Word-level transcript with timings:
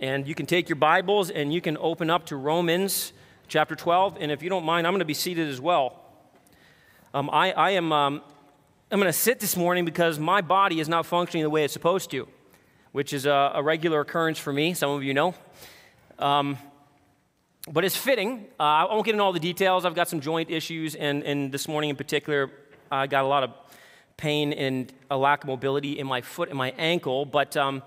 And 0.00 0.26
you 0.26 0.34
can 0.34 0.46
take 0.46 0.70
your 0.70 0.76
Bibles 0.76 1.28
and 1.28 1.52
you 1.52 1.60
can 1.60 1.76
open 1.76 2.08
up 2.08 2.24
to 2.26 2.36
Romans 2.36 3.12
chapter 3.48 3.76
12. 3.76 4.16
And 4.18 4.32
if 4.32 4.42
you 4.42 4.48
don't 4.48 4.64
mind, 4.64 4.86
I'm 4.86 4.94
going 4.94 5.00
to 5.00 5.04
be 5.04 5.12
seated 5.12 5.46
as 5.46 5.60
well. 5.60 6.00
Um, 7.12 7.28
I, 7.30 7.52
I, 7.52 7.70
am 7.72 7.92
um, 7.92 8.22
I'm 8.90 8.98
going 8.98 9.12
to 9.12 9.18
sit 9.18 9.40
this 9.40 9.58
morning 9.58 9.84
because 9.84 10.18
my 10.18 10.40
body 10.40 10.80
is 10.80 10.88
not 10.88 11.04
functioning 11.04 11.44
the 11.44 11.50
way 11.50 11.64
it's 11.64 11.74
supposed 11.74 12.10
to, 12.12 12.26
which 12.92 13.12
is 13.12 13.26
a, 13.26 13.52
a 13.56 13.62
regular 13.62 14.00
occurrence 14.00 14.38
for 14.38 14.54
me. 14.54 14.72
Some 14.72 14.90
of 14.90 15.04
you 15.04 15.12
know. 15.12 15.34
Um, 16.18 16.56
but 17.70 17.84
it's 17.84 17.96
fitting. 17.96 18.46
Uh, 18.58 18.62
I 18.62 18.84
won't 18.84 19.04
get 19.04 19.12
into 19.12 19.22
all 19.22 19.34
the 19.34 19.38
details. 19.38 19.84
I've 19.84 19.94
got 19.94 20.08
some 20.08 20.20
joint 20.20 20.50
issues, 20.50 20.94
and, 20.94 21.22
and 21.24 21.52
this 21.52 21.68
morning 21.68 21.90
in 21.90 21.96
particular, 21.96 22.50
I 22.90 23.06
got 23.06 23.24
a 23.24 23.28
lot 23.28 23.42
of 23.42 23.50
pain 24.16 24.54
and 24.54 24.90
a 25.10 25.18
lack 25.18 25.44
of 25.44 25.48
mobility 25.48 25.98
in 25.98 26.06
my 26.06 26.22
foot 26.22 26.48
and 26.48 26.56
my 26.56 26.70
ankle. 26.78 27.26
But 27.26 27.54
um, 27.58 27.82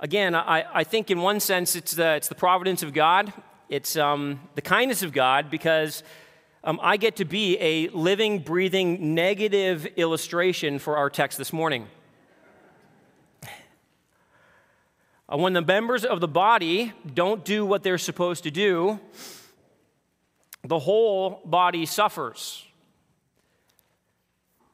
again, 0.00 0.34
I, 0.34 0.64
I 0.72 0.84
think 0.84 1.10
in 1.10 1.20
one 1.20 1.40
sense 1.40 1.76
it's 1.76 1.92
the, 1.92 2.14
it's 2.14 2.28
the 2.28 2.34
providence 2.34 2.82
of 2.82 2.92
God, 2.92 3.32
it's 3.68 3.96
um, 3.96 4.40
the 4.54 4.62
kindness 4.62 5.02
of 5.02 5.12
God 5.12 5.50
because 5.50 6.02
um, 6.64 6.78
I 6.82 6.96
get 6.96 7.16
to 7.16 7.24
be 7.24 7.58
a 7.58 7.88
living, 7.88 8.40
breathing, 8.40 9.14
negative 9.14 9.86
illustration 9.96 10.78
for 10.78 10.96
our 10.96 11.10
text 11.10 11.38
this 11.38 11.52
morning. 11.52 11.86
Uh, 15.30 15.36
when 15.36 15.52
the 15.52 15.60
members 15.60 16.04
of 16.04 16.20
the 16.20 16.28
body 16.28 16.92
don't 17.14 17.44
do 17.44 17.66
what 17.66 17.82
they're 17.82 17.98
supposed 17.98 18.44
to 18.44 18.50
do, 18.50 18.98
the 20.64 20.78
whole 20.78 21.42
body 21.44 21.84
suffers. 21.84 22.64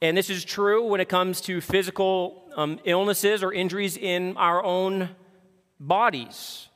And 0.05 0.19
this 0.19 0.29
is 0.29 0.45
true 0.45 0.85
when 0.85 1.01
it 1.01 1.09
comes 1.09 1.41
to 1.41 1.63
physical 1.63 2.45
um, 2.57 2.79
illnesses 2.85 3.43
or 3.43 3.55
injuries 3.55 3.97
in 3.97 4.37
our 4.37 4.63
own 4.63 5.09
bodies. 5.81 6.69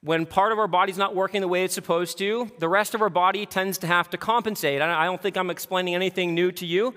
When 0.00 0.26
part 0.26 0.50
of 0.50 0.58
our 0.58 0.66
body's 0.66 0.98
not 0.98 1.14
working 1.14 1.42
the 1.42 1.46
way 1.46 1.62
it's 1.62 1.74
supposed 1.74 2.18
to, 2.18 2.50
the 2.58 2.68
rest 2.68 2.96
of 2.96 3.02
our 3.02 3.08
body 3.08 3.46
tends 3.46 3.78
to 3.78 3.86
have 3.86 4.10
to 4.10 4.16
compensate. 4.16 4.82
I 4.82 5.04
don't 5.04 5.22
think 5.22 5.36
I'm 5.36 5.48
explaining 5.48 5.94
anything 5.94 6.34
new 6.34 6.50
to 6.50 6.66
you, 6.66 6.92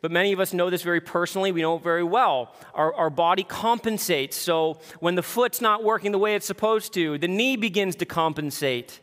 but 0.00 0.10
many 0.10 0.32
of 0.32 0.40
us 0.40 0.54
know 0.54 0.70
this 0.70 0.80
very 0.80 1.02
personally. 1.02 1.52
We 1.52 1.60
know 1.60 1.76
it 1.76 1.82
very 1.82 2.02
well. 2.02 2.54
Our, 2.72 2.94
our 2.94 3.10
body 3.10 3.44
compensates. 3.44 4.34
So 4.34 4.80
when 4.98 5.14
the 5.14 5.22
foot's 5.22 5.60
not 5.60 5.84
working 5.84 6.10
the 6.10 6.18
way 6.18 6.36
it's 6.36 6.46
supposed 6.46 6.94
to, 6.94 7.18
the 7.18 7.28
knee 7.28 7.56
begins 7.56 7.96
to 7.96 8.06
compensate. 8.06 9.00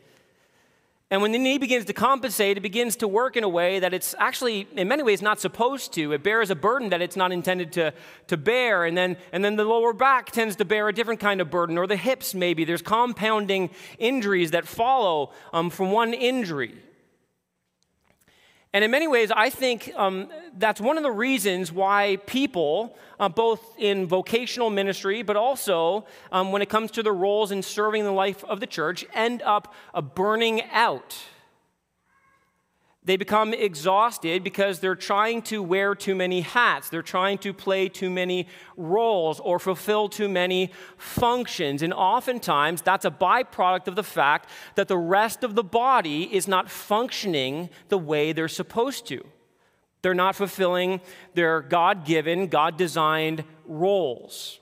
And 1.12 1.20
when 1.20 1.32
the 1.32 1.38
knee 1.38 1.58
begins 1.58 1.84
to 1.84 1.92
compensate, 1.92 2.56
it 2.56 2.62
begins 2.62 2.96
to 2.96 3.06
work 3.06 3.36
in 3.36 3.44
a 3.44 3.48
way 3.48 3.80
that 3.80 3.92
it's 3.92 4.14
actually, 4.18 4.66
in 4.74 4.88
many 4.88 5.02
ways, 5.02 5.20
not 5.20 5.38
supposed 5.38 5.92
to. 5.92 6.14
It 6.14 6.22
bears 6.22 6.48
a 6.48 6.54
burden 6.54 6.88
that 6.88 7.02
it's 7.02 7.16
not 7.16 7.32
intended 7.32 7.70
to, 7.72 7.92
to 8.28 8.38
bear. 8.38 8.86
And 8.86 8.96
then, 8.96 9.18
and 9.30 9.44
then 9.44 9.56
the 9.56 9.64
lower 9.64 9.92
back 9.92 10.32
tends 10.32 10.56
to 10.56 10.64
bear 10.64 10.88
a 10.88 10.92
different 10.94 11.20
kind 11.20 11.42
of 11.42 11.50
burden, 11.50 11.76
or 11.76 11.86
the 11.86 11.96
hips, 11.96 12.32
maybe. 12.34 12.64
There's 12.64 12.80
compounding 12.80 13.68
injuries 13.98 14.52
that 14.52 14.66
follow 14.66 15.32
um, 15.52 15.68
from 15.68 15.92
one 15.92 16.14
injury. 16.14 16.76
And 18.74 18.82
in 18.82 18.90
many 18.90 19.06
ways, 19.06 19.30
I 19.30 19.50
think 19.50 19.92
um, 19.96 20.28
that's 20.56 20.80
one 20.80 20.96
of 20.96 21.02
the 21.02 21.10
reasons 21.10 21.70
why 21.70 22.16
people, 22.24 22.96
uh, 23.20 23.28
both 23.28 23.60
in 23.78 24.06
vocational 24.06 24.70
ministry, 24.70 25.22
but 25.22 25.36
also 25.36 26.06
um, 26.30 26.52
when 26.52 26.62
it 26.62 26.70
comes 26.70 26.90
to 26.92 27.02
their 27.02 27.12
roles 27.12 27.50
in 27.50 27.62
serving 27.62 28.04
the 28.04 28.12
life 28.12 28.42
of 28.44 28.60
the 28.60 28.66
church, 28.66 29.04
end 29.12 29.42
up 29.42 29.74
uh, 29.92 30.00
burning 30.00 30.62
out 30.70 31.16
they 33.04 33.16
become 33.16 33.52
exhausted 33.52 34.44
because 34.44 34.78
they're 34.78 34.94
trying 34.94 35.42
to 35.42 35.60
wear 35.60 35.94
too 35.94 36.14
many 36.14 36.42
hats. 36.42 36.88
They're 36.88 37.02
trying 37.02 37.38
to 37.38 37.52
play 37.52 37.88
too 37.88 38.10
many 38.10 38.46
roles 38.76 39.40
or 39.40 39.58
fulfill 39.58 40.08
too 40.08 40.28
many 40.28 40.70
functions. 40.96 41.82
And 41.82 41.92
oftentimes, 41.92 42.80
that's 42.80 43.04
a 43.04 43.10
byproduct 43.10 43.88
of 43.88 43.96
the 43.96 44.04
fact 44.04 44.48
that 44.76 44.86
the 44.86 44.96
rest 44.96 45.42
of 45.42 45.56
the 45.56 45.64
body 45.64 46.32
is 46.32 46.46
not 46.46 46.70
functioning 46.70 47.70
the 47.88 47.98
way 47.98 48.32
they're 48.32 48.46
supposed 48.46 49.06
to. 49.08 49.24
They're 50.02 50.14
not 50.14 50.36
fulfilling 50.36 51.00
their 51.34 51.60
God 51.60 52.04
given, 52.04 52.46
God 52.46 52.76
designed 52.76 53.42
roles. 53.66 54.60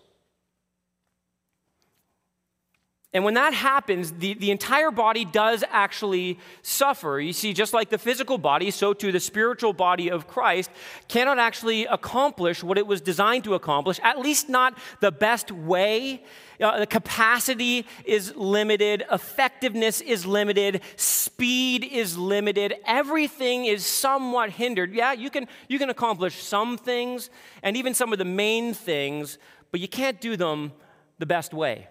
And 3.12 3.24
when 3.24 3.34
that 3.34 3.52
happens, 3.52 4.12
the, 4.12 4.34
the 4.34 4.52
entire 4.52 4.92
body 4.92 5.24
does 5.24 5.64
actually 5.68 6.38
suffer. 6.62 7.18
You 7.18 7.32
see, 7.32 7.52
just 7.52 7.74
like 7.74 7.90
the 7.90 7.98
physical 7.98 8.38
body, 8.38 8.70
so 8.70 8.92
too 8.92 9.10
the 9.10 9.18
spiritual 9.18 9.72
body 9.72 10.12
of 10.12 10.28
Christ 10.28 10.70
cannot 11.08 11.40
actually 11.40 11.86
accomplish 11.86 12.62
what 12.62 12.78
it 12.78 12.86
was 12.86 13.00
designed 13.00 13.42
to 13.44 13.54
accomplish, 13.54 13.98
at 14.04 14.20
least 14.20 14.48
not 14.48 14.78
the 15.00 15.10
best 15.10 15.50
way. 15.50 16.22
Uh, 16.60 16.78
the 16.78 16.86
capacity 16.86 17.84
is 18.04 18.36
limited, 18.36 19.02
effectiveness 19.10 20.00
is 20.00 20.24
limited, 20.24 20.80
speed 20.94 21.82
is 21.82 22.16
limited, 22.16 22.74
everything 22.84 23.64
is 23.64 23.84
somewhat 23.84 24.50
hindered. 24.50 24.94
Yeah, 24.94 25.14
you 25.14 25.30
can, 25.30 25.48
you 25.68 25.80
can 25.80 25.90
accomplish 25.90 26.40
some 26.40 26.78
things 26.78 27.28
and 27.64 27.76
even 27.76 27.92
some 27.92 28.12
of 28.12 28.20
the 28.20 28.24
main 28.24 28.72
things, 28.72 29.36
but 29.72 29.80
you 29.80 29.88
can't 29.88 30.20
do 30.20 30.36
them 30.36 30.70
the 31.18 31.26
best 31.26 31.52
way. 31.52 31.88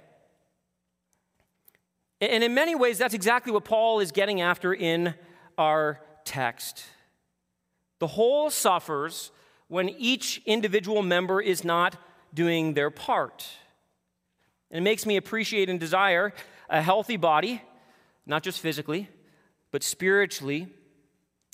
And 2.22 2.44
in 2.44 2.54
many 2.54 2.76
ways, 2.76 2.98
that's 2.98 3.14
exactly 3.14 3.52
what 3.52 3.64
Paul 3.64 4.02
is 4.02 4.12
getting 4.12 4.42
after 4.42 4.74
in 4.74 5.14
our 5.58 6.02
text. 6.26 6.84
The 8.00 8.08
whole 8.08 8.50
suffers 8.50 9.32
when 9.68 9.90
each 9.90 10.42
individual 10.46 11.02
member 11.02 11.42
is 11.42 11.64
not 11.64 11.96
doing 12.34 12.74
their 12.74 12.90
part. 12.90 13.48
And 14.72 14.80
it 14.80 14.84
makes 14.84 15.06
me 15.06 15.16
appreciate 15.16 15.70
and 15.70 15.80
desire 15.80 16.34
a 16.70 16.82
healthy 16.82 17.18
body, 17.18 17.62
not 18.26 18.44
just 18.44 18.60
physically, 18.60 19.10
but 19.72 19.84
spiritually, 19.84 20.68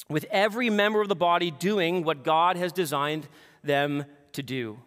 with 0.10 0.26
every 0.30 0.70
member 0.70 1.02
of 1.02 1.10
the 1.10 1.16
body 1.16 1.52
doing 1.52 2.04
what 2.04 2.24
God 2.24 2.58
has 2.58 2.72
designed 2.72 3.28
them 3.64 4.06
to 4.34 4.44
do. 4.44 4.80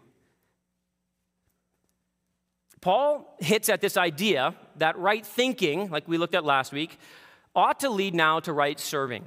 Paul 2.81 3.37
hits 3.41 3.69
at 3.69 3.81
this 3.81 3.97
idea 3.97 4.55
that 4.79 4.99
right 4.99 5.25
thinking, 5.25 5.91
like 5.91 6.07
we 6.09 6.19
looked 6.19 6.35
at 6.35 6.45
last 6.45 6.73
week, 6.73 6.99
ought 7.55 7.81
to 7.81 7.91
lead 7.91 8.15
now 8.15 8.41
to 8.41 8.53
right 8.53 8.79
serving. 8.79 9.25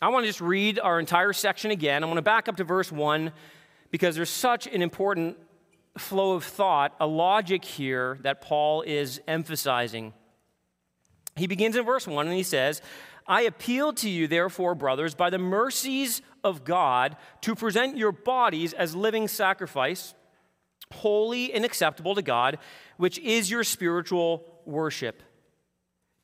I 0.00 0.08
want 0.08 0.24
to 0.24 0.28
just 0.28 0.40
read 0.40 0.78
our 0.78 1.00
entire 1.00 1.32
section 1.32 1.70
again. 1.70 2.02
I 2.02 2.06
want 2.06 2.18
to 2.18 2.22
back 2.22 2.48
up 2.48 2.56
to 2.56 2.64
verse 2.64 2.92
1 2.92 3.32
because 3.90 4.16
there's 4.16 4.30
such 4.30 4.66
an 4.66 4.82
important 4.82 5.38
flow 5.96 6.32
of 6.32 6.44
thought, 6.44 6.94
a 7.00 7.06
logic 7.06 7.64
here 7.64 8.18
that 8.22 8.40
Paul 8.40 8.82
is 8.82 9.20
emphasizing. 9.28 10.12
He 11.36 11.46
begins 11.46 11.76
in 11.76 11.84
verse 11.84 12.06
1 12.06 12.26
and 12.26 12.36
he 12.36 12.42
says, 12.42 12.82
I 13.26 13.42
appeal 13.42 13.92
to 13.94 14.10
you, 14.10 14.26
therefore, 14.26 14.74
brothers, 14.74 15.14
by 15.14 15.30
the 15.30 15.38
mercies 15.38 16.20
of 16.42 16.64
God, 16.64 17.16
to 17.42 17.54
present 17.54 17.96
your 17.96 18.12
bodies 18.12 18.72
as 18.74 18.94
living 18.94 19.28
sacrifice 19.28 20.14
holy 20.94 21.52
and 21.52 21.64
acceptable 21.64 22.14
to 22.14 22.22
God, 22.22 22.58
which 22.96 23.18
is 23.18 23.50
your 23.50 23.64
spiritual 23.64 24.44
worship. 24.64 25.22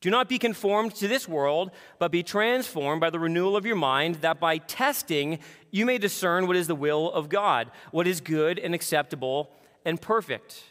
Do 0.00 0.08
not 0.08 0.28
be 0.28 0.38
conformed 0.38 0.94
to 0.96 1.08
this 1.08 1.28
world, 1.28 1.70
but 1.98 2.10
be 2.10 2.22
transformed 2.22 3.02
by 3.02 3.10
the 3.10 3.18
renewal 3.18 3.54
of 3.54 3.66
your 3.66 3.76
mind, 3.76 4.16
that 4.16 4.40
by 4.40 4.56
testing 4.56 5.40
you 5.70 5.84
may 5.84 5.98
discern 5.98 6.46
what 6.46 6.56
is 6.56 6.66
the 6.66 6.74
will 6.74 7.12
of 7.12 7.28
God, 7.28 7.70
what 7.90 8.06
is 8.06 8.22
good 8.22 8.58
and 8.58 8.74
acceptable 8.74 9.50
and 9.84 10.00
perfect. 10.00 10.64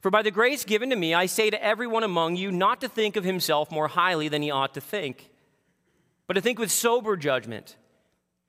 For 0.00 0.10
by 0.10 0.22
the 0.22 0.30
grace 0.30 0.64
given 0.64 0.90
to 0.90 0.96
me, 0.96 1.14
I 1.14 1.26
say 1.26 1.50
to 1.50 1.62
everyone 1.62 2.02
among 2.02 2.36
you 2.36 2.50
not 2.50 2.80
to 2.80 2.88
think 2.88 3.16
of 3.16 3.24
himself 3.24 3.70
more 3.70 3.88
highly 3.88 4.28
than 4.28 4.42
he 4.42 4.50
ought 4.50 4.74
to 4.74 4.80
think, 4.80 5.30
but 6.26 6.34
to 6.34 6.40
think 6.40 6.58
with 6.58 6.70
sober 6.70 7.16
judgment, 7.16 7.76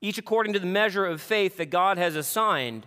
each 0.00 0.18
according 0.18 0.54
to 0.54 0.58
the 0.58 0.66
measure 0.66 1.06
of 1.06 1.20
faith 1.20 1.56
that 1.58 1.70
God 1.70 1.98
has 1.98 2.16
assigned. 2.16 2.86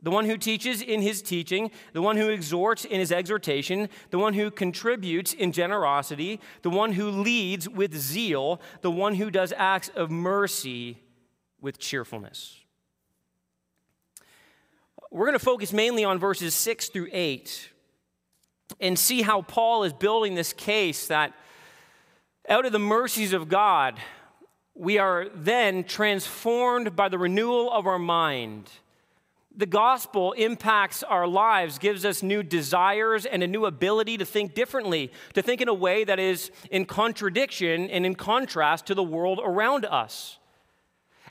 the 0.00 0.10
one 0.10 0.26
who 0.26 0.36
teaches 0.36 0.80
in 0.80 1.02
his 1.02 1.22
teaching, 1.22 1.70
the 1.92 2.02
one 2.02 2.16
who 2.16 2.28
exhorts 2.28 2.84
in 2.84 3.00
his 3.00 3.10
exhortation, 3.10 3.88
the 4.10 4.18
one 4.18 4.34
who 4.34 4.50
contributes 4.50 5.32
in 5.32 5.50
generosity, 5.50 6.40
the 6.62 6.70
one 6.70 6.92
who 6.92 7.10
leads 7.10 7.68
with 7.68 7.96
zeal, 7.96 8.60
the 8.82 8.90
one 8.90 9.16
who 9.16 9.30
does 9.30 9.52
acts 9.56 9.88
of 9.90 10.10
mercy 10.10 11.02
with 11.60 11.78
cheerfulness. 11.78 12.58
We're 15.10 15.26
going 15.26 15.38
to 15.38 15.44
focus 15.44 15.72
mainly 15.72 16.04
on 16.04 16.18
verses 16.18 16.54
6 16.54 16.90
through 16.90 17.08
8 17.10 17.70
and 18.80 18.98
see 18.98 19.22
how 19.22 19.42
Paul 19.42 19.82
is 19.82 19.92
building 19.92 20.34
this 20.34 20.52
case 20.52 21.08
that 21.08 21.32
out 22.48 22.66
of 22.66 22.72
the 22.72 22.78
mercies 22.78 23.32
of 23.32 23.48
God, 23.48 23.98
we 24.74 24.98
are 24.98 25.26
then 25.34 25.82
transformed 25.82 26.94
by 26.94 27.08
the 27.08 27.18
renewal 27.18 27.72
of 27.72 27.86
our 27.86 27.98
mind. 27.98 28.70
The 29.58 29.66
gospel 29.66 30.34
impacts 30.34 31.02
our 31.02 31.26
lives, 31.26 31.78
gives 31.78 32.04
us 32.04 32.22
new 32.22 32.44
desires 32.44 33.26
and 33.26 33.42
a 33.42 33.46
new 33.48 33.66
ability 33.66 34.16
to 34.18 34.24
think 34.24 34.54
differently, 34.54 35.10
to 35.34 35.42
think 35.42 35.60
in 35.60 35.66
a 35.66 35.74
way 35.74 36.04
that 36.04 36.20
is 36.20 36.52
in 36.70 36.84
contradiction 36.84 37.90
and 37.90 38.06
in 38.06 38.14
contrast 38.14 38.86
to 38.86 38.94
the 38.94 39.02
world 39.02 39.40
around 39.42 39.84
us. 39.84 40.38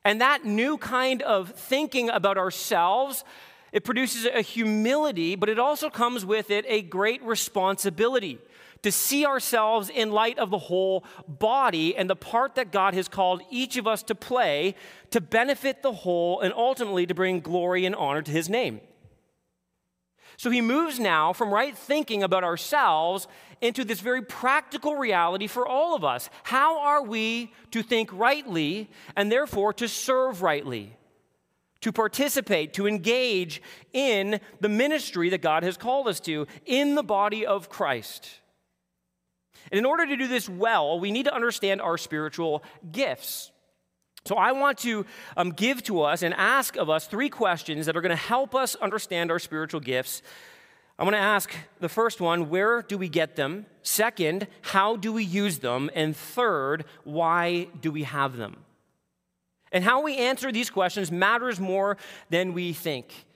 And 0.03 0.19
that 0.19 0.43
new 0.43 0.77
kind 0.77 1.21
of 1.21 1.51
thinking 1.51 2.09
about 2.09 2.37
ourselves, 2.37 3.23
it 3.71 3.85
produces 3.85 4.25
a 4.25 4.41
humility, 4.41 5.37
but 5.37 5.47
it 5.47 5.57
also 5.57 5.89
comes 5.89 6.25
with 6.25 6.51
it 6.51 6.65
a 6.67 6.81
great 6.81 7.23
responsibility 7.23 8.39
to 8.83 8.91
see 8.91 9.25
ourselves 9.25 9.89
in 9.89 10.11
light 10.11 10.39
of 10.39 10.49
the 10.49 10.57
whole 10.57 11.03
body 11.27 11.95
and 11.95 12.09
the 12.09 12.15
part 12.15 12.55
that 12.55 12.71
God 12.71 12.93
has 12.93 13.07
called 13.07 13.41
each 13.49 13.77
of 13.77 13.87
us 13.87 14.03
to 14.03 14.15
play 14.15 14.75
to 15.11 15.21
benefit 15.21 15.81
the 15.81 15.93
whole 15.93 16.39
and 16.41 16.53
ultimately 16.53 17.05
to 17.05 17.13
bring 17.13 17.39
glory 17.39 17.85
and 17.85 17.95
honor 17.95 18.21
to 18.21 18.31
his 18.31 18.49
name. 18.49 18.81
So 20.37 20.51
he 20.51 20.61
moves 20.61 20.99
now 20.99 21.33
from 21.33 21.51
right 21.51 21.75
thinking 21.75 22.21
about 22.21 22.43
ourselves 22.43 23.27
into 23.59 23.83
this 23.83 24.01
very 24.01 24.21
practical 24.21 24.95
reality 24.95 25.47
for 25.47 25.67
all 25.67 25.95
of 25.95 26.03
us. 26.03 26.29
How 26.43 26.79
are 26.79 27.01
we 27.01 27.51
to 27.71 27.81
think 27.81 28.11
rightly 28.13 28.89
and 29.15 29.31
therefore 29.31 29.73
to 29.73 29.87
serve 29.87 30.43
rightly? 30.43 30.95
To 31.81 31.91
participate, 31.91 32.73
to 32.73 32.87
engage 32.87 33.61
in 33.93 34.39
the 34.59 34.69
ministry 34.69 35.29
that 35.29 35.41
God 35.41 35.63
has 35.63 35.77
called 35.77 36.07
us 36.07 36.19
to 36.21 36.45
in 36.65 36.93
the 36.93 37.03
body 37.03 37.45
of 37.45 37.69
Christ. 37.69 38.39
And 39.71 39.79
in 39.79 39.85
order 39.85 40.05
to 40.05 40.15
do 40.15 40.27
this 40.27 40.47
well, 40.47 40.99
we 40.99 41.11
need 41.11 41.25
to 41.25 41.33
understand 41.33 41.81
our 41.81 41.97
spiritual 41.97 42.63
gifts. 42.91 43.51
So, 44.25 44.35
I 44.35 44.51
want 44.51 44.79
to 44.79 45.05
um, 45.37 45.51
give 45.51 45.83
to 45.83 46.01
us 46.01 46.21
and 46.21 46.33
ask 46.33 46.75
of 46.75 46.89
us 46.89 47.07
three 47.07 47.29
questions 47.29 47.85
that 47.85 47.95
are 47.95 48.01
going 48.01 48.09
to 48.09 48.15
help 48.15 48.55
us 48.55 48.75
understand 48.75 49.31
our 49.31 49.39
spiritual 49.39 49.79
gifts. 49.79 50.21
I'm 50.99 51.05
going 51.05 51.13
to 51.13 51.19
ask 51.19 51.53
the 51.79 51.89
first 51.89 52.19
one 52.19 52.49
where 52.49 52.81
do 52.81 52.97
we 52.97 53.07
get 53.07 53.35
them? 53.35 53.67
Second, 53.83 54.47
how 54.61 54.95
do 54.95 55.13
we 55.13 55.23
use 55.23 55.59
them? 55.59 55.89
And 55.93 56.15
third, 56.15 56.85
why 57.03 57.67
do 57.79 57.91
we 57.91 58.03
have 58.03 58.35
them? 58.35 58.57
And 59.71 59.83
how 59.83 60.01
we 60.01 60.17
answer 60.17 60.51
these 60.51 60.69
questions 60.69 61.11
matters 61.11 61.59
more 61.59 61.97
than 62.29 62.53
we 62.53 62.73
think. 62.73 63.26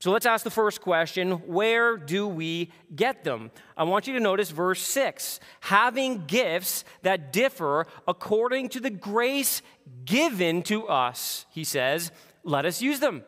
So 0.00 0.10
let's 0.10 0.24
ask 0.24 0.44
the 0.44 0.50
first 0.50 0.80
question 0.80 1.32
where 1.46 1.98
do 1.98 2.26
we 2.26 2.72
get 2.96 3.22
them? 3.22 3.50
I 3.76 3.84
want 3.84 4.06
you 4.06 4.14
to 4.14 4.20
notice 4.20 4.50
verse 4.50 4.80
6 4.80 5.40
having 5.60 6.24
gifts 6.26 6.84
that 7.02 7.32
differ 7.32 7.86
according 8.08 8.70
to 8.70 8.80
the 8.80 8.90
grace 8.90 9.60
given 10.06 10.62
to 10.64 10.88
us, 10.88 11.44
he 11.50 11.64
says, 11.64 12.12
let 12.44 12.64
us 12.64 12.80
use 12.80 13.00
them. 13.00 13.24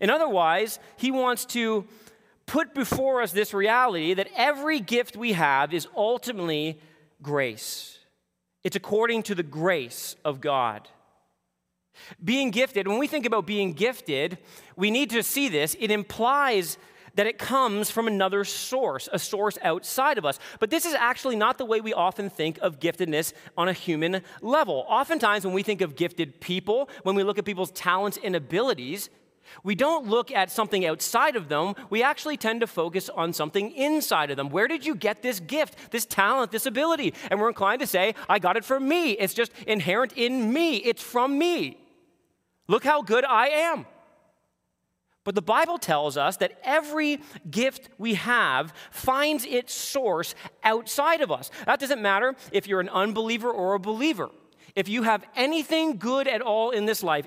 And 0.00 0.10
otherwise, 0.10 0.80
he 0.96 1.12
wants 1.12 1.44
to 1.46 1.86
put 2.46 2.74
before 2.74 3.22
us 3.22 3.30
this 3.30 3.54
reality 3.54 4.14
that 4.14 4.28
every 4.36 4.80
gift 4.80 5.16
we 5.16 5.32
have 5.32 5.72
is 5.72 5.86
ultimately 5.96 6.80
grace. 7.22 7.98
It's 8.64 8.76
according 8.76 9.22
to 9.24 9.36
the 9.36 9.42
grace 9.44 10.16
of 10.24 10.40
God. 10.40 10.88
Being 12.22 12.50
gifted, 12.50 12.88
when 12.88 12.98
we 12.98 13.06
think 13.06 13.26
about 13.26 13.46
being 13.46 13.72
gifted, 13.72 14.38
we 14.76 14.90
need 14.90 15.10
to 15.10 15.22
see 15.22 15.48
this. 15.48 15.76
It 15.78 15.90
implies 15.90 16.78
that 17.14 17.26
it 17.26 17.38
comes 17.38 17.90
from 17.90 18.06
another 18.06 18.44
source, 18.44 19.08
a 19.12 19.18
source 19.18 19.58
outside 19.62 20.18
of 20.18 20.24
us. 20.24 20.38
But 20.60 20.70
this 20.70 20.86
is 20.86 20.94
actually 20.94 21.36
not 21.36 21.58
the 21.58 21.64
way 21.64 21.80
we 21.80 21.92
often 21.92 22.30
think 22.30 22.58
of 22.62 22.80
giftedness 22.80 23.32
on 23.56 23.68
a 23.68 23.72
human 23.72 24.22
level. 24.40 24.86
Oftentimes, 24.88 25.44
when 25.44 25.54
we 25.54 25.62
think 25.62 25.80
of 25.80 25.96
gifted 25.96 26.40
people, 26.40 26.88
when 27.02 27.14
we 27.14 27.22
look 27.22 27.38
at 27.38 27.44
people's 27.44 27.70
talents 27.72 28.18
and 28.22 28.34
abilities, 28.34 29.10
we 29.62 29.74
don't 29.74 30.06
look 30.06 30.30
at 30.30 30.50
something 30.50 30.86
outside 30.86 31.36
of 31.36 31.48
them. 31.48 31.74
We 31.90 32.02
actually 32.02 32.38
tend 32.38 32.60
to 32.60 32.66
focus 32.66 33.10
on 33.10 33.34
something 33.34 33.72
inside 33.72 34.30
of 34.30 34.38
them. 34.38 34.48
Where 34.48 34.68
did 34.68 34.86
you 34.86 34.94
get 34.94 35.22
this 35.22 35.40
gift, 35.40 35.90
this 35.90 36.06
talent, 36.06 36.52
this 36.52 36.64
ability? 36.64 37.12
And 37.30 37.38
we're 37.38 37.48
inclined 37.48 37.80
to 37.80 37.86
say, 37.86 38.14
I 38.28 38.38
got 38.38 38.56
it 38.56 38.64
from 38.64 38.88
me. 38.88 39.10
It's 39.10 39.34
just 39.34 39.52
inherent 39.66 40.14
in 40.14 40.52
me, 40.52 40.76
it's 40.76 41.02
from 41.02 41.38
me. 41.38 41.81
Look 42.68 42.84
how 42.84 43.02
good 43.02 43.24
I 43.24 43.48
am. 43.48 43.86
But 45.24 45.34
the 45.36 45.42
Bible 45.42 45.78
tells 45.78 46.16
us 46.16 46.36
that 46.38 46.58
every 46.64 47.20
gift 47.48 47.90
we 47.96 48.14
have 48.14 48.72
finds 48.90 49.44
its 49.44 49.72
source 49.72 50.34
outside 50.64 51.20
of 51.20 51.30
us. 51.30 51.50
That 51.64 51.78
doesn't 51.78 52.02
matter 52.02 52.34
if 52.50 52.66
you're 52.66 52.80
an 52.80 52.88
unbeliever 52.88 53.50
or 53.50 53.74
a 53.74 53.78
believer. 53.78 54.30
If 54.74 54.88
you 54.88 55.04
have 55.04 55.24
anything 55.36 55.98
good 55.98 56.26
at 56.26 56.40
all 56.40 56.70
in 56.70 56.86
this 56.86 57.02
life, 57.02 57.26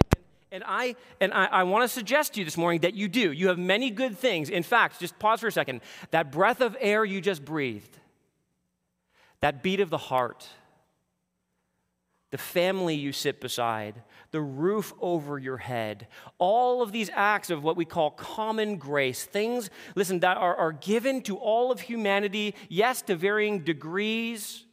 and 0.52 0.64
I 0.66 0.96
and 1.20 1.34
I, 1.34 1.46
I 1.46 1.64
want 1.64 1.84
to 1.84 1.88
suggest 1.88 2.34
to 2.34 2.40
you 2.40 2.46
this 2.46 2.58
morning 2.58 2.82
that 2.82 2.94
you 2.94 3.08
do. 3.08 3.32
You 3.32 3.50
have 3.50 3.60
many 3.60 3.90
good 3.92 4.18
things. 4.18 4.50
In 4.50 4.64
fact, 4.64 5.00
just 5.00 5.18
pause 5.20 5.42
for 5.42 5.48
a 5.48 5.52
second. 5.52 5.82
That 6.12 6.32
breath 6.32 6.62
of 6.62 6.78
air 6.80 7.04
you 7.04 7.22
just 7.22 7.44
breathed, 7.44 7.98
that 9.42 9.64
beat 9.64 9.80
of 9.80 9.90
the 9.90 9.98
heart, 9.98 10.48
the 12.32 12.38
family 12.38 12.96
you 12.96 13.12
sit 13.12 13.42
beside, 13.42 13.96
the 14.36 14.42
roof 14.42 14.92
over 15.00 15.40
your 15.40 15.56
head. 15.56 16.08
All 16.40 16.82
of 16.82 16.92
these 16.92 17.10
acts 17.14 17.50
of 17.50 17.64
what 17.64 17.78
we 17.78 17.86
call 17.86 18.12
common 18.12 18.76
grace, 18.76 19.24
things, 19.24 19.70
listen, 19.96 20.20
that 20.20 20.36
are, 20.36 20.54
are 20.58 20.74
given 20.74 21.22
to 21.22 21.38
all 21.38 21.72
of 21.72 21.80
humanity, 21.80 22.54
yes, 22.68 23.02
to 23.04 23.16
varying 23.16 23.64
degrees. 23.64 24.65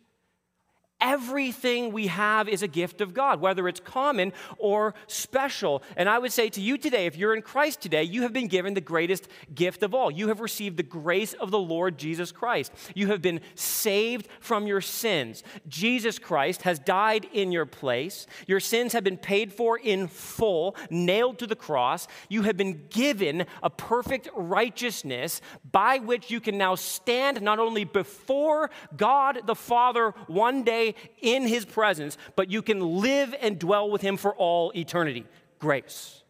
Everything 1.02 1.92
we 1.92 2.06
have 2.06 2.48
is 2.48 2.62
a 2.62 2.68
gift 2.68 3.00
of 3.00 3.12
God, 3.12 3.40
whether 3.40 3.66
it's 3.66 3.80
common 3.80 4.32
or 4.56 4.94
special. 5.08 5.82
And 5.96 6.08
I 6.08 6.20
would 6.20 6.32
say 6.32 6.48
to 6.50 6.60
you 6.60 6.78
today, 6.78 7.06
if 7.06 7.16
you're 7.16 7.34
in 7.34 7.42
Christ 7.42 7.80
today, 7.80 8.04
you 8.04 8.22
have 8.22 8.32
been 8.32 8.46
given 8.46 8.74
the 8.74 8.80
greatest 8.80 9.26
gift 9.52 9.82
of 9.82 9.94
all. 9.94 10.12
You 10.12 10.28
have 10.28 10.38
received 10.40 10.76
the 10.76 10.84
grace 10.84 11.32
of 11.32 11.50
the 11.50 11.58
Lord 11.58 11.98
Jesus 11.98 12.30
Christ. 12.30 12.70
You 12.94 13.08
have 13.08 13.20
been 13.20 13.40
saved 13.56 14.28
from 14.38 14.68
your 14.68 14.80
sins. 14.80 15.42
Jesus 15.68 16.20
Christ 16.20 16.62
has 16.62 16.78
died 16.78 17.26
in 17.32 17.50
your 17.50 17.66
place. 17.66 18.28
Your 18.46 18.60
sins 18.60 18.92
have 18.92 19.02
been 19.02 19.18
paid 19.18 19.52
for 19.52 19.76
in 19.76 20.06
full, 20.06 20.76
nailed 20.88 21.40
to 21.40 21.48
the 21.48 21.56
cross. 21.56 22.06
You 22.28 22.42
have 22.42 22.56
been 22.56 22.86
given 22.90 23.46
a 23.60 23.70
perfect 23.70 24.28
righteousness 24.36 25.40
by 25.72 25.98
which 25.98 26.30
you 26.30 26.40
can 26.40 26.56
now 26.56 26.76
stand 26.76 27.42
not 27.42 27.58
only 27.58 27.82
before 27.82 28.70
God 28.96 29.40
the 29.46 29.56
Father 29.56 30.14
one 30.28 30.62
day 30.62 30.91
in 31.20 31.46
his 31.46 31.64
presence, 31.64 32.16
but 32.36 32.50
you 32.50 32.62
can 32.62 32.80
live 33.00 33.34
and 33.40 33.58
dwell 33.58 33.90
with 33.90 34.02
him 34.02 34.16
for 34.16 34.34
all 34.34 34.72
eternity. 34.74 35.26
Grace. 35.58 36.22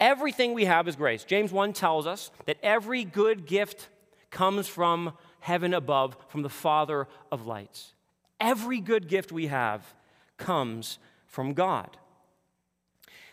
Everything 0.00 0.52
we 0.52 0.64
have 0.64 0.88
is 0.88 0.96
grace. 0.96 1.22
James 1.22 1.52
1 1.52 1.72
tells 1.72 2.06
us 2.06 2.30
that 2.46 2.58
every 2.62 3.04
good 3.04 3.46
gift 3.46 3.88
comes 4.30 4.66
from 4.66 5.12
heaven 5.38 5.72
above, 5.72 6.16
from 6.28 6.42
the 6.42 6.48
Father 6.48 7.06
of 7.30 7.46
lights. 7.46 7.94
Every 8.40 8.80
good 8.80 9.06
gift 9.06 9.30
we 9.30 9.46
have 9.46 9.94
comes 10.38 10.98
from 11.26 11.54
God. 11.54 11.96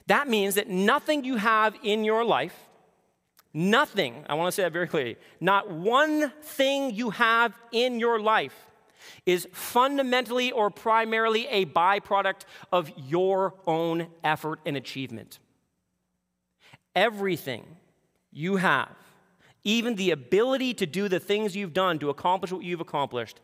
That 0.05 0.27
means 0.27 0.55
that 0.55 0.69
nothing 0.69 1.23
you 1.23 1.37
have 1.37 1.75
in 1.83 2.03
your 2.03 2.23
life, 2.23 2.55
nothing, 3.53 4.25
I 4.27 4.35
want 4.35 4.47
to 4.47 4.51
say 4.51 4.63
that 4.63 4.71
very 4.71 4.87
clearly, 4.87 5.17
not 5.39 5.71
one 5.71 6.31
thing 6.41 6.93
you 6.93 7.09
have 7.11 7.53
in 7.71 7.99
your 7.99 8.19
life 8.19 8.67
is 9.25 9.47
fundamentally 9.51 10.51
or 10.51 10.69
primarily 10.69 11.47
a 11.47 11.65
byproduct 11.65 12.41
of 12.71 12.91
your 12.97 13.53
own 13.67 14.07
effort 14.23 14.59
and 14.65 14.77
achievement. 14.77 15.39
Everything 16.95 17.65
you 18.31 18.57
have, 18.57 18.95
even 19.63 19.95
the 19.95 20.11
ability 20.11 20.73
to 20.75 20.85
do 20.85 21.07
the 21.07 21.19
things 21.19 21.55
you've 21.55 21.73
done 21.73 21.99
to 21.99 22.09
accomplish 22.09 22.51
what 22.51 22.63
you've 22.63 22.81
accomplished, 22.81 23.39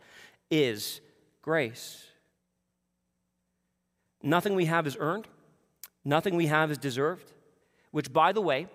is 0.50 1.02
grace. 1.42 2.06
Nothing 4.22 4.56
we 4.56 4.66
have 4.66 4.88
is 4.88 4.98
earned, 5.00 5.28
nothing 6.04 6.36
we 6.36 6.48
have 6.48 6.72
is 6.72 6.78
deserved, 6.78 7.32
which, 7.92 8.12
by 8.12 8.32
the 8.32 8.42
way, 8.42 8.68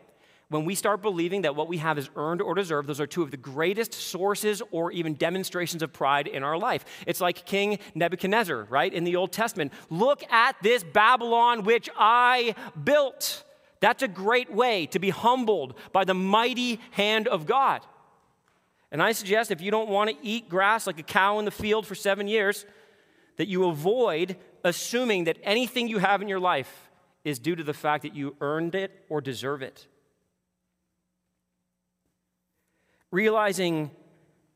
when 0.50 0.64
we 0.64 0.74
start 0.74 1.00
believing 1.00 1.42
that 1.42 1.54
what 1.54 1.68
we 1.68 1.78
have 1.78 1.96
is 1.96 2.10
earned 2.16 2.42
or 2.42 2.56
deserved, 2.56 2.88
those 2.88 3.00
are 3.00 3.06
two 3.06 3.22
of 3.22 3.30
the 3.30 3.36
greatest 3.36 3.94
sources 3.94 4.60
or 4.72 4.90
even 4.90 5.14
demonstrations 5.14 5.80
of 5.80 5.92
pride 5.92 6.26
in 6.26 6.42
our 6.42 6.58
life. 6.58 6.84
It's 7.06 7.20
like 7.20 7.46
King 7.46 7.78
Nebuchadnezzar, 7.94 8.64
right, 8.64 8.92
in 8.92 9.04
the 9.04 9.14
Old 9.14 9.30
Testament. 9.30 9.72
Look 9.90 10.24
at 10.30 10.56
this 10.60 10.82
Babylon 10.82 11.62
which 11.62 11.88
I 11.96 12.56
built. 12.82 13.44
That's 13.78 14.02
a 14.02 14.08
great 14.08 14.52
way 14.52 14.86
to 14.86 14.98
be 14.98 15.10
humbled 15.10 15.74
by 15.92 16.04
the 16.04 16.14
mighty 16.14 16.80
hand 16.90 17.28
of 17.28 17.46
God. 17.46 17.86
And 18.90 19.00
I 19.00 19.12
suggest 19.12 19.52
if 19.52 19.60
you 19.60 19.70
don't 19.70 19.88
want 19.88 20.10
to 20.10 20.16
eat 20.20 20.48
grass 20.48 20.84
like 20.84 20.98
a 20.98 21.04
cow 21.04 21.38
in 21.38 21.44
the 21.44 21.52
field 21.52 21.86
for 21.86 21.94
seven 21.94 22.26
years, 22.26 22.66
that 23.36 23.46
you 23.46 23.68
avoid 23.68 24.36
assuming 24.64 25.24
that 25.24 25.38
anything 25.44 25.86
you 25.86 25.98
have 25.98 26.22
in 26.22 26.28
your 26.28 26.40
life 26.40 26.90
is 27.24 27.38
due 27.38 27.54
to 27.54 27.62
the 27.62 27.72
fact 27.72 28.02
that 28.02 28.16
you 28.16 28.34
earned 28.40 28.74
it 28.74 29.04
or 29.08 29.20
deserve 29.20 29.62
it. 29.62 29.86
Realizing 33.10 33.90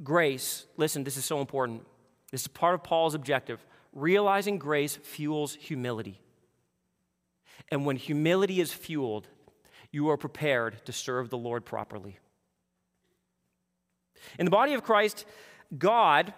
grace, 0.02 0.66
listen, 0.76 1.04
this 1.04 1.16
is 1.16 1.24
so 1.24 1.40
important. 1.40 1.84
This 2.30 2.42
is 2.42 2.48
part 2.48 2.74
of 2.74 2.82
Paul's 2.82 3.14
objective. 3.14 3.64
realizing 3.92 4.58
grace 4.58 4.96
fuels 4.96 5.54
humility. 5.54 6.20
And 7.70 7.86
when 7.86 7.96
humility 7.96 8.60
is 8.60 8.72
fueled, 8.72 9.28
you 9.92 10.10
are 10.10 10.16
prepared 10.16 10.84
to 10.86 10.92
serve 10.92 11.30
the 11.30 11.38
Lord 11.38 11.64
properly. 11.64 12.18
In 14.38 14.44
the 14.44 14.50
body 14.50 14.74
of 14.74 14.82
Christ, 14.82 15.24
God 15.76 16.34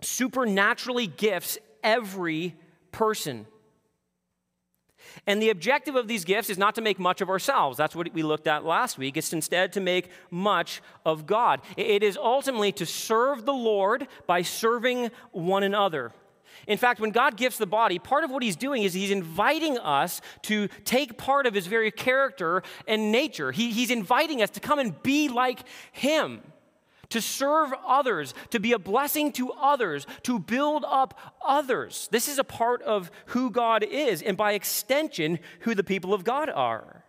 supernaturally 0.00 1.06
gifts 1.06 1.58
every 1.82 2.54
person. 2.92 3.46
And 5.26 5.40
the 5.40 5.50
objective 5.50 5.96
of 5.96 6.08
these 6.08 6.24
gifts 6.24 6.50
is 6.50 6.58
not 6.58 6.74
to 6.74 6.82
make 6.82 6.98
much 6.98 7.20
of 7.20 7.28
ourselves. 7.28 7.76
That's 7.76 7.94
what 7.94 8.12
we 8.12 8.22
looked 8.22 8.46
at 8.46 8.64
last 8.64 8.98
week. 8.98 9.16
It's 9.16 9.32
instead 9.32 9.72
to 9.74 9.80
make 9.80 10.10
much 10.30 10.82
of 11.04 11.26
God. 11.26 11.60
It 11.76 12.02
is 12.02 12.16
ultimately 12.16 12.72
to 12.72 12.86
serve 12.86 13.44
the 13.44 13.52
Lord 13.52 14.06
by 14.26 14.42
serving 14.42 15.10
one 15.32 15.62
another. 15.62 16.12
In 16.66 16.78
fact, 16.78 17.00
when 17.00 17.10
God 17.10 17.36
gifts 17.36 17.58
the 17.58 17.66
body, 17.66 17.98
part 17.98 18.24
of 18.24 18.30
what 18.30 18.42
he's 18.42 18.56
doing 18.56 18.84
is 18.84 18.94
he's 18.94 19.10
inviting 19.10 19.76
us 19.78 20.20
to 20.42 20.68
take 20.84 21.18
part 21.18 21.46
of 21.46 21.54
his 21.54 21.66
very 21.66 21.90
character 21.90 22.62
and 22.86 23.10
nature. 23.12 23.52
He, 23.52 23.70
he's 23.72 23.90
inviting 23.90 24.42
us 24.42 24.50
to 24.50 24.60
come 24.60 24.78
and 24.78 25.02
be 25.02 25.28
like 25.28 25.60
him 25.92 26.42
to 27.10 27.20
serve 27.20 27.72
others, 27.86 28.34
to 28.50 28.60
be 28.60 28.72
a 28.72 28.78
blessing 28.78 29.32
to 29.32 29.52
others, 29.52 30.06
to 30.22 30.38
build 30.38 30.84
up 30.88 31.18
others. 31.44 32.08
This 32.10 32.28
is 32.28 32.38
a 32.38 32.44
part 32.44 32.82
of 32.82 33.10
who 33.26 33.50
God 33.50 33.82
is, 33.82 34.22
and 34.22 34.36
by 34.36 34.52
extension, 34.52 35.38
who 35.60 35.74
the 35.74 35.84
people 35.84 36.14
of 36.14 36.24
God 36.24 36.48
are. 36.48 37.04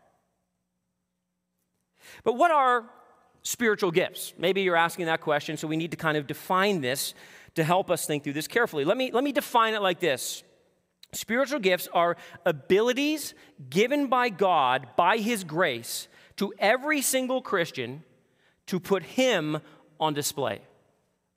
But 2.24 2.34
what 2.34 2.52
are 2.52 2.86
spiritual 3.42 3.92
gifts? 3.92 4.34
Maybe 4.38 4.62
you're 4.62 4.76
asking 4.76 5.06
that 5.08 5.22
question, 5.22 5.58
so 5.58 5.68
we 5.68 5.78
need 5.78 5.92
to 5.92 5.98
kind 5.98 6.18
of 6.18 6.28
define 6.28 6.82
this 6.82 7.14
to 7.56 7.64
help 7.64 7.90
us 7.90 8.06
think 8.06 8.24
through 8.24 8.34
this 8.34 8.48
carefully. 8.48 8.86
Let 8.86 8.98
me, 8.98 9.12
let 9.12 9.24
me 9.24 9.32
define 9.32 9.74
it 9.74 9.82
like 9.82 10.00
this. 10.00 10.44
Spiritual 11.14 11.60
gifts 11.60 11.88
are 11.94 12.18
abilities 12.46 13.34
given 13.70 14.08
by 14.08 14.30
God 14.30 14.88
by 14.98 15.18
His 15.18 15.44
grace 15.44 16.08
to 16.38 16.54
every 16.60 17.02
single 17.02 17.42
Christian 17.42 18.04
to 18.68 18.80
put 18.80 19.04
Him 19.04 19.62
on 20.00 20.14
display. 20.14 20.62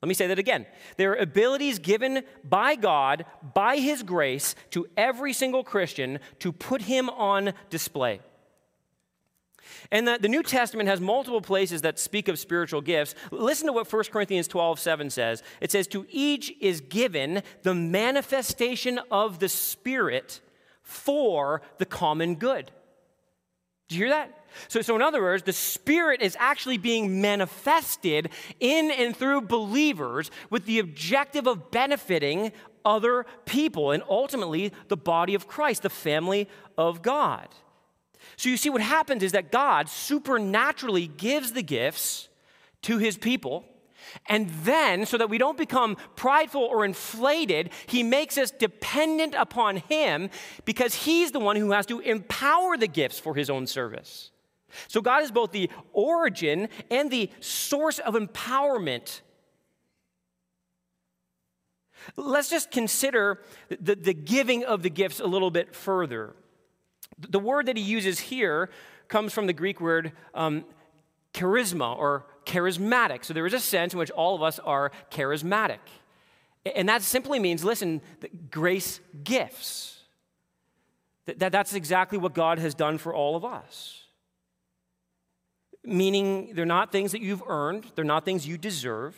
Let 0.01 0.07
me 0.07 0.13
say 0.13 0.27
that 0.27 0.39
again. 0.39 0.65
There 0.97 1.11
are 1.11 1.15
abilities 1.15 1.79
given 1.79 2.23
by 2.43 2.75
God, 2.75 3.25
by 3.53 3.77
His 3.77 4.01
grace, 4.01 4.55
to 4.71 4.87
every 4.95 5.33
single 5.33 5.63
Christian 5.63 6.19
to 6.39 6.51
put 6.51 6.83
Him 6.83 7.09
on 7.09 7.53
display. 7.69 8.21
And 9.91 10.07
the, 10.07 10.17
the, 10.19 10.27
New 10.27 10.43
Testament 10.43 10.89
has 10.89 11.01
multiple 11.01 11.41
places 11.41 11.81
that 11.81 11.99
speak 11.99 12.27
of 12.27 12.39
spiritual 12.39 12.81
gifts. 12.81 13.15
Listen 13.31 13.67
to 13.67 13.73
what 13.73 13.91
1 13.91 14.03
Corinthians 14.05 14.47
12, 14.47 14.79
7 14.79 15.09
says. 15.09 15.43
It 15.61 15.71
says, 15.71 15.87
To 15.87 16.05
each 16.09 16.53
is 16.59 16.81
given 16.81 17.43
the 17.63 17.75
manifestation 17.75 18.99
of 19.11 19.39
the 19.39 19.49
Spirit 19.49 20.41
for 20.81 21.61
the 21.77 21.85
common 21.85 22.35
good. 22.35 22.71
Do 23.89 23.95
you 23.95 24.05
hear 24.05 24.13
that? 24.13 24.35
So, 24.67 24.81
so, 24.81 24.95
in 24.95 25.01
other 25.01 25.21
words, 25.21 25.43
the 25.43 25.53
Spirit 25.53 26.21
is 26.21 26.37
actually 26.39 26.77
being 26.77 27.21
manifested 27.21 28.29
in 28.59 28.91
and 28.91 29.15
through 29.15 29.41
believers 29.41 30.31
with 30.49 30.65
the 30.65 30.79
objective 30.79 31.47
of 31.47 31.71
benefiting 31.71 32.51
other 32.85 33.25
people 33.45 33.91
and 33.91 34.03
ultimately 34.09 34.71
the 34.87 34.97
body 34.97 35.35
of 35.35 35.47
Christ, 35.47 35.83
the 35.83 35.89
family 35.89 36.47
of 36.77 37.01
God. 37.01 37.47
So 38.37 38.49
you 38.49 38.57
see, 38.57 38.69
what 38.69 38.81
happens 38.81 39.23
is 39.23 39.31
that 39.33 39.51
God 39.51 39.89
supernaturally 39.89 41.07
gives 41.07 41.51
the 41.53 41.63
gifts 41.63 42.29
to 42.83 42.97
his 42.97 43.17
people. 43.17 43.65
And 44.27 44.49
then, 44.63 45.05
so 45.05 45.17
that 45.17 45.29
we 45.29 45.37
don't 45.37 45.57
become 45.57 45.97
prideful 46.15 46.61
or 46.61 46.85
inflated, 46.85 47.71
he 47.87 48.03
makes 48.03 48.37
us 48.37 48.51
dependent 48.51 49.35
upon 49.35 49.77
him 49.77 50.29
because 50.65 50.93
he's 50.95 51.31
the 51.31 51.39
one 51.39 51.55
who 51.55 51.71
has 51.71 51.85
to 51.87 51.99
empower 51.99 52.77
the 52.77 52.87
gifts 52.87 53.19
for 53.19 53.35
his 53.35 53.49
own 53.49 53.67
service. 53.67 54.31
So 54.87 55.01
God 55.01 55.23
is 55.23 55.31
both 55.31 55.51
the 55.51 55.69
origin 55.93 56.69
and 56.91 57.09
the 57.09 57.29
source 57.39 57.99
of 57.99 58.13
empowerment. 58.13 59.21
Let's 62.15 62.49
just 62.49 62.71
consider 62.71 63.41
the, 63.69 63.95
the 63.95 64.13
giving 64.13 64.63
of 64.63 64.83
the 64.83 64.89
gifts 64.89 65.19
a 65.19 65.27
little 65.27 65.51
bit 65.51 65.75
further. 65.75 66.35
The 67.17 67.39
word 67.39 67.65
that 67.65 67.77
he 67.77 67.83
uses 67.83 68.19
here 68.19 68.69
comes 69.07 69.33
from 69.33 69.47
the 69.47 69.53
Greek 69.53 69.81
word 69.81 70.13
um, 70.33 70.63
charisma 71.33 71.97
or 71.97 72.27
charismatic. 72.49 73.23
So 73.23 73.33
there 73.33 73.45
is 73.45 73.53
a 73.53 73.59
sense 73.59 73.93
in 73.93 73.99
which 73.99 74.11
all 74.11 74.35
of 74.35 74.43
us 74.43 74.59
are 74.59 74.91
charismatic. 75.11 75.79
And 76.75 76.89
that 76.89 77.01
simply 77.01 77.39
means, 77.39 77.63
listen, 77.63 78.01
grace 78.49 78.99
gifts. 79.23 79.99
That, 81.25 81.51
that's 81.51 81.73
exactly 81.73 82.17
what 82.17 82.33
God 82.33 82.59
has 82.59 82.73
done 82.73 82.97
for 82.97 83.13
all 83.13 83.35
of 83.35 83.45
us 83.45 83.99
meaning 85.83 86.51
they're 86.53 86.65
not 86.65 86.91
things 86.91 87.11
that 87.11 87.21
you've 87.21 87.43
earned, 87.47 87.85
they're 87.95 88.05
not 88.05 88.25
things 88.25 88.47
you 88.47 88.57
deserve 88.57 89.15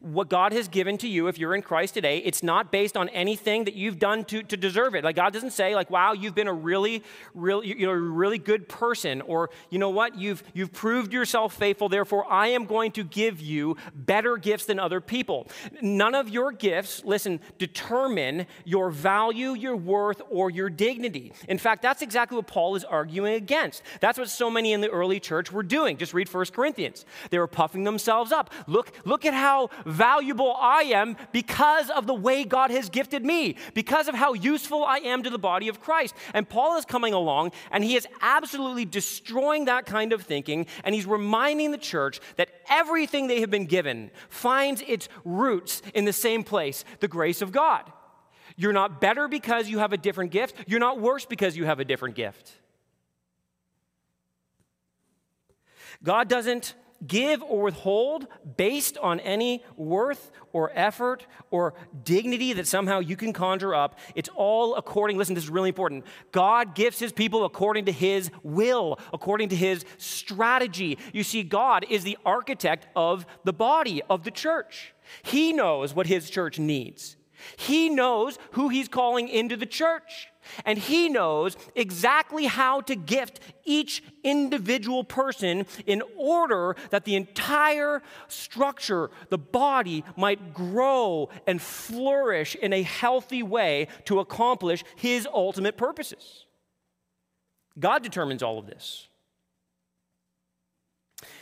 what 0.00 0.28
God 0.28 0.52
has 0.52 0.68
given 0.68 0.98
to 0.98 1.08
you, 1.08 1.28
if 1.28 1.38
you're 1.38 1.54
in 1.54 1.62
Christ 1.62 1.94
today, 1.94 2.18
it's 2.18 2.42
not 2.42 2.70
based 2.70 2.96
on 2.96 3.08
anything 3.10 3.64
that 3.64 3.74
you've 3.74 3.98
done 3.98 4.24
to, 4.26 4.42
to 4.42 4.56
deserve 4.56 4.94
it. 4.94 5.04
Like 5.04 5.16
God 5.16 5.32
doesn't 5.32 5.52
say, 5.52 5.74
like, 5.74 5.90
wow, 5.90 6.12
you've 6.12 6.34
been 6.34 6.48
a 6.48 6.52
really, 6.52 7.02
really, 7.34 7.68
you 7.68 7.86
know, 7.86 7.92
really 7.92 8.38
good 8.38 8.68
person, 8.68 9.20
or 9.22 9.50
you 9.70 9.78
know 9.78 9.90
what, 9.90 10.16
you've 10.16 10.42
you've 10.54 10.72
proved 10.72 11.12
yourself 11.12 11.54
faithful, 11.54 11.88
therefore 11.88 12.30
I 12.30 12.48
am 12.48 12.64
going 12.64 12.92
to 12.92 13.04
give 13.04 13.40
you 13.40 13.76
better 13.94 14.36
gifts 14.36 14.66
than 14.66 14.78
other 14.78 15.00
people. 15.00 15.48
None 15.80 16.14
of 16.14 16.28
your 16.28 16.52
gifts, 16.52 17.04
listen, 17.04 17.40
determine 17.58 18.46
your 18.64 18.90
value, 18.90 19.54
your 19.54 19.76
worth, 19.76 20.22
or 20.30 20.50
your 20.50 20.70
dignity. 20.70 21.32
In 21.48 21.58
fact, 21.58 21.82
that's 21.82 22.02
exactly 22.02 22.36
what 22.36 22.46
Paul 22.46 22.76
is 22.76 22.84
arguing 22.84 23.34
against. 23.34 23.82
That's 24.00 24.18
what 24.18 24.28
so 24.28 24.50
many 24.50 24.72
in 24.72 24.80
the 24.80 24.90
early 24.90 25.20
church 25.20 25.52
were 25.52 25.62
doing. 25.62 25.96
Just 25.96 26.14
read 26.14 26.32
1 26.32 26.46
Corinthians. 26.46 27.04
They 27.30 27.38
were 27.38 27.46
puffing 27.46 27.84
themselves 27.84 28.32
up. 28.32 28.52
Look, 28.66 28.92
look 29.04 29.24
at 29.24 29.34
how 29.34 29.70
valuable 29.86 30.54
I 30.58 30.82
am 30.82 31.16
because 31.32 31.88
of 31.90 32.06
the 32.06 32.14
way 32.14 32.44
God 32.44 32.70
has 32.70 32.90
gifted 32.90 33.24
me, 33.24 33.56
because 33.72 34.08
of 34.08 34.14
how 34.14 34.34
useful 34.34 34.84
I 34.84 34.98
am 34.98 35.22
to 35.22 35.30
the 35.30 35.38
body 35.38 35.68
of 35.68 35.80
Christ. 35.80 36.14
And 36.34 36.48
Paul 36.48 36.76
is 36.76 36.84
coming 36.84 37.14
along 37.14 37.52
and 37.70 37.82
he 37.82 37.96
is 37.96 38.06
absolutely 38.20 38.84
destroying 38.84 39.66
that 39.66 39.86
kind 39.86 40.12
of 40.12 40.22
thinking. 40.22 40.66
And 40.84 40.94
he's 40.94 41.06
reminding 41.06 41.70
the 41.70 41.78
church 41.78 42.20
that 42.36 42.50
everything 42.68 43.28
they 43.28 43.40
have 43.40 43.50
been 43.50 43.66
given 43.66 44.10
finds 44.28 44.82
its 44.82 45.08
roots 45.24 45.80
in 45.94 46.04
the 46.04 46.12
same 46.12 46.44
place 46.44 46.84
the 47.00 47.08
grace 47.08 47.40
of 47.40 47.52
God. 47.52 47.90
You're 48.56 48.72
not 48.72 49.00
better 49.00 49.28
because 49.28 49.68
you 49.68 49.78
have 49.78 49.92
a 49.92 49.98
different 49.98 50.32
gift, 50.32 50.56
you're 50.66 50.80
not 50.80 51.00
worse 51.00 51.26
because 51.26 51.56
you 51.56 51.64
have 51.66 51.78
a 51.78 51.84
different 51.84 52.14
gift. 52.14 52.52
God 56.02 56.28
doesn't 56.28 56.74
give 57.06 57.42
or 57.42 57.62
withhold 57.62 58.26
based 58.56 58.96
on 58.98 59.20
any 59.20 59.64
worth 59.76 60.30
or 60.52 60.70
effort 60.74 61.26
or 61.50 61.74
dignity 62.04 62.52
that 62.52 62.66
somehow 62.66 63.00
you 63.00 63.16
can 63.16 63.32
conjure 63.32 63.74
up. 63.74 63.98
It's 64.14 64.30
all 64.34 64.74
according, 64.76 65.18
listen, 65.18 65.34
this 65.34 65.44
is 65.44 65.50
really 65.50 65.68
important. 65.68 66.04
God 66.32 66.74
gives 66.74 66.98
his 66.98 67.12
people 67.12 67.44
according 67.44 67.86
to 67.86 67.92
his 67.92 68.30
will, 68.42 68.98
according 69.12 69.50
to 69.50 69.56
his 69.56 69.84
strategy. 69.98 70.98
You 71.12 71.22
see, 71.22 71.42
God 71.42 71.84
is 71.88 72.04
the 72.04 72.18
architect 72.24 72.86
of 72.96 73.26
the 73.44 73.52
body 73.52 74.02
of 74.08 74.24
the 74.24 74.30
church. 74.30 74.94
He 75.22 75.52
knows 75.52 75.94
what 75.94 76.06
his 76.06 76.30
church 76.30 76.58
needs. 76.58 77.16
He 77.56 77.90
knows 77.90 78.38
who 78.52 78.68
he's 78.68 78.88
calling 78.88 79.28
into 79.28 79.56
the 79.56 79.66
church. 79.66 80.28
And 80.64 80.78
he 80.78 81.08
knows 81.08 81.56
exactly 81.74 82.46
how 82.46 82.80
to 82.82 82.94
gift 82.94 83.40
each 83.64 84.02
individual 84.22 85.04
person 85.04 85.66
in 85.86 86.02
order 86.16 86.76
that 86.90 87.04
the 87.04 87.16
entire 87.16 88.02
structure, 88.28 89.10
the 89.28 89.38
body, 89.38 90.04
might 90.16 90.54
grow 90.54 91.28
and 91.46 91.60
flourish 91.60 92.54
in 92.54 92.72
a 92.72 92.82
healthy 92.82 93.42
way 93.42 93.88
to 94.04 94.20
accomplish 94.20 94.84
his 94.96 95.26
ultimate 95.32 95.76
purposes. 95.76 96.44
God 97.78 98.02
determines 98.02 98.42
all 98.42 98.58
of 98.58 98.66
this. 98.66 99.08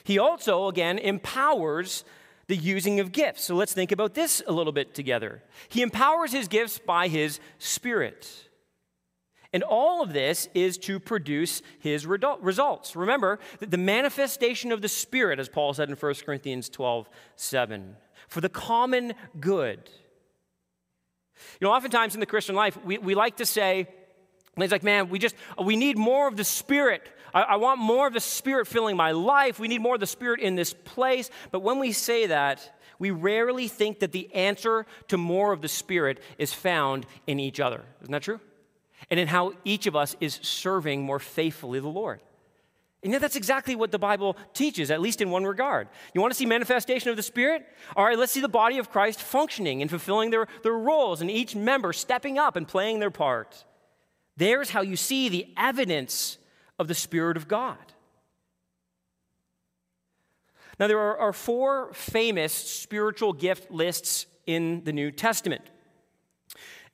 He 0.02 0.18
also, 0.18 0.68
again, 0.68 0.98
empowers 0.98 2.04
the 2.46 2.56
using 2.56 3.00
of 3.00 3.12
gifts. 3.12 3.44
So 3.44 3.54
let's 3.54 3.72
think 3.72 3.92
about 3.92 4.14
this 4.14 4.42
a 4.46 4.52
little 4.52 4.72
bit 4.72 4.94
together. 4.94 5.42
He 5.68 5.82
empowers 5.82 6.32
his 6.32 6.48
gifts 6.48 6.78
by 6.78 7.08
his 7.08 7.40
Spirit. 7.58 8.48
And 9.54 9.62
all 9.62 10.02
of 10.02 10.12
this 10.12 10.48
is 10.52 10.76
to 10.78 10.98
produce 10.98 11.62
his 11.78 12.06
results. 12.06 12.96
Remember, 12.96 13.38
that 13.60 13.70
the 13.70 13.78
manifestation 13.78 14.72
of 14.72 14.82
the 14.82 14.88
Spirit, 14.88 15.38
as 15.38 15.48
Paul 15.48 15.72
said 15.72 15.88
in 15.88 15.94
1 15.94 16.14
Corinthians 16.26 16.68
12 16.68 17.08
7, 17.36 17.96
for 18.26 18.40
the 18.40 18.48
common 18.48 19.14
good. 19.38 19.88
You 21.60 21.68
know, 21.68 21.72
oftentimes 21.72 22.14
in 22.14 22.20
the 22.20 22.26
Christian 22.26 22.56
life, 22.56 22.76
we, 22.84 22.98
we 22.98 23.14
like 23.14 23.36
to 23.36 23.46
say, 23.46 23.86
it's 24.56 24.72
like, 24.72 24.82
man, 24.82 25.08
we 25.08 25.20
just, 25.20 25.36
we 25.62 25.76
need 25.76 25.96
more 25.96 26.26
of 26.26 26.36
the 26.36 26.44
Spirit. 26.44 27.08
I, 27.32 27.42
I 27.42 27.56
want 27.56 27.78
more 27.78 28.08
of 28.08 28.12
the 28.12 28.18
Spirit 28.18 28.66
filling 28.66 28.96
my 28.96 29.12
life. 29.12 29.60
We 29.60 29.68
need 29.68 29.80
more 29.80 29.94
of 29.94 30.00
the 30.00 30.06
Spirit 30.08 30.40
in 30.40 30.56
this 30.56 30.72
place. 30.72 31.30
But 31.52 31.60
when 31.60 31.78
we 31.78 31.92
say 31.92 32.26
that, 32.26 32.76
we 32.98 33.12
rarely 33.12 33.68
think 33.68 34.00
that 34.00 34.10
the 34.10 34.34
answer 34.34 34.84
to 35.08 35.16
more 35.16 35.52
of 35.52 35.60
the 35.60 35.68
Spirit 35.68 36.20
is 36.38 36.52
found 36.52 37.06
in 37.28 37.38
each 37.38 37.60
other. 37.60 37.84
Isn't 38.02 38.10
that 38.10 38.22
true? 38.22 38.40
And 39.10 39.20
in 39.20 39.28
how 39.28 39.52
each 39.64 39.86
of 39.86 39.96
us 39.96 40.16
is 40.20 40.38
serving 40.42 41.02
more 41.02 41.18
faithfully 41.18 41.80
the 41.80 41.88
Lord. 41.88 42.20
And 43.02 43.12
yet, 43.12 43.20
that's 43.20 43.36
exactly 43.36 43.76
what 43.76 43.90
the 43.90 43.98
Bible 43.98 44.34
teaches, 44.54 44.90
at 44.90 45.02
least 45.02 45.20
in 45.20 45.30
one 45.30 45.44
regard. 45.44 45.88
You 46.14 46.22
want 46.22 46.32
to 46.32 46.38
see 46.38 46.46
manifestation 46.46 47.10
of 47.10 47.16
the 47.16 47.22
Spirit? 47.22 47.66
All 47.96 48.04
right, 48.04 48.18
let's 48.18 48.32
see 48.32 48.40
the 48.40 48.48
body 48.48 48.78
of 48.78 48.90
Christ 48.90 49.20
functioning 49.20 49.82
and 49.82 49.90
fulfilling 49.90 50.30
their, 50.30 50.48
their 50.62 50.72
roles, 50.72 51.20
and 51.20 51.30
each 51.30 51.54
member 51.54 51.92
stepping 51.92 52.38
up 52.38 52.56
and 52.56 52.66
playing 52.66 53.00
their 53.00 53.10
part. 53.10 53.66
There's 54.38 54.70
how 54.70 54.80
you 54.80 54.96
see 54.96 55.28
the 55.28 55.46
evidence 55.54 56.38
of 56.78 56.88
the 56.88 56.94
Spirit 56.94 57.36
of 57.36 57.46
God. 57.46 57.76
Now, 60.80 60.86
there 60.86 60.98
are, 60.98 61.18
are 61.18 61.32
four 61.34 61.92
famous 61.92 62.52
spiritual 62.52 63.34
gift 63.34 63.70
lists 63.70 64.24
in 64.46 64.82
the 64.84 64.92
New 64.92 65.10
Testament 65.10 65.62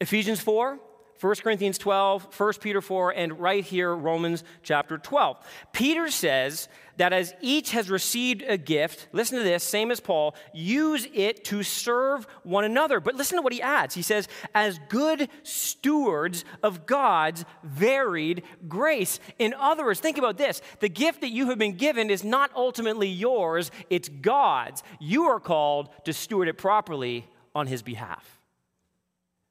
Ephesians 0.00 0.40
4, 0.40 0.79
1 1.21 1.35
Corinthians 1.43 1.77
12, 1.77 2.35
1 2.35 2.53
Peter 2.61 2.81
4, 2.81 3.11
and 3.11 3.39
right 3.39 3.62
here, 3.62 3.95
Romans 3.95 4.43
chapter 4.62 4.97
12. 4.97 5.37
Peter 5.71 6.09
says 6.09 6.67
that 6.97 7.12
as 7.12 7.35
each 7.43 7.73
has 7.73 7.91
received 7.91 8.43
a 8.47 8.57
gift, 8.57 9.07
listen 9.12 9.37
to 9.37 9.45
this, 9.45 9.62
same 9.62 9.91
as 9.91 10.00
Paul, 10.00 10.35
use 10.55 11.07
it 11.12 11.45
to 11.45 11.62
serve 11.62 12.27
one 12.43 12.65
another. 12.65 13.00
But 13.00 13.17
listen 13.17 13.37
to 13.37 13.43
what 13.43 13.53
he 13.53 13.61
adds. 13.61 13.95
He 13.95 14.00
says, 14.00 14.29
as 14.55 14.81
good 14.89 15.29
stewards 15.43 16.47
of 16.62 16.87
God's 16.87 17.45
varied 17.62 18.43
grace. 18.67 19.21
In 19.39 19.53
other 19.53 19.85
words, 19.85 20.00
think 20.00 20.17
about 20.17 20.39
this 20.39 20.62
the 20.81 20.89
gift 20.89 21.21
that 21.21 21.31
you 21.31 21.50
have 21.50 21.59
been 21.59 21.77
given 21.77 22.09
is 22.09 22.25
not 22.25 22.50
ultimately 22.57 23.09
yours, 23.09 23.71
it's 23.91 24.09
God's. 24.09 24.83
You 24.99 25.25
are 25.25 25.41
called 25.41 25.91
to 26.07 26.15
steward 26.15 26.49
it 26.49 26.57
properly 26.57 27.27
on 27.55 27.67
his 27.67 27.83
behalf. 27.83 28.39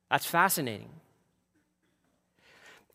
That's 0.10 0.26
fascinating. 0.26 0.90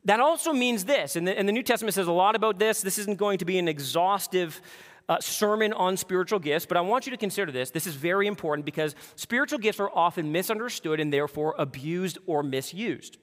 That 0.04 0.20
also 0.20 0.52
means 0.52 0.84
this, 0.84 1.16
and 1.16 1.26
the, 1.26 1.38
and 1.38 1.48
the, 1.48 1.52
New 1.52 1.62
Testament 1.62 1.94
says 1.94 2.06
a 2.06 2.12
lot 2.12 2.36
about 2.36 2.58
this. 2.58 2.82
This 2.82 2.98
isn't 2.98 3.16
going 3.16 3.38
to 3.38 3.46
be 3.46 3.58
an 3.58 3.68
exhaustive 3.68 4.60
uh, 5.08 5.18
sermon 5.20 5.72
on 5.72 5.96
spiritual 5.96 6.38
gifts, 6.38 6.66
but 6.66 6.76
I 6.76 6.82
want 6.82 7.06
you 7.06 7.10
to 7.10 7.16
consider 7.16 7.50
this. 7.50 7.70
This 7.70 7.86
is 7.86 7.94
very 7.94 8.26
important 8.26 8.66
because 8.66 8.94
spiritual 9.16 9.58
gifts 9.58 9.80
are 9.80 9.90
often 9.94 10.30
misunderstood 10.30 11.00
and 11.00 11.12
therefore 11.12 11.54
abused 11.58 12.18
or 12.26 12.42
misused. 12.42 13.18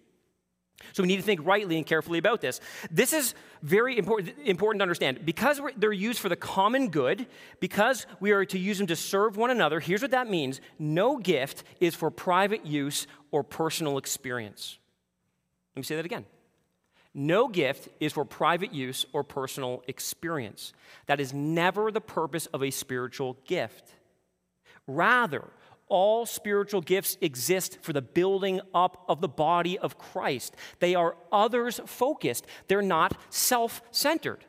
So 0.93 1.03
we 1.03 1.07
need 1.07 1.17
to 1.17 1.21
think 1.21 1.41
rightly 1.43 1.77
and 1.77 1.85
carefully 1.85 2.17
about 2.17 2.41
this. 2.41 2.59
This 2.89 3.13
is 3.13 3.35
very 3.61 4.00
important, 4.00 4.35
important 4.43 4.79
to 4.79 4.83
understand. 4.83 5.23
Because 5.23 5.61
they're 5.77 5.93
used 5.93 6.19
for 6.19 6.29
the 6.29 6.35
common 6.35 6.89
good, 6.89 7.27
because 7.59 8.07
we 8.19 8.31
are 8.31 8.45
to 8.45 8.57
use 8.57 8.79
them 8.79 8.88
to 8.88 8.95
serve 8.95 9.38
one 9.38 9.51
another, 9.51 9.79
here's 9.79 10.01
what 10.01 10.11
that 10.11 10.27
means 10.27 10.59
no 10.79 11.17
gift 11.17 11.63
is 11.79 11.93
for 11.93 12.09
private 12.09 12.65
use 12.65 13.05
or 13.29 13.43
personal 13.43 14.00
experience. 14.00 14.79
Let 15.75 15.81
me 15.81 15.83
say 15.83 15.95
that 15.95 16.05
again. 16.05 16.25
No 17.13 17.48
gift 17.48 17.89
is 18.00 18.13
for 18.13 18.24
private 18.24 18.74
use 18.74 19.06
or 19.12 19.24
personal 19.24 19.84
experience. 19.88 20.74
That 21.08 21.20
is 21.20 21.34
never 21.34 21.91
the 21.91 22.01
purpose 22.01 22.46
of 22.48 22.63
a 22.63 22.72
spiritual 22.72 23.38
gift. 23.46 23.94
Rather, 24.88 25.48
all 25.88 26.25
spiritual 26.25 26.80
gifts 26.80 27.18
exist 27.20 27.80
for 27.82 27.91
the 27.91 28.01
building 28.01 28.62
up 28.74 29.03
of 29.10 29.20
the 29.20 29.27
body 29.27 29.77
of 29.77 29.98
Christ. 29.98 30.56
They 30.80 30.96
are 30.96 31.18
others 31.32 31.82
focused, 31.86 32.48
they're 32.68 32.82
not 32.82 33.20
self 33.30 33.82
centered. 33.91 34.46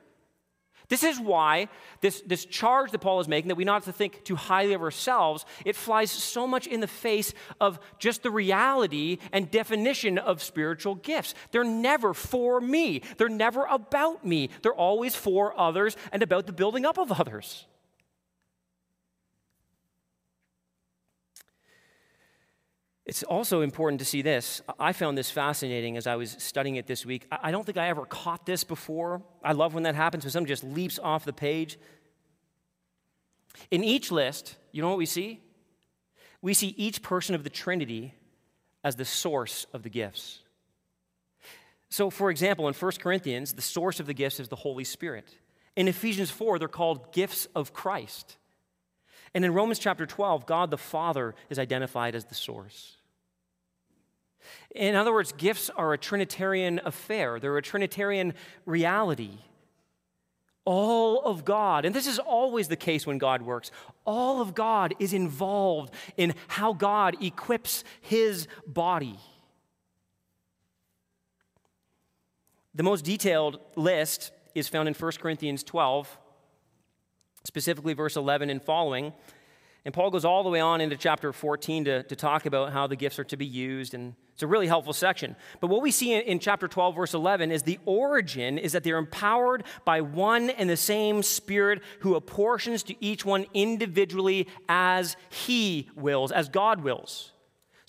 This 0.92 1.04
is 1.04 1.18
why 1.18 1.68
this, 2.02 2.20
this 2.26 2.44
charge 2.44 2.90
that 2.90 2.98
Paul 2.98 3.18
is 3.18 3.26
making, 3.26 3.48
that 3.48 3.54
we 3.54 3.64
not 3.64 3.84
to 3.84 3.92
think 3.94 4.24
too 4.24 4.36
highly 4.36 4.74
of 4.74 4.82
ourselves, 4.82 5.46
it 5.64 5.74
flies 5.74 6.10
so 6.10 6.46
much 6.46 6.66
in 6.66 6.80
the 6.80 6.86
face 6.86 7.32
of 7.62 7.80
just 7.98 8.22
the 8.22 8.30
reality 8.30 9.16
and 9.32 9.50
definition 9.50 10.18
of 10.18 10.42
spiritual 10.42 10.96
gifts. 10.96 11.32
They're 11.50 11.64
never 11.64 12.12
for 12.12 12.60
me, 12.60 13.00
they're 13.16 13.30
never 13.30 13.64
about 13.64 14.26
me, 14.26 14.50
they're 14.60 14.74
always 14.74 15.16
for 15.16 15.58
others 15.58 15.96
and 16.12 16.22
about 16.22 16.44
the 16.44 16.52
building 16.52 16.84
up 16.84 16.98
of 16.98 17.10
others. 17.10 17.64
It's 23.12 23.22
also 23.24 23.60
important 23.60 23.98
to 23.98 24.06
see 24.06 24.22
this. 24.22 24.62
I 24.80 24.94
found 24.94 25.18
this 25.18 25.30
fascinating 25.30 25.98
as 25.98 26.06
I 26.06 26.16
was 26.16 26.34
studying 26.38 26.76
it 26.76 26.86
this 26.86 27.04
week. 27.04 27.26
I 27.30 27.50
don't 27.50 27.66
think 27.66 27.76
I 27.76 27.88
ever 27.88 28.06
caught 28.06 28.46
this 28.46 28.64
before. 28.64 29.20
I 29.44 29.52
love 29.52 29.74
when 29.74 29.82
that 29.82 29.94
happens, 29.94 30.24
when 30.24 30.30
something 30.30 30.48
just 30.48 30.64
leaps 30.64 30.98
off 30.98 31.26
the 31.26 31.32
page. 31.34 31.78
In 33.70 33.84
each 33.84 34.10
list, 34.10 34.56
you 34.72 34.80
know 34.80 34.88
what 34.88 34.96
we 34.96 35.04
see? 35.04 35.42
We 36.40 36.54
see 36.54 36.68
each 36.78 37.02
person 37.02 37.34
of 37.34 37.44
the 37.44 37.50
Trinity 37.50 38.14
as 38.82 38.96
the 38.96 39.04
source 39.04 39.66
of 39.74 39.82
the 39.82 39.90
gifts. 39.90 40.38
So, 41.90 42.08
for 42.08 42.30
example, 42.30 42.66
in 42.66 42.72
1 42.72 42.92
Corinthians, 42.92 43.52
the 43.52 43.60
source 43.60 44.00
of 44.00 44.06
the 44.06 44.14
gifts 44.14 44.40
is 44.40 44.48
the 44.48 44.56
Holy 44.56 44.84
Spirit. 44.84 45.28
In 45.76 45.86
Ephesians 45.86 46.30
4, 46.30 46.58
they're 46.58 46.66
called 46.66 47.12
gifts 47.12 47.46
of 47.54 47.74
Christ. 47.74 48.38
And 49.34 49.44
in 49.44 49.52
Romans 49.52 49.78
chapter 49.78 50.06
12, 50.06 50.46
God 50.46 50.70
the 50.70 50.78
Father 50.78 51.34
is 51.50 51.58
identified 51.58 52.14
as 52.14 52.24
the 52.24 52.34
source. 52.34 52.96
In 54.74 54.94
other 54.94 55.12
words, 55.12 55.32
gifts 55.32 55.70
are 55.70 55.92
a 55.92 55.98
Trinitarian 55.98 56.80
affair, 56.84 57.38
they're 57.38 57.56
a 57.56 57.62
Trinitarian 57.62 58.34
reality. 58.66 59.38
All 60.64 61.22
of 61.24 61.44
God, 61.44 61.84
and 61.84 61.92
this 61.92 62.06
is 62.06 62.20
always 62.20 62.68
the 62.68 62.76
case 62.76 63.04
when 63.04 63.18
God 63.18 63.42
works, 63.42 63.72
all 64.04 64.40
of 64.40 64.54
God 64.54 64.94
is 65.00 65.12
involved 65.12 65.92
in 66.16 66.34
how 66.46 66.72
God 66.72 67.20
equips 67.20 67.82
his 68.00 68.46
body. 68.64 69.18
The 72.74 72.84
most 72.84 73.04
detailed 73.04 73.58
list 73.74 74.30
is 74.54 74.68
found 74.68 74.86
in 74.88 74.94
1 74.94 75.12
Corinthians 75.20 75.64
12, 75.64 76.16
specifically 77.44 77.92
verse 77.92 78.16
11 78.16 78.48
and 78.48 78.62
following. 78.62 79.12
And 79.84 79.92
Paul 79.92 80.10
goes 80.10 80.24
all 80.24 80.44
the 80.44 80.48
way 80.48 80.60
on 80.60 80.80
into 80.80 80.96
chapter 80.96 81.32
14 81.32 81.86
to, 81.86 82.02
to 82.04 82.16
talk 82.16 82.46
about 82.46 82.72
how 82.72 82.86
the 82.86 82.94
gifts 82.94 83.18
are 83.18 83.24
to 83.24 83.36
be 83.36 83.46
used, 83.46 83.94
and 83.94 84.14
it's 84.32 84.42
a 84.44 84.46
really 84.46 84.68
helpful 84.68 84.92
section. 84.92 85.34
But 85.60 85.68
what 85.68 85.82
we 85.82 85.90
see 85.90 86.12
in, 86.12 86.22
in 86.22 86.38
chapter 86.38 86.68
12, 86.68 86.94
verse 86.94 87.14
11, 87.14 87.50
is 87.50 87.64
the 87.64 87.80
origin 87.84 88.58
is 88.58 88.72
that 88.72 88.84
they're 88.84 88.98
empowered 88.98 89.64
by 89.84 90.00
one 90.00 90.50
and 90.50 90.70
the 90.70 90.76
same 90.76 91.24
Spirit 91.24 91.82
who 92.00 92.14
apportions 92.14 92.84
to 92.84 93.04
each 93.04 93.24
one 93.24 93.46
individually 93.54 94.46
as 94.68 95.16
he 95.30 95.90
wills, 95.96 96.30
as 96.30 96.48
God 96.48 96.82
wills. 96.82 97.32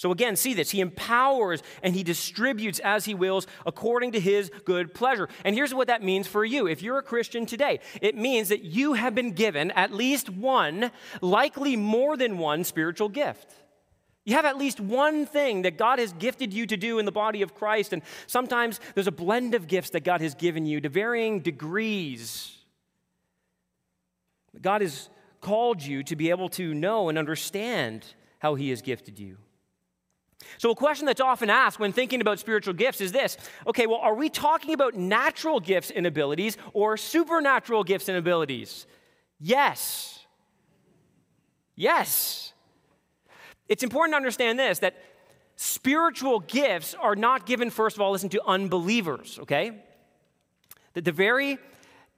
So 0.04 0.12
again, 0.12 0.36
see 0.36 0.54
this. 0.54 0.72
He 0.72 0.82
empowers 0.82 1.64
and 1.82 1.96
he 1.96 2.04
distributes 2.04 2.80
as 2.80 3.06
he 3.06 3.14
wills 3.14 3.48
according 3.66 4.12
to 4.12 4.20
his 4.20 4.52
good 4.66 4.94
pleasure. 4.94 5.30
And 5.46 5.56
here's 5.56 5.74
what 5.74 5.88
that 5.88 6.04
means 6.04 6.28
for 6.28 6.44
you. 6.44 6.68
If 6.68 6.82
you're 6.82 6.98
a 6.98 7.02
Christian 7.02 7.46
today, 7.46 7.80
it 8.02 8.18
means 8.18 8.50
that 8.50 8.64
you 8.66 8.96
have 8.96 9.16
been 9.16 9.32
given 9.32 9.72
at 9.72 9.94
least 9.94 10.30
one, 10.30 10.92
likely 11.22 11.78
more 11.78 12.18
than 12.18 12.38
one 12.38 12.66
spiritual 12.66 13.08
gift. 13.08 13.54
You 14.26 14.36
have 14.36 14.44
at 14.44 14.58
least 14.58 14.82
one 14.82 15.26
thing 15.26 15.62
that 15.62 15.78
God 15.78 16.00
has 16.00 16.12
gifted 16.12 16.52
you 16.52 16.66
to 16.66 16.76
do 16.76 17.00
in 17.00 17.06
the 17.06 17.12
body 17.14 17.42
of 17.42 17.56
Christ. 17.56 17.94
And 17.94 18.02
sometimes 18.28 18.82
there's 18.96 19.08
a 19.08 19.12
blend 19.14 19.56
of 19.56 19.70
gifts 19.70 19.92
that 19.92 20.04
God 20.04 20.20
has 20.20 20.36
given 20.36 20.66
you 20.66 20.82
to 20.82 20.90
varying 20.90 21.40
degrees. 21.40 22.58
God 24.62 24.82
has 24.82 25.10
called 25.40 25.82
you 25.82 26.04
to 26.04 26.18
be 26.18 26.30
able 26.30 26.50
to 26.50 26.74
know 26.74 27.08
and 27.08 27.18
understand 27.18 28.06
how 28.40 28.56
He 28.56 28.70
has 28.72 28.82
gifted 28.82 29.18
you. 29.18 29.38
So, 30.58 30.72
a 30.72 30.76
question 30.76 31.06
that's 31.06 31.22
often 31.22 31.50
asked 31.50 31.80
when 31.80 31.92
thinking 31.92 32.22
about 32.22 32.40
spiritual 32.40 32.74
gifts 32.74 33.02
is 33.02 33.12
this 33.12 33.38
okay, 33.68 33.88
well, 33.88 34.00
are 34.00 34.16
we 34.16 34.30
talking 34.30 34.74
about 34.74 34.96
natural 34.96 35.60
gifts 35.60 35.92
and 35.92 36.06
abilities 36.06 36.58
or 36.74 36.98
supernatural 36.98 37.84
gifts 37.84 38.10
and 38.10 38.18
abilities? 38.18 38.86
Yes. 39.40 40.26
Yes. 41.76 42.54
It's 43.68 43.84
important 43.84 44.14
to 44.14 44.18
understand 44.18 44.60
this 44.60 44.80
that 44.80 44.96
spiritual 45.56 46.40
gifts 46.42 46.96
are 46.96 47.16
not 47.16 47.46
given, 47.46 47.70
first 47.70 47.96
of 47.96 48.02
all, 48.02 48.12
listen 48.12 48.30
to 48.30 48.42
unbelievers, 48.46 49.40
okay? 49.42 49.84
That 50.94 51.06
the 51.06 51.12
very 51.12 51.58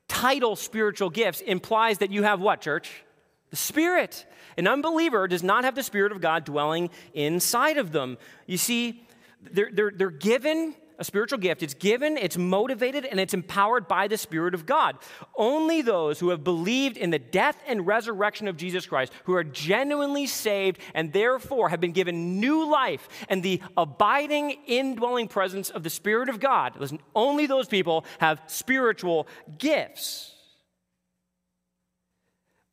title 0.07 0.55
spiritual 0.55 1.09
gifts 1.09 1.41
implies 1.41 1.99
that 1.99 2.11
you 2.11 2.23
have 2.23 2.39
what, 2.39 2.61
church? 2.61 3.03
The 3.49 3.55
Spirit. 3.55 4.25
An 4.57 4.67
unbeliever 4.67 5.27
does 5.27 5.43
not 5.43 5.63
have 5.63 5.75
the 5.75 5.83
Spirit 5.83 6.11
of 6.11 6.21
God 6.21 6.45
dwelling 6.45 6.89
inside 7.13 7.77
of 7.77 7.91
them. 7.91 8.17
You 8.45 8.57
see, 8.57 9.05
they're, 9.51 9.69
they're, 9.71 9.91
they're 9.95 10.09
given 10.09 10.75
a 10.97 11.03
spiritual 11.03 11.39
gift. 11.39 11.63
It's 11.63 11.73
given, 11.73 12.17
it's 12.17 12.37
motivated, 12.37 13.05
and 13.05 13.19
it's 13.19 13.33
empowered 13.33 13.87
by 13.87 14.07
the 14.07 14.17
Spirit 14.17 14.53
of 14.53 14.65
God. 14.65 14.97
Only 15.35 15.81
those 15.81 16.19
who 16.19 16.29
have 16.29 16.43
believed 16.43 16.97
in 16.97 17.09
the 17.09 17.19
death 17.19 17.57
and 17.67 17.85
resurrection 17.85 18.47
of 18.47 18.57
Jesus 18.57 18.85
Christ, 18.85 19.11
who 19.25 19.33
are 19.33 19.43
genuinely 19.43 20.25
saved 20.25 20.79
and 20.93 21.11
therefore 21.11 21.69
have 21.69 21.81
been 21.81 21.91
given 21.91 22.39
new 22.39 22.69
life 22.69 23.07
and 23.29 23.43
the 23.43 23.61
abiding, 23.77 24.57
indwelling 24.67 25.27
presence 25.27 25.69
of 25.69 25.83
the 25.83 25.89
Spirit 25.89 26.29
of 26.29 26.39
God, 26.39 26.73
listen, 26.79 26.99
only 27.15 27.45
those 27.45 27.67
people 27.67 28.05
have 28.19 28.41
spiritual 28.47 29.27
gifts. 29.57 30.34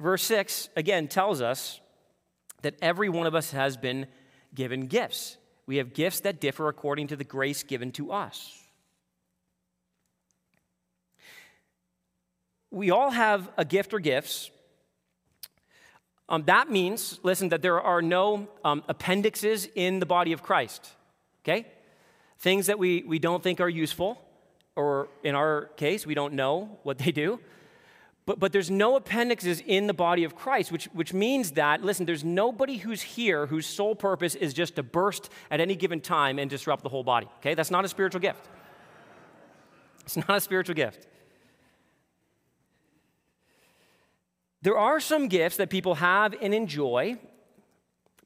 Verse 0.02 0.24
6 0.24 0.68
again 0.74 1.06
tells 1.06 1.40
us 1.40 1.80
that 2.62 2.74
every 2.82 3.08
one 3.08 3.28
of 3.28 3.36
us 3.36 3.52
has 3.52 3.76
been 3.76 4.06
given 4.52 4.88
gifts. 4.88 5.36
We 5.64 5.76
have 5.76 5.94
gifts 5.94 6.20
that 6.20 6.40
differ 6.40 6.68
according 6.68 7.06
to 7.08 7.16
the 7.16 7.22
grace 7.22 7.62
given 7.62 7.92
to 7.92 8.10
us. 8.10 8.58
We 12.72 12.90
all 12.90 13.10
have 13.10 13.48
a 13.56 13.64
gift 13.64 13.94
or 13.94 14.00
gifts. 14.00 14.50
Um, 16.28 16.42
that 16.46 16.68
means, 16.68 17.20
listen, 17.22 17.50
that 17.50 17.62
there 17.62 17.80
are 17.80 18.02
no 18.02 18.48
um, 18.64 18.82
appendixes 18.88 19.68
in 19.76 20.00
the 20.00 20.06
body 20.06 20.32
of 20.32 20.42
Christ, 20.42 20.90
okay? 21.44 21.66
Things 22.40 22.66
that 22.66 22.78
we, 22.78 23.04
we 23.06 23.20
don't 23.20 23.42
think 23.42 23.60
are 23.60 23.68
useful, 23.68 24.20
or 24.74 25.08
in 25.22 25.36
our 25.36 25.66
case, 25.76 26.04
we 26.06 26.14
don't 26.14 26.34
know 26.34 26.78
what 26.82 26.98
they 26.98 27.12
do. 27.12 27.38
But, 28.32 28.40
but 28.40 28.52
there's 28.52 28.70
no 28.70 28.96
appendixes 28.96 29.60
in 29.60 29.86
the 29.86 29.92
body 29.92 30.24
of 30.24 30.34
Christ, 30.34 30.72
which, 30.72 30.86
which 30.94 31.12
means 31.12 31.50
that, 31.50 31.84
listen, 31.84 32.06
there's 32.06 32.24
nobody 32.24 32.78
who's 32.78 33.02
here 33.02 33.44
whose 33.44 33.66
sole 33.66 33.94
purpose 33.94 34.34
is 34.34 34.54
just 34.54 34.76
to 34.76 34.82
burst 34.82 35.28
at 35.50 35.60
any 35.60 35.74
given 35.76 36.00
time 36.00 36.38
and 36.38 36.48
disrupt 36.48 36.82
the 36.82 36.88
whole 36.88 37.04
body. 37.04 37.28
Okay? 37.40 37.52
That's 37.52 37.70
not 37.70 37.84
a 37.84 37.88
spiritual 37.88 38.22
gift. 38.22 38.48
It's 40.06 40.16
not 40.16 40.30
a 40.30 40.40
spiritual 40.40 40.74
gift. 40.74 41.06
There 44.62 44.78
are 44.78 44.98
some 44.98 45.28
gifts 45.28 45.58
that 45.58 45.68
people 45.68 45.96
have 45.96 46.34
and 46.40 46.54
enjoy, 46.54 47.18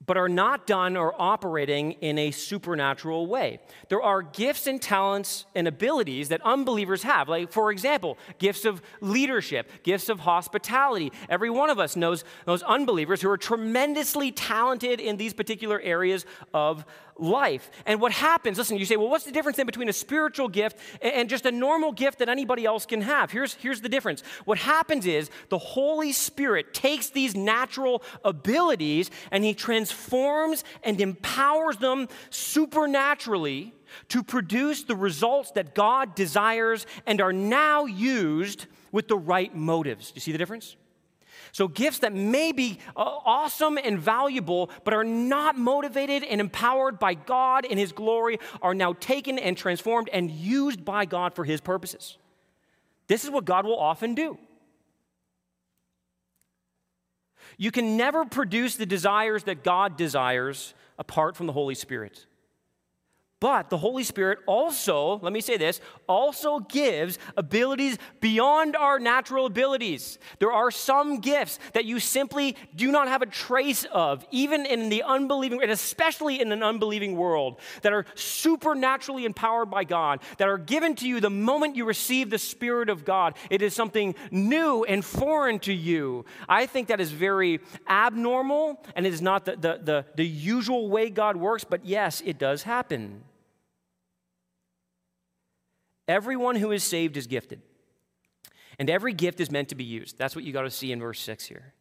but 0.07 0.17
are 0.17 0.29
not 0.29 0.67
done 0.67 0.97
or 0.97 1.15
operating 1.21 1.93
in 1.93 2.19
a 2.19 2.31
supernatural 2.31 3.27
way. 3.27 3.61
There 3.89 4.03
are 4.03 4.23
gifts 4.23 4.67
and 4.67 4.81
talents 4.81 5.47
and 5.55 5.69
abilities 5.69 6.29
that 6.29 6.41
unbelievers 6.43 7.03
have. 7.03 7.29
Like, 7.29 7.53
for 7.53 7.71
example, 7.71 8.17
gifts 8.39 8.65
of 8.65 8.81
leadership, 9.01 9.71
gifts 9.83 10.09
of 10.09 10.21
hospitality. 10.21 11.13
Every 11.29 11.51
one 11.51 11.71
of 11.71 11.79
us 11.79 11.97
knows 11.97 12.25
those 12.45 12.63
unbelievers 12.63 13.21
who 13.21 13.31
are 13.31 13.37
tremendously 13.37 14.33
talented 14.33 15.01
in 15.01 15.17
these 15.17 15.35
particular 15.35 15.81
areas 15.81 16.25
of 16.55 16.85
life. 17.19 17.71
And 17.87 18.01
what 18.01 18.13
happens, 18.13 18.59
listen, 18.59 18.79
you 18.79 18.85
say, 18.85 18.97
well, 18.97 19.09
what's 19.09 19.25
the 19.25 19.33
difference 19.33 19.57
then 19.57 19.67
between 19.67 19.89
a 19.89 19.93
spiritual 19.93 20.49
gift 20.49 20.79
and 21.01 21.29
just 21.29 21.47
a 21.47 21.53
normal 21.53 21.93
gift 21.93 22.19
that 22.19 22.29
anybody 22.29 22.65
else 22.65 22.87
can 22.87 23.01
have? 23.03 23.31
Here's, 23.31 23.55
here's 23.55 23.81
the 23.81 23.89
difference. 23.89 24.23
What 24.45 24.59
happens 24.59 25.07
is 25.07 25.31
the 25.49 25.59
Holy 25.59 26.13
Spirit 26.13 26.75
takes 26.75 27.11
these 27.11 27.35
natural 27.35 28.03
abilities 28.25 29.11
and 29.31 29.45
he 29.45 29.55
transforms 29.55 30.65
and 30.83 31.01
empowers 31.01 31.77
them 31.79 32.09
supernaturally 32.31 33.75
to 34.09 34.23
produce 34.23 34.83
the 34.85 34.97
results 34.97 35.53
that 35.53 35.75
God 35.75 36.15
desires 36.15 36.87
and 37.07 37.21
are 37.21 37.33
now 37.33 37.85
used 37.87 38.67
with 38.93 39.09
the 39.09 39.17
right 39.17 39.55
motives. 39.55 40.11
Do 40.11 40.17
you 40.17 40.21
see 40.21 40.33
the 40.33 40.39
difference? 40.39 40.77
So, 41.57 41.69
gifts 41.69 42.01
that 42.01 42.13
may 42.13 42.53
be 42.53 42.81
uh, 42.95 43.01
awesome 43.01 43.79
and 43.83 43.99
valuable, 43.99 44.69
but 44.85 44.93
are 44.93 45.03
not 45.03 45.57
motivated 45.57 46.23
and 46.23 46.39
empowered 46.39 46.99
by 46.99 47.15
God 47.15 47.65
in 47.65 47.79
His 47.79 47.93
glory, 47.93 48.39
are 48.61 48.75
now 48.75 48.93
taken 48.93 49.39
and 49.39 49.57
transformed 49.57 50.11
and 50.13 50.31
used 50.31 50.85
by 50.85 51.07
God 51.07 51.35
for 51.35 51.47
His 51.47 51.63
purposes. 51.63 52.19
This 53.07 53.25
is 53.25 53.31
what 53.31 53.47
God 53.47 53.65
will 53.65 53.79
often 53.79 54.15
do. 54.15 54.37
You 57.57 57.71
can 57.71 57.97
never 57.97 58.27
produce 58.27 58.77
the 58.77 58.85
desires 58.85 59.45
that 59.45 59.65
God 59.65 59.97
desires 59.97 60.75
apart 60.99 61.39
from 61.39 61.47
the 61.47 61.55
Holy 61.55 61.75
Spirit. 61.75 62.27
But 63.39 63.69
the 63.69 63.77
Holy 63.77 64.03
Spirit 64.03 64.39
also, 64.47 65.19
let 65.19 65.31
me 65.31 65.43
say 65.43 65.59
this, 65.59 65.83
also 66.09 66.59
gives 66.59 67.19
abilities 67.37 67.99
beyond 68.21 68.75
our 68.75 68.99
natural 68.99 69.45
abilities. 69.45 70.19
There 70.39 70.53
are 70.53 70.71
some 70.71 71.21
gifts 71.21 71.59
that 71.75 71.85
you 71.85 72.01
simply 72.01 72.57
do 72.75 72.91
not 72.91 73.09
have 73.09 73.21
a 73.21 73.27
trace 73.27 73.85
of, 73.93 74.25
even 74.31 74.65
in 74.65 74.89
the 74.89 75.03
unbelieving, 75.03 75.61
and 75.61 75.71
especially 75.71 76.41
in 76.41 76.51
an 76.51 76.63
unbelieving 76.63 77.15
world, 77.15 77.61
that 77.83 77.93
are 77.93 78.07
supernaturally 78.15 79.27
empowered 79.27 79.71
by 79.71 79.85
God, 79.85 80.21
that 80.39 80.49
are 80.49 80.57
given 80.57 80.95
to 80.97 81.07
you 81.07 81.21
the 81.21 81.29
moment 81.29 81.77
you 81.77 81.85
receive 81.85 82.31
the 82.31 82.39
Spirit 82.39 82.89
of 82.89 83.05
God. 83.05 83.37
It 83.51 83.61
is 83.61 83.75
something 83.75 84.15
new 84.31 84.85
and 84.85 85.05
foreign 85.05 85.59
to 85.61 85.75
you. 85.75 86.25
I 86.49 86.65
think 86.65 86.89
that 86.89 87.03
is 87.03 87.11
very 87.11 87.61
abnormal, 87.87 88.83
and 88.95 89.05
it 89.05 89.13
is 89.13 89.21
not 89.21 89.45
the, 89.45 89.57
the, 89.57 89.81
the, 89.83 90.07
the 90.15 90.27
usual 90.27 90.89
way 90.89 91.11
God 91.11 91.37
works, 91.37 91.65
but 91.65 91.85
yes, 91.85 92.23
it 92.25 92.39
does 92.39 92.63
happen. 92.63 93.25
Everyone 96.09 96.57
who 96.57 96.71
is 96.73 96.85
saved 96.85 97.17
is 97.17 97.27
gifted. 97.27 97.63
And 98.79 98.91
every 98.91 99.13
gift 99.13 99.41
is 99.41 99.51
meant 99.51 99.71
to 99.71 99.75
be 99.75 99.85
used. 99.85 100.19
That's 100.19 100.37
what 100.37 100.45
you 100.45 100.53
got 100.53 100.63
to 100.63 100.71
see 100.71 100.93
in 100.93 101.01
verse 101.01 101.21
6 101.21 101.47
here. 101.47 101.73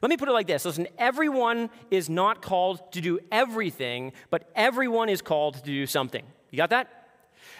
Let 0.00 0.10
me 0.10 0.16
put 0.16 0.28
it 0.28 0.32
like 0.32 0.46
this 0.46 0.64
listen, 0.64 0.86
everyone 0.96 1.70
is 1.90 2.08
not 2.08 2.40
called 2.40 2.92
to 2.92 3.00
do 3.00 3.18
everything, 3.30 4.12
but 4.30 4.50
everyone 4.54 5.08
is 5.08 5.22
called 5.22 5.54
to 5.54 5.62
do 5.62 5.86
something. 5.86 6.24
You 6.50 6.56
got 6.56 6.70
that? 6.70 6.88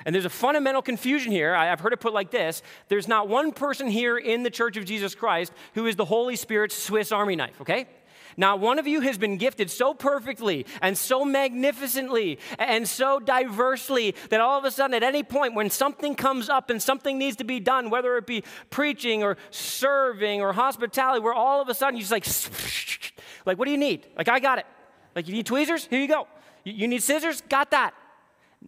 And 0.04 0.14
there's 0.14 0.24
a 0.24 0.30
fundamental 0.30 0.82
confusion 0.82 1.32
here. 1.32 1.54
I've 1.54 1.80
heard 1.80 1.92
it 1.92 2.00
put 2.00 2.12
like 2.12 2.30
this 2.30 2.62
there's 2.88 3.08
not 3.08 3.28
one 3.28 3.52
person 3.52 3.88
here 3.88 4.16
in 4.16 4.42
the 4.42 4.50
Church 4.50 4.76
of 4.76 4.84
Jesus 4.84 5.14
Christ 5.14 5.52
who 5.74 5.86
is 5.86 5.96
the 5.96 6.04
Holy 6.04 6.36
Spirit's 6.36 6.76
Swiss 6.76 7.12
Army 7.12 7.36
knife, 7.36 7.60
okay? 7.60 7.88
Not 8.36 8.60
one 8.60 8.78
of 8.78 8.86
you 8.86 9.00
has 9.00 9.18
been 9.18 9.36
gifted 9.36 9.70
so 9.70 9.94
perfectly 9.94 10.66
and 10.80 10.96
so 10.96 11.24
magnificently 11.24 12.38
and 12.58 12.88
so 12.88 13.20
diversely 13.20 14.14
that 14.30 14.40
all 14.40 14.58
of 14.58 14.64
a 14.64 14.70
sudden, 14.70 14.94
at 14.94 15.02
any 15.02 15.22
point, 15.22 15.54
when 15.54 15.70
something 15.70 16.14
comes 16.14 16.48
up 16.48 16.70
and 16.70 16.82
something 16.82 17.18
needs 17.18 17.36
to 17.36 17.44
be 17.44 17.60
done, 17.60 17.90
whether 17.90 18.16
it 18.16 18.26
be 18.26 18.44
preaching 18.70 19.22
or 19.22 19.36
serving 19.50 20.40
or 20.40 20.52
hospitality, 20.52 21.20
where 21.20 21.34
all 21.34 21.60
of 21.60 21.68
a 21.68 21.74
sudden 21.74 21.96
you're 21.96 22.06
just 22.06 22.12
like, 22.12 23.12
like, 23.46 23.58
what 23.58 23.66
do 23.66 23.70
you 23.70 23.78
need? 23.78 24.06
Like, 24.16 24.28
I 24.28 24.40
got 24.40 24.58
it. 24.58 24.66
Like, 25.14 25.28
you 25.28 25.34
need 25.34 25.46
tweezers? 25.46 25.86
Here 25.86 26.00
you 26.00 26.08
go. 26.08 26.26
You 26.64 26.88
need 26.88 27.02
scissors? 27.02 27.40
Got 27.42 27.72
that. 27.72 27.94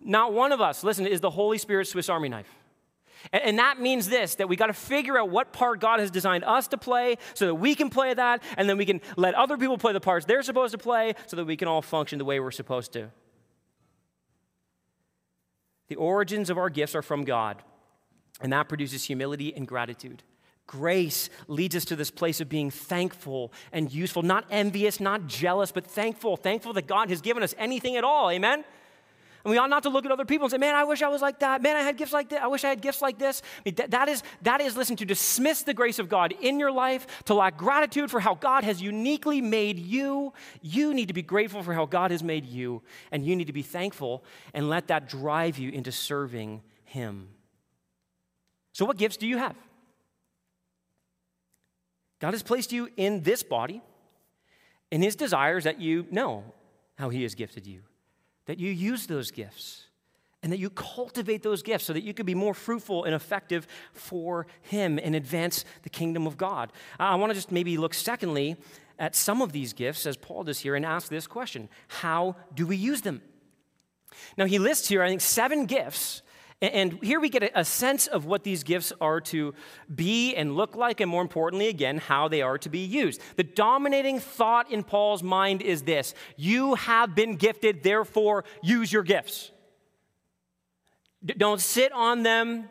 Not 0.02 0.32
one 0.32 0.52
of 0.52 0.60
us, 0.60 0.82
listen, 0.82 1.06
is 1.06 1.20
the 1.20 1.30
Holy 1.30 1.58
Spirit 1.58 1.86
Swiss 1.86 2.08
Army 2.08 2.28
knife. 2.28 2.48
And, 3.32 3.58
that 3.58 3.80
means 3.80 4.08
this 4.08 4.34
that 4.36 4.48
we 4.48 4.56
got 4.56 4.66
to 4.66 4.72
figure 4.72 5.18
out 5.18 5.30
what 5.30 5.52
part 5.52 5.80
God 5.80 6.00
has 6.00 6.10
designed 6.10 6.44
us 6.44 6.68
to 6.68 6.78
play 6.78 7.16
so 7.34 7.46
that 7.46 7.54
we 7.54 7.74
can 7.74 7.90
play 7.90 8.12
that, 8.14 8.42
and 8.56 8.68
then 8.68 8.76
we 8.76 8.86
can 8.86 9.00
let 9.16 9.34
other 9.34 9.56
people 9.56 9.78
play 9.78 9.92
the 9.92 10.00
parts 10.00 10.26
they're 10.26 10.42
supposed 10.42 10.72
to 10.72 10.78
play 10.78 11.14
so 11.26 11.36
that 11.36 11.44
we 11.44 11.56
can 11.56 11.68
all 11.68 11.82
function 11.82 12.18
the 12.18 12.24
way 12.24 12.40
we're 12.40 12.50
supposed 12.50 12.92
to. 12.92 13.10
The 15.88 15.96
origins 15.96 16.50
of 16.50 16.58
our 16.58 16.70
gifts 16.70 16.94
are 16.94 17.02
from 17.02 17.24
God, 17.24 17.62
and 18.40 18.52
that 18.52 18.68
produces 18.68 19.04
humility 19.04 19.54
and 19.54 19.66
gratitude. 19.66 20.22
Grace 20.66 21.28
leads 21.46 21.76
us 21.76 21.84
to 21.86 21.96
this 21.96 22.10
place 22.10 22.40
of 22.40 22.48
being 22.48 22.70
thankful 22.70 23.52
and 23.70 23.92
useful, 23.92 24.22
not 24.22 24.46
envious, 24.50 24.98
not 24.98 25.26
jealous, 25.26 25.70
but 25.70 25.86
thankful. 25.86 26.36
Thankful 26.36 26.72
that 26.72 26.86
God 26.86 27.10
has 27.10 27.20
given 27.20 27.42
us 27.42 27.54
anything 27.58 27.96
at 27.96 28.04
all. 28.04 28.30
Amen? 28.30 28.64
And 29.44 29.50
we 29.50 29.58
ought 29.58 29.68
not 29.68 29.82
to 29.82 29.90
look 29.90 30.06
at 30.06 30.10
other 30.10 30.24
people 30.24 30.46
and 30.46 30.50
say, 30.50 30.56
man, 30.56 30.74
I 30.74 30.84
wish 30.84 31.02
I 31.02 31.08
was 31.08 31.20
like 31.20 31.40
that. 31.40 31.60
Man, 31.60 31.76
I 31.76 31.80
had 31.80 31.98
gifts 31.98 32.14
like 32.14 32.30
that. 32.30 32.42
I 32.42 32.46
wish 32.46 32.64
I 32.64 32.70
had 32.70 32.80
gifts 32.80 33.02
like 33.02 33.18
this. 33.18 33.42
I 33.58 33.62
mean, 33.66 33.74
that, 33.74 33.90
that, 33.90 34.08
is, 34.08 34.22
that 34.40 34.62
is, 34.62 34.74
listen, 34.74 34.96
to 34.96 35.04
dismiss 35.04 35.62
the 35.62 35.74
grace 35.74 35.98
of 35.98 36.08
God 36.08 36.32
in 36.40 36.58
your 36.58 36.72
life, 36.72 37.06
to 37.26 37.34
lack 37.34 37.58
gratitude 37.58 38.10
for 38.10 38.20
how 38.20 38.34
God 38.34 38.64
has 38.64 38.80
uniquely 38.80 39.42
made 39.42 39.78
you. 39.78 40.32
You 40.62 40.94
need 40.94 41.08
to 41.08 41.14
be 41.14 41.20
grateful 41.20 41.62
for 41.62 41.74
how 41.74 41.84
God 41.84 42.10
has 42.10 42.22
made 42.22 42.46
you, 42.46 42.80
and 43.12 43.26
you 43.26 43.36
need 43.36 43.48
to 43.48 43.52
be 43.52 43.62
thankful 43.62 44.24
and 44.54 44.70
let 44.70 44.88
that 44.88 45.10
drive 45.10 45.58
you 45.58 45.70
into 45.70 45.92
serving 45.92 46.62
Him. 46.84 47.28
So, 48.72 48.86
what 48.86 48.96
gifts 48.96 49.18
do 49.18 49.26
you 49.26 49.36
have? 49.36 49.56
God 52.18 52.32
has 52.32 52.42
placed 52.42 52.72
you 52.72 52.88
in 52.96 53.22
this 53.22 53.42
body, 53.42 53.82
and 54.90 55.04
His 55.04 55.16
desires 55.16 55.64
that 55.64 55.82
you 55.82 56.06
know 56.10 56.44
how 56.96 57.10
He 57.10 57.24
has 57.24 57.34
gifted 57.34 57.66
you 57.66 57.82
that 58.46 58.58
you 58.58 58.70
use 58.70 59.06
those 59.06 59.30
gifts 59.30 59.84
and 60.42 60.52
that 60.52 60.58
you 60.58 60.68
cultivate 60.70 61.42
those 61.42 61.62
gifts 61.62 61.84
so 61.84 61.92
that 61.94 62.02
you 62.02 62.12
can 62.12 62.26
be 62.26 62.34
more 62.34 62.52
fruitful 62.52 63.04
and 63.04 63.14
effective 63.14 63.66
for 63.92 64.46
Him 64.60 65.00
and 65.02 65.14
advance 65.14 65.64
the 65.82 65.88
kingdom 65.88 66.26
of 66.26 66.36
God. 66.36 66.70
I 67.00 67.14
want 67.14 67.30
to 67.30 67.34
just 67.34 67.50
maybe 67.50 67.78
look, 67.78 67.94
secondly, 67.94 68.56
at 68.98 69.16
some 69.16 69.40
of 69.40 69.52
these 69.52 69.72
gifts, 69.72 70.06
as 70.06 70.16
Paul 70.16 70.44
does 70.44 70.60
here, 70.60 70.74
and 70.74 70.84
ask 70.84 71.08
this 71.08 71.26
question 71.26 71.68
How 71.88 72.36
do 72.54 72.66
we 72.66 72.76
use 72.76 73.00
them? 73.00 73.22
Now, 74.36 74.44
he 74.44 74.58
lists 74.58 74.88
here, 74.88 75.02
I 75.02 75.08
think, 75.08 75.22
seven 75.22 75.66
gifts 75.66 76.22
and 76.72 76.98
here 77.02 77.20
we 77.20 77.28
get 77.28 77.50
a 77.54 77.64
sense 77.64 78.06
of 78.06 78.26
what 78.26 78.44
these 78.44 78.62
gifts 78.62 78.92
are 79.00 79.20
to 79.22 79.54
be 79.92 80.34
and 80.34 80.54
look 80.54 80.76
like, 80.76 81.00
and 81.00 81.10
more 81.10 81.22
importantly, 81.22 81.68
again, 81.68 81.98
how 81.98 82.28
they 82.28 82.42
are 82.42 82.58
to 82.58 82.68
be 82.68 82.80
used. 82.80 83.20
The 83.36 83.44
dominating 83.44 84.20
thought 84.20 84.70
in 84.70 84.84
Paul's 84.84 85.22
mind 85.22 85.62
is 85.62 85.82
this 85.82 86.14
You 86.36 86.74
have 86.74 87.14
been 87.14 87.36
gifted, 87.36 87.82
therefore 87.82 88.44
use 88.62 88.92
your 88.92 89.02
gifts. 89.02 89.50
D- 91.24 91.34
don't 91.36 91.60
sit 91.60 91.92
on 91.92 92.22
them, 92.22 92.68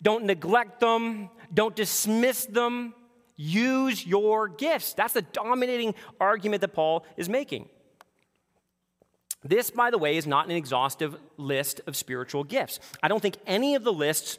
don't 0.00 0.24
neglect 0.24 0.80
them, 0.80 1.30
don't 1.52 1.76
dismiss 1.76 2.46
them. 2.46 2.94
Use 3.38 4.06
your 4.06 4.48
gifts. 4.48 4.94
That's 4.94 5.12
the 5.12 5.20
dominating 5.20 5.94
argument 6.18 6.62
that 6.62 6.72
Paul 6.72 7.04
is 7.18 7.28
making. 7.28 7.68
This, 9.48 9.70
by 9.70 9.90
the 9.90 9.98
way, 9.98 10.16
is 10.16 10.26
not 10.26 10.46
an 10.46 10.52
exhaustive 10.52 11.16
list 11.36 11.80
of 11.86 11.96
spiritual 11.96 12.44
gifts. 12.44 12.80
I 13.02 13.08
don't 13.08 13.20
think 13.20 13.36
any 13.46 13.74
of 13.74 13.84
the 13.84 13.92
lists 13.92 14.38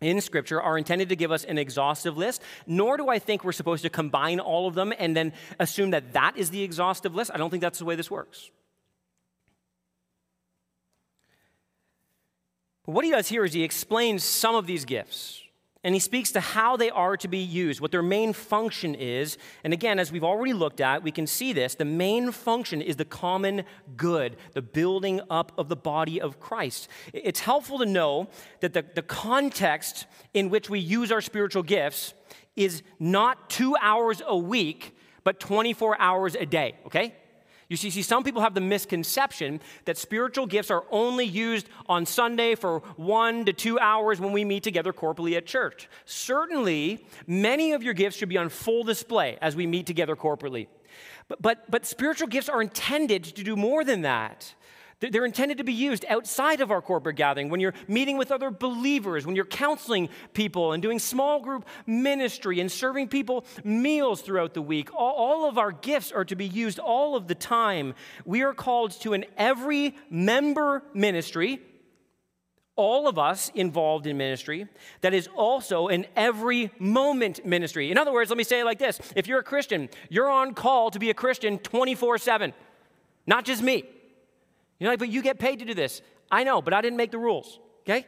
in 0.00 0.20
Scripture 0.20 0.60
are 0.60 0.76
intended 0.76 1.08
to 1.10 1.16
give 1.16 1.30
us 1.30 1.44
an 1.44 1.58
exhaustive 1.58 2.16
list, 2.16 2.42
nor 2.66 2.96
do 2.96 3.08
I 3.08 3.18
think 3.18 3.44
we're 3.44 3.52
supposed 3.52 3.82
to 3.84 3.90
combine 3.90 4.40
all 4.40 4.66
of 4.66 4.74
them 4.74 4.92
and 4.98 5.16
then 5.16 5.32
assume 5.60 5.90
that 5.90 6.12
that 6.14 6.36
is 6.36 6.50
the 6.50 6.62
exhaustive 6.62 7.14
list. 7.14 7.30
I 7.32 7.38
don't 7.38 7.50
think 7.50 7.60
that's 7.60 7.78
the 7.78 7.84
way 7.84 7.94
this 7.94 8.10
works. 8.10 8.50
But 12.84 12.92
what 12.92 13.04
he 13.04 13.12
does 13.12 13.28
here 13.28 13.44
is 13.44 13.52
he 13.52 13.62
explains 13.62 14.24
some 14.24 14.56
of 14.56 14.66
these 14.66 14.84
gifts. 14.84 15.41
And 15.84 15.94
he 15.94 15.98
speaks 15.98 16.30
to 16.32 16.40
how 16.40 16.76
they 16.76 16.90
are 16.90 17.16
to 17.16 17.26
be 17.26 17.38
used, 17.38 17.80
what 17.80 17.90
their 17.90 18.02
main 18.02 18.32
function 18.32 18.94
is. 18.94 19.36
And 19.64 19.72
again, 19.72 19.98
as 19.98 20.12
we've 20.12 20.22
already 20.22 20.52
looked 20.52 20.80
at, 20.80 21.02
we 21.02 21.10
can 21.10 21.26
see 21.26 21.52
this. 21.52 21.74
The 21.74 21.84
main 21.84 22.30
function 22.30 22.80
is 22.80 22.96
the 22.96 23.04
common 23.04 23.64
good, 23.96 24.36
the 24.52 24.62
building 24.62 25.20
up 25.28 25.50
of 25.58 25.68
the 25.68 25.76
body 25.76 26.20
of 26.20 26.38
Christ. 26.38 26.88
It's 27.12 27.40
helpful 27.40 27.78
to 27.78 27.86
know 27.86 28.28
that 28.60 28.74
the, 28.74 28.84
the 28.94 29.02
context 29.02 30.06
in 30.34 30.50
which 30.50 30.70
we 30.70 30.78
use 30.78 31.10
our 31.10 31.20
spiritual 31.20 31.64
gifts 31.64 32.14
is 32.54 32.82
not 33.00 33.50
two 33.50 33.74
hours 33.80 34.22
a 34.24 34.36
week, 34.36 34.96
but 35.24 35.40
24 35.40 36.00
hours 36.00 36.36
a 36.36 36.46
day, 36.46 36.76
okay? 36.86 37.14
You 37.72 37.78
see, 37.78 37.88
see, 37.88 38.02
some 38.02 38.22
people 38.22 38.42
have 38.42 38.52
the 38.52 38.60
misconception 38.60 39.58
that 39.86 39.96
spiritual 39.96 40.44
gifts 40.44 40.70
are 40.70 40.84
only 40.90 41.24
used 41.24 41.70
on 41.86 42.04
Sunday 42.04 42.54
for 42.54 42.80
one 42.96 43.46
to 43.46 43.54
two 43.54 43.78
hours 43.78 44.20
when 44.20 44.30
we 44.30 44.44
meet 44.44 44.62
together 44.62 44.92
corporately 44.92 45.38
at 45.38 45.46
church. 45.46 45.88
Certainly, 46.04 47.02
many 47.26 47.72
of 47.72 47.82
your 47.82 47.94
gifts 47.94 48.18
should 48.18 48.28
be 48.28 48.36
on 48.36 48.50
full 48.50 48.84
display 48.84 49.38
as 49.40 49.56
we 49.56 49.66
meet 49.66 49.86
together 49.86 50.14
corporately. 50.16 50.66
But, 51.28 51.40
but, 51.40 51.70
but 51.70 51.86
spiritual 51.86 52.28
gifts 52.28 52.50
are 52.50 52.60
intended 52.60 53.24
to 53.24 53.42
do 53.42 53.56
more 53.56 53.84
than 53.84 54.02
that. 54.02 54.54
They're 55.10 55.24
intended 55.24 55.58
to 55.58 55.64
be 55.64 55.72
used 55.72 56.04
outside 56.08 56.60
of 56.60 56.70
our 56.70 56.80
corporate 56.80 57.16
gathering 57.16 57.48
when 57.48 57.60
you're 57.60 57.74
meeting 57.88 58.16
with 58.16 58.30
other 58.30 58.50
believers, 58.50 59.26
when 59.26 59.34
you're 59.34 59.44
counseling 59.44 60.08
people 60.32 60.72
and 60.72 60.82
doing 60.82 60.98
small 60.98 61.40
group 61.40 61.66
ministry 61.86 62.60
and 62.60 62.70
serving 62.70 63.08
people 63.08 63.44
meals 63.64 64.22
throughout 64.22 64.54
the 64.54 64.62
week. 64.62 64.94
All, 64.94 65.48
of 65.48 65.58
our 65.58 65.72
gifts 65.72 66.12
are 66.12 66.24
to 66.26 66.36
be 66.36 66.46
used 66.46 66.78
all 66.78 67.16
of 67.16 67.26
the 67.26 67.34
time. 67.34 67.94
We 68.24 68.42
are 68.42 68.54
called 68.54 68.92
to 69.00 69.12
an 69.12 69.24
every 69.36 69.96
member 70.08 70.82
ministry, 70.94 71.60
all 72.76 73.08
of 73.08 73.18
us 73.18 73.50
involved 73.54 74.06
in 74.06 74.16
ministry, 74.16 74.66
that 75.00 75.12
is 75.12 75.28
also 75.34 75.88
an 75.88 76.06
every 76.16 76.70
moment 76.78 77.44
ministry. 77.44 77.90
In 77.90 77.98
other 77.98 78.12
words, 78.12 78.30
let 78.30 78.36
me 78.36 78.44
say 78.44 78.60
it 78.60 78.64
like 78.64 78.78
this 78.78 79.00
if 79.16 79.26
you're 79.26 79.40
a 79.40 79.44
Christian, 79.44 79.88
you're 80.08 80.30
on 80.30 80.54
call 80.54 80.90
to 80.90 80.98
be 80.98 81.10
a 81.10 81.14
Christian 81.14 81.58
24 81.58 82.18
7, 82.18 82.54
not 83.26 83.44
just 83.44 83.62
me. 83.62 83.84
You're 84.82 84.90
like, 84.90 84.98
but 84.98 85.10
you 85.10 85.22
get 85.22 85.38
paid 85.38 85.60
to 85.60 85.64
do 85.64 85.74
this. 85.74 86.02
I 86.28 86.42
know, 86.42 86.60
but 86.60 86.74
I 86.74 86.80
didn't 86.80 86.96
make 86.96 87.12
the 87.12 87.18
rules, 87.18 87.60
okay? 87.82 88.04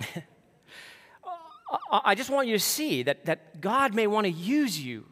I 1.92 2.14
just 2.14 2.30
want 2.30 2.48
you 2.48 2.54
to 2.54 2.58
see 2.58 3.02
that, 3.02 3.26
that 3.26 3.60
God 3.60 3.92
may 3.94 4.06
want 4.06 4.24
to 4.24 4.32
use 4.32 4.80
you 4.80 5.04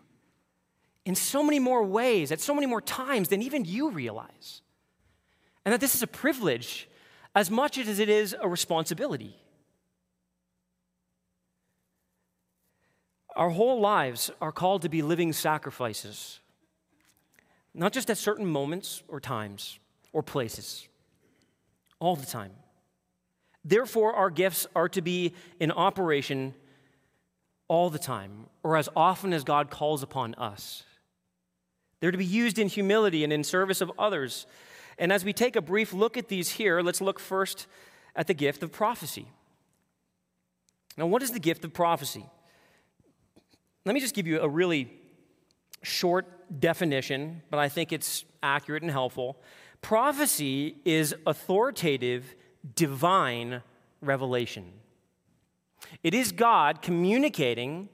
in 1.04 1.14
so 1.14 1.42
many 1.42 1.58
more 1.58 1.82
ways, 1.82 2.32
at 2.32 2.40
so 2.40 2.54
many 2.54 2.66
more 2.66 2.80
times 2.80 3.28
than 3.28 3.42
even 3.42 3.66
you 3.66 3.90
realize. 3.90 4.62
And 5.66 5.74
that 5.74 5.80
this 5.80 5.94
is 5.94 6.02
a 6.02 6.06
privilege 6.06 6.88
as 7.34 7.50
much 7.50 7.76
as 7.76 7.98
it 7.98 8.08
is 8.08 8.34
a 8.40 8.48
responsibility. 8.48 9.36
Our 13.36 13.50
whole 13.50 13.78
lives 13.78 14.30
are 14.40 14.52
called 14.52 14.80
to 14.82 14.88
be 14.88 15.02
living 15.02 15.34
sacrifices, 15.34 16.40
not 17.74 17.92
just 17.92 18.10
at 18.10 18.18
certain 18.18 18.46
moments 18.46 19.02
or 19.08 19.20
times, 19.20 19.78
or 20.12 20.22
places 20.22 20.88
all 21.98 22.16
the 22.16 22.26
time. 22.26 22.52
Therefore, 23.64 24.12
our 24.14 24.30
gifts 24.30 24.66
are 24.74 24.88
to 24.90 25.00
be 25.00 25.34
in 25.60 25.70
operation 25.70 26.54
all 27.68 27.90
the 27.90 27.98
time, 27.98 28.46
or 28.62 28.76
as 28.76 28.88
often 28.94 29.32
as 29.32 29.44
God 29.44 29.70
calls 29.70 30.02
upon 30.02 30.34
us. 30.34 30.82
They're 32.00 32.10
to 32.10 32.18
be 32.18 32.24
used 32.24 32.58
in 32.58 32.68
humility 32.68 33.22
and 33.24 33.32
in 33.32 33.44
service 33.44 33.80
of 33.80 33.92
others. 33.98 34.46
And 34.98 35.12
as 35.12 35.24
we 35.24 35.32
take 35.32 35.56
a 35.56 35.62
brief 35.62 35.92
look 35.92 36.16
at 36.16 36.28
these 36.28 36.50
here, 36.50 36.82
let's 36.82 37.00
look 37.00 37.20
first 37.20 37.66
at 38.16 38.26
the 38.26 38.34
gift 38.34 38.62
of 38.62 38.72
prophecy. 38.72 39.26
Now, 40.98 41.06
what 41.06 41.22
is 41.22 41.30
the 41.30 41.38
gift 41.38 41.64
of 41.64 41.72
prophecy? 41.72 42.26
Let 43.84 43.94
me 43.94 44.00
just 44.00 44.14
give 44.14 44.26
you 44.26 44.40
a 44.40 44.48
really 44.48 44.92
short 45.82 46.60
definition, 46.60 47.42
but 47.50 47.58
I 47.58 47.68
think 47.68 47.92
it's 47.92 48.24
accurate 48.42 48.82
and 48.82 48.90
helpful. 48.90 49.40
Prophecy 49.80 50.76
is 50.84 51.14
authoritative, 51.26 52.34
divine 52.74 53.62
revelation. 54.00 54.72
It 56.02 56.14
is 56.14 56.32
God 56.32 56.82
communicating 56.82 57.88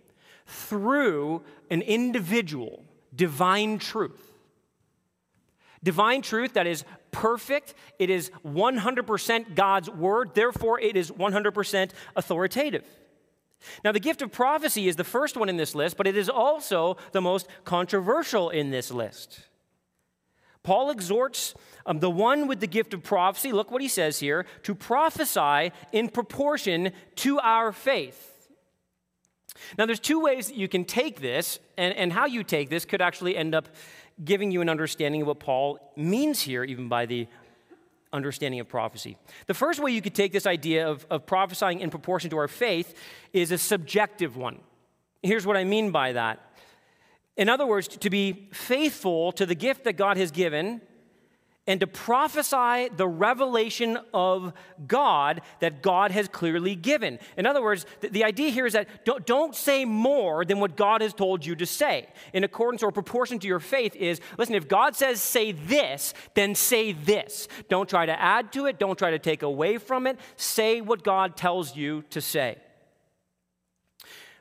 through 0.47 1.43
an 1.71 1.83
individual 1.83 2.85
divine 3.15 3.79
truth. 3.79 4.33
Divine 5.83 6.23
truth 6.23 6.55
that 6.55 6.67
is 6.67 6.85
perfect, 7.13 7.75
it 7.99 8.11
is 8.11 8.31
100% 8.45 9.55
God's 9.55 9.89
word, 9.89 10.35
therefore, 10.35 10.81
it 10.81 10.97
is 10.97 11.11
100% 11.11 11.91
authoritative. 12.17 12.85
Now, 13.85 13.93
the 13.93 14.01
gift 14.01 14.23
of 14.23 14.33
prophecy 14.33 14.89
is 14.89 14.97
the 14.97 15.05
first 15.05 15.37
one 15.37 15.49
in 15.49 15.57
this 15.57 15.75
list, 15.75 15.97
but 15.97 16.07
it 16.07 16.17
is 16.17 16.29
also 16.29 16.97
the 17.13 17.21
most 17.21 17.49
controversial 17.65 18.51
in 18.51 18.71
this 18.71 18.91
list. 18.91 19.41
Paul 20.63 20.91
exhorts 20.91 21.55
um, 21.87 22.01
the 22.01 22.11
one 22.11 22.47
with 22.47 22.61
the 22.61 22.67
gift 22.67 22.93
of 22.95 23.03
prophecy, 23.03 23.53
look 23.53 23.71
what 23.71 23.83
he 23.83 23.89
says 23.89 24.21
here, 24.21 24.45
to 24.65 24.75
prophesy 24.75 25.73
in 25.93 26.09
proportion 26.09 26.93
to 27.17 27.41
our 27.41 27.73
faith. 27.73 28.35
Now, 29.77 29.87
there's 29.87 30.01
two 30.01 30.21
ways 30.21 30.49
that 30.49 30.57
you 30.57 30.69
can 30.69 30.85
take 30.85 31.21
this, 31.21 31.59
and, 31.77 31.95
and 31.95 32.13
how 32.13 32.27
you 32.27 32.45
take 32.45 32.71
this 32.71 32.85
could 32.85 33.01
actually 33.01 33.37
end 33.37 33.55
up 33.55 33.69
giving 34.25 34.51
you 34.51 34.61
an 34.61 34.69
understanding 34.69 35.23
of 35.23 35.29
what 35.29 35.41
Paul 35.41 35.93
means 35.97 36.43
here, 36.43 36.65
even 36.65 36.89
by 36.89 37.07
the 37.07 37.27
understanding 38.13 38.61
of 38.61 38.69
prophecy. 38.69 39.17
The 39.47 39.55
first 39.55 39.81
way 39.81 39.93
you 39.93 40.03
could 40.03 40.15
take 40.15 40.33
this 40.33 40.47
idea 40.47 40.89
of, 40.89 41.07
of 41.11 41.27
prophesying 41.27 41.81
in 41.81 41.91
proportion 41.91 42.31
to 42.31 42.39
our 42.39 42.49
faith 42.49 42.95
is 43.33 43.53
a 43.53 43.59
subjective 43.59 44.37
one. 44.37 44.61
Here's 45.23 45.47
what 45.47 45.57
I 45.57 45.65
mean 45.65 45.91
by 45.91 46.13
that 46.13 46.49
in 47.39 47.49
other 47.49 47.65
words, 47.65 47.87
to 47.87 48.11
be 48.11 48.49
faithful 48.53 49.31
to 49.33 49.47
the 49.47 49.55
gift 49.55 49.85
that 49.85 49.93
God 49.93 50.17
has 50.17 50.33
given 50.33 50.81
and 51.69 51.81
to 51.81 51.87
prophesy 51.87 52.89
the 52.97 53.07
revelation 53.07 53.99
of 54.15 54.55
God 54.87 55.43
that 55.61 55.83
God 55.83 56.11
has 56.11 56.27
clearly 56.27 56.75
given. 56.75 57.19
In 57.37 57.45
other 57.45 57.63
words, 57.63 57.85
the, 58.01 58.09
the, 58.09 58.25
idea 58.25 58.51
here 58.51 58.65
is 58.65 58.73
that 58.73 59.05
don't, 59.05 59.27
don't 59.27 59.55
say 59.55 59.85
more 59.85 60.47
than 60.47 60.61
what 60.61 60.77
God 60.77 61.03
has 61.03 61.13
told 61.13 61.45
you 61.45 61.55
to 61.57 61.67
say. 61.67 62.09
In 62.33 62.43
accordance 62.43 62.83
or 62.83 62.91
proportion 62.91 63.39
to 63.41 63.47
your 63.47 63.61
faith 63.61 63.95
is 63.95 64.21
listen, 64.39 64.55
if 64.55 64.67
God 64.67 64.97
says 64.97 65.21
say 65.21 65.53
this, 65.53 66.15
then 66.35 66.55
say 66.55 66.93
this. 66.93 67.49
Don't 67.69 67.89
try 67.89 68.07
to 68.07 68.19
add 68.19 68.51
to 68.55 68.65
it, 68.65 68.79
don't 68.79 68.99
try 68.99 69.11
to 69.11 69.19
take 69.19 69.43
away 69.43 69.77
from 69.77 70.07
it. 70.07 70.19
Say 70.37 70.81
what 70.81 71.05
God 71.05 71.37
tells 71.37 71.77
you 71.77 72.03
to 72.11 72.23
say. 72.23 72.57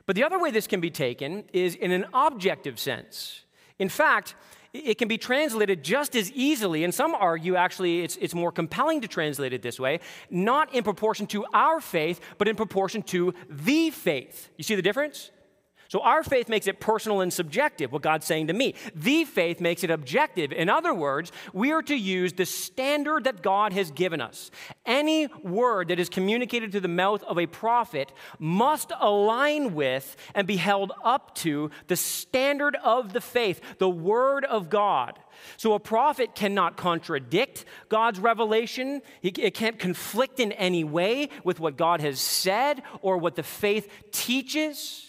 But 0.06 0.16
the 0.16 0.24
other 0.24 0.38
way 0.38 0.50
this 0.50 0.66
can 0.66 0.80
be 0.80 0.90
taken 0.90 1.44
is 1.52 1.74
in 1.74 1.92
an 1.92 2.06
objective 2.14 2.78
sense. 2.78 3.42
In 3.78 3.90
fact, 3.90 4.34
it 4.72 4.98
can 4.98 5.08
be 5.08 5.18
translated 5.18 5.82
just 5.82 6.14
as 6.14 6.30
easily, 6.32 6.84
and 6.84 6.94
some 6.94 7.14
argue 7.14 7.56
actually 7.56 8.02
it's, 8.02 8.16
it's 8.16 8.34
more 8.34 8.52
compelling 8.52 9.00
to 9.00 9.08
translate 9.08 9.52
it 9.52 9.62
this 9.62 9.80
way, 9.80 10.00
not 10.30 10.74
in 10.74 10.84
proportion 10.84 11.26
to 11.28 11.44
our 11.54 11.80
faith, 11.80 12.20
but 12.36 12.48
in 12.48 12.56
proportion 12.56 13.02
to 13.04 13.34
the 13.48 13.90
faith. 13.90 14.50
You 14.56 14.64
see 14.64 14.74
the 14.74 14.82
difference? 14.82 15.30
So 15.88 16.00
our 16.00 16.22
faith 16.22 16.50
makes 16.50 16.66
it 16.66 16.80
personal 16.80 17.22
and 17.22 17.32
subjective, 17.32 17.92
what 17.92 18.02
God's 18.02 18.26
saying 18.26 18.48
to 18.48 18.52
me. 18.52 18.74
The 18.94 19.24
faith 19.24 19.58
makes 19.58 19.82
it 19.82 19.90
objective. 19.90 20.52
In 20.52 20.68
other 20.68 20.92
words, 20.92 21.32
we 21.54 21.72
are 21.72 21.80
to 21.82 21.96
use 21.96 22.34
the 22.34 22.44
standard 22.44 23.24
that 23.24 23.42
God 23.42 23.72
has 23.72 23.90
given 23.90 24.20
us. 24.20 24.50
Any 24.84 25.28
word 25.42 25.88
that 25.88 25.98
is 25.98 26.10
communicated 26.10 26.72
through 26.72 26.80
the 26.80 26.88
mouth 26.88 27.22
of 27.22 27.38
a 27.38 27.46
prophet 27.46 28.12
must 28.38 28.92
align 29.00 29.74
with 29.74 30.14
and 30.34 30.46
be 30.46 30.56
held 30.56 30.92
up 31.02 31.34
to 31.36 31.70
the 31.86 31.96
standard 31.96 32.76
of 32.84 33.14
the 33.14 33.22
faith, 33.22 33.62
the 33.78 33.88
word 33.88 34.44
of 34.44 34.68
God. 34.68 35.18
So 35.56 35.72
a 35.72 35.80
prophet 35.80 36.34
cannot 36.34 36.76
contradict 36.76 37.64
God's 37.88 38.18
revelation. 38.18 39.00
It 39.22 39.54
can't 39.54 39.78
conflict 39.78 40.38
in 40.38 40.52
any 40.52 40.84
way 40.84 41.30
with 41.44 41.60
what 41.60 41.78
God 41.78 42.02
has 42.02 42.20
said 42.20 42.82
or 43.00 43.16
what 43.16 43.36
the 43.36 43.42
faith 43.42 43.90
teaches. 44.12 45.07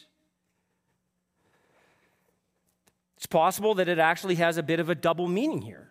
It's 3.20 3.26
possible 3.26 3.76
that 3.76 3.90
it 3.90 4.00
actually 4.00 4.36
has 4.36 4.56
a 4.56 4.64
bit 4.64 4.80
of 4.80 4.88
a 4.90 4.96
double 4.96 5.28
meaning 5.28 5.62
here. 5.62 5.90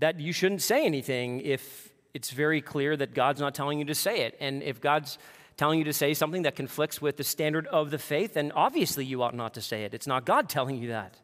That 0.00 0.18
you 0.18 0.32
shouldn't 0.32 0.60
say 0.60 0.84
anything 0.84 1.40
if 1.40 1.92
it's 2.14 2.32
very 2.32 2.60
clear 2.60 2.96
that 2.96 3.14
God's 3.14 3.40
not 3.40 3.54
telling 3.54 3.78
you 3.78 3.84
to 3.84 3.94
say 3.94 4.22
it. 4.22 4.36
And 4.40 4.60
if 4.60 4.80
God's 4.80 5.18
telling 5.56 5.78
you 5.78 5.84
to 5.84 5.92
say 5.92 6.14
something 6.14 6.42
that 6.42 6.56
conflicts 6.56 7.00
with 7.00 7.16
the 7.16 7.22
standard 7.22 7.68
of 7.68 7.92
the 7.92 7.98
faith, 7.98 8.34
then 8.34 8.50
obviously 8.56 9.04
you 9.04 9.22
ought 9.22 9.36
not 9.36 9.54
to 9.54 9.60
say 9.60 9.84
it. 9.84 9.94
It's 9.94 10.08
not 10.08 10.24
God 10.24 10.48
telling 10.48 10.78
you 10.78 10.88
that. 10.88 11.16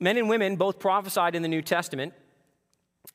Men 0.00 0.16
and 0.16 0.28
women 0.28 0.56
both 0.56 0.80
prophesied 0.80 1.36
in 1.36 1.42
the 1.42 1.48
New 1.48 1.62
Testament. 1.62 2.12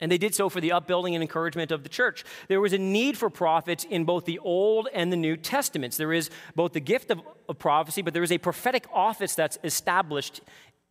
And 0.02 0.12
they 0.12 0.18
did 0.18 0.36
so 0.36 0.50
for 0.50 0.60
the 0.60 0.72
upbuilding 0.72 1.16
and 1.16 1.22
encouragement 1.22 1.72
of 1.72 1.84
the 1.84 1.90
church. 1.90 2.26
There 2.48 2.60
was 2.60 2.74
a 2.74 2.78
need 2.78 3.18
for 3.18 3.30
prophets 3.30 3.86
in 3.90 4.06
both 4.06 4.26
the 4.26 4.40
Old 4.40 4.90
and 4.94 5.12
the 5.12 5.18
New 5.18 5.38
Testaments. 5.38 5.98
There 5.98 6.12
is 6.14 6.30
both 6.56 6.74
the 6.74 6.80
gift 6.80 7.12
of, 7.12 7.22
of 7.48 7.60
prophecy, 7.60 8.02
but 8.02 8.14
there 8.14 8.24
is 8.24 8.32
a 8.32 8.38
prophetic 8.38 8.86
office 8.92 9.36
that's 9.36 9.58
established 9.64 10.42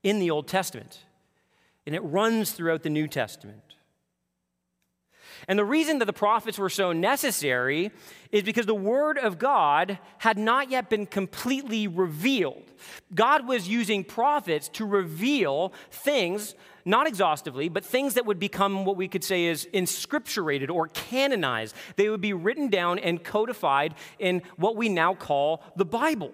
in 0.02 0.18
the 0.18 0.30
Old 0.30 0.46
Testament. 0.46 1.04
And 1.84 1.94
it 1.94 2.00
runs 2.00 2.52
throughout 2.52 2.84
the 2.84 2.90
New 2.90 3.08
Testament. 3.08 3.71
And 5.48 5.58
the 5.58 5.64
reason 5.64 5.98
that 5.98 6.04
the 6.04 6.12
prophets 6.12 6.58
were 6.58 6.70
so 6.70 6.92
necessary 6.92 7.90
is 8.30 8.42
because 8.42 8.66
the 8.66 8.74
word 8.74 9.18
of 9.18 9.38
God 9.38 9.98
had 10.18 10.38
not 10.38 10.70
yet 10.70 10.88
been 10.88 11.06
completely 11.06 11.88
revealed. 11.88 12.70
God 13.14 13.46
was 13.46 13.68
using 13.68 14.04
prophets 14.04 14.68
to 14.70 14.86
reveal 14.86 15.72
things, 15.90 16.54
not 16.84 17.06
exhaustively, 17.06 17.68
but 17.68 17.84
things 17.84 18.14
that 18.14 18.26
would 18.26 18.38
become 18.38 18.84
what 18.84 18.96
we 18.96 19.08
could 19.08 19.24
say 19.24 19.46
is 19.46 19.68
inscripturated 19.74 20.70
or 20.70 20.88
canonized. 20.88 21.74
They 21.96 22.08
would 22.08 22.20
be 22.20 22.32
written 22.32 22.68
down 22.68 22.98
and 22.98 23.22
codified 23.22 23.94
in 24.18 24.42
what 24.56 24.76
we 24.76 24.88
now 24.88 25.14
call 25.14 25.62
the 25.76 25.84
Bible. 25.84 26.32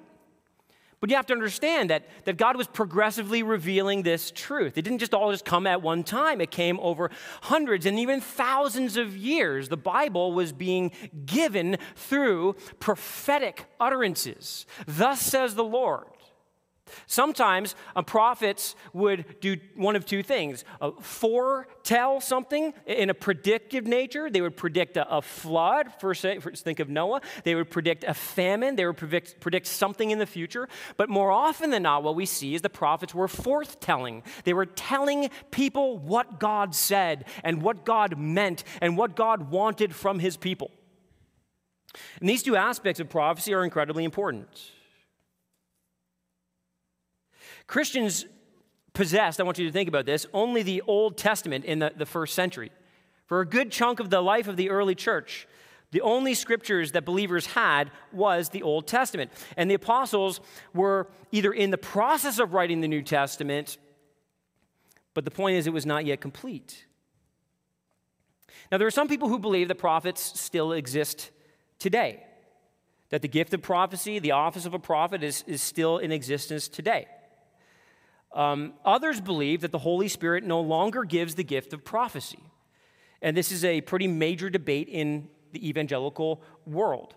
But 1.01 1.11
you 1.11 1.17
have 1.17 1.27
to 1.27 1.33
understand 1.33 1.91
that, 1.91 2.09
that 2.25 2.37
God 2.37 2.57
was 2.57 2.67
progressively 2.67 3.43
revealing 3.43 4.03
this 4.03 4.33
truth. 4.33 4.77
It 4.77 4.83
didn't 4.83 4.99
just 4.99 5.15
all 5.15 5.31
just 5.31 5.45
come 5.45 5.67
at 5.67 5.81
one 5.81 6.03
time, 6.03 6.41
it 6.41 6.51
came 6.51 6.81
over 6.81 7.11
hundreds 7.43 7.87
and 7.87 7.99
even 7.99 8.21
thousands 8.21 8.97
of 8.97 9.17
years. 9.17 9.69
The 9.69 9.77
Bible 9.77 10.33
was 10.33 10.53
being 10.53 10.91
given 11.25 11.79
through 11.95 12.57
prophetic 12.81 13.67
utterances. 13.79 14.67
Thus 14.87 15.21
says 15.21 15.55
the 15.55 15.65
Lord. 15.65 16.07
Sometimes 17.07 17.75
uh, 17.95 18.03
prophets 18.03 18.75
would 18.93 19.41
do 19.41 19.57
one 19.75 19.97
of 19.97 20.07
two 20.07 20.23
things 20.23 20.65
uh, 20.81 20.91
foretell 21.01 22.21
something 22.21 22.75
in 22.87 23.11
a 23.11 23.15
predictive 23.15 23.87
nature. 23.87 24.31
They 24.31 24.41
would 24.41 24.57
predict 24.57 24.97
a, 24.97 25.09
a 25.17 25.23
flood, 25.23 25.93
first, 26.01 26.25
first, 26.41 26.65
think 26.65 26.81
of 26.81 26.89
Noah. 26.89 27.21
They 27.45 27.55
would 27.55 27.71
predict 27.71 28.05
a 28.05 28.15
famine. 28.15 28.77
They 28.77 28.87
would 28.87 28.97
predict, 28.97 29.41
predict 29.41 29.67
something 29.67 30.11
in 30.11 30.19
the 30.19 30.27
future. 30.27 30.69
But 30.97 31.09
more 31.09 31.31
often 31.31 31.71
than 31.71 31.83
not, 31.83 32.03
what 32.03 32.15
we 32.15 32.27
see 32.27 32.55
is 32.55 32.63
the 32.63 32.71
prophets 32.71 33.15
were 33.15 33.29
forthtelling. 33.29 34.23
They 34.45 34.53
were 34.53 34.67
telling 34.67 35.31
people 35.51 35.99
what 35.99 36.41
God 36.41 36.75
said 36.75 37.25
and 37.45 37.63
what 37.63 37.85
God 37.85 38.19
meant 38.19 38.65
and 38.81 38.97
what 38.97 39.17
God 39.17 39.51
wanted 39.51 39.95
from 39.95 40.19
his 40.19 40.37
people. 40.37 40.71
And 42.21 42.29
these 42.29 42.43
two 42.43 42.57
aspects 42.57 43.01
of 43.01 43.09
prophecy 43.09 43.55
are 43.55 43.65
incredibly 43.65 44.05
important. 44.05 44.49
Christians 47.69 48.25
possessed, 48.95 49.39
I 49.39 49.45
want 49.45 49.59
you 49.59 49.67
to 49.67 49.73
think 49.73 49.89
about 49.89 50.07
this, 50.07 50.27
only 50.33 50.65
the 50.65 50.83
Old 50.89 51.17
Testament 51.17 51.65
in 51.65 51.79
the, 51.79 51.93
the 51.97 52.07
first 52.07 52.35
century. 52.35 52.73
For 53.27 53.41
a 53.41 53.47
good 53.47 53.71
chunk 53.71 54.01
of 54.01 54.11
the 54.11 54.21
life 54.21 54.49
of 54.49 54.57
the 54.57 54.71
early 54.71 54.97
church, 54.97 55.47
the 55.91 56.01
only 56.01 56.35
scriptures 56.35 56.93
that 56.93 57.05
believers 57.05 57.47
had 57.47 57.91
was 58.11 58.49
the 58.49 58.63
Old 58.63 58.87
Testament. 58.87 59.31
And 59.57 59.71
the 59.71 59.75
apostles 59.75 60.41
were 60.75 61.09
either 61.31 61.53
in 61.53 61.71
the 61.71 61.79
process 61.79 62.39
of 62.39 62.55
writing 62.55 62.81
the 62.81 62.89
New 62.89 63.03
Testament, 63.03 63.79
but 65.15 65.25
the 65.25 65.31
point 65.31 65.57
is, 65.57 65.67
it 65.67 65.73
was 65.73 65.87
not 65.87 66.07
yet 66.07 66.21
complete. 66.21 66.87
Now, 68.73 68.79
there 68.79 68.87
are 68.87 68.91
some 68.91 69.09
people 69.09 69.29
who 69.29 69.39
believe 69.39 69.69
that 69.69 69.77
prophets 69.77 70.41
still 70.41 70.73
exist 70.73 71.31
today, 71.79 72.23
that 73.11 73.23
the 73.23 73.29
gift 73.29 73.53
of 73.53 73.63
prophecy, 73.63 74.19
the 74.19 74.33
office 74.33 74.65
of 74.65 74.75
a 74.75 74.79
prophet, 74.79 75.23
is, 75.23 75.45
is 75.47 75.63
still 75.63 75.99
in 75.99 76.13
existence 76.13 76.69
today. 76.69 77.07
Um, 78.39 78.75
others 78.85 79.21
believe 79.21 79.63
that 79.63 79.73
the 79.73 79.81
Holy 79.81 80.07
Spirit 80.07 80.45
no 80.45 80.61
longer 80.61 81.03
gives 81.03 81.35
the 81.35 81.43
gift 81.43 81.73
of 81.73 81.85
prophecy. 81.85 82.39
And 83.21 83.37
this 83.37 83.51
is 83.51 83.65
a 83.65 83.81
pretty 83.81 84.07
major 84.07 84.49
debate 84.49 84.89
in 84.89 85.29
the 85.51 85.69
evangelical 85.69 86.41
world. 86.65 87.17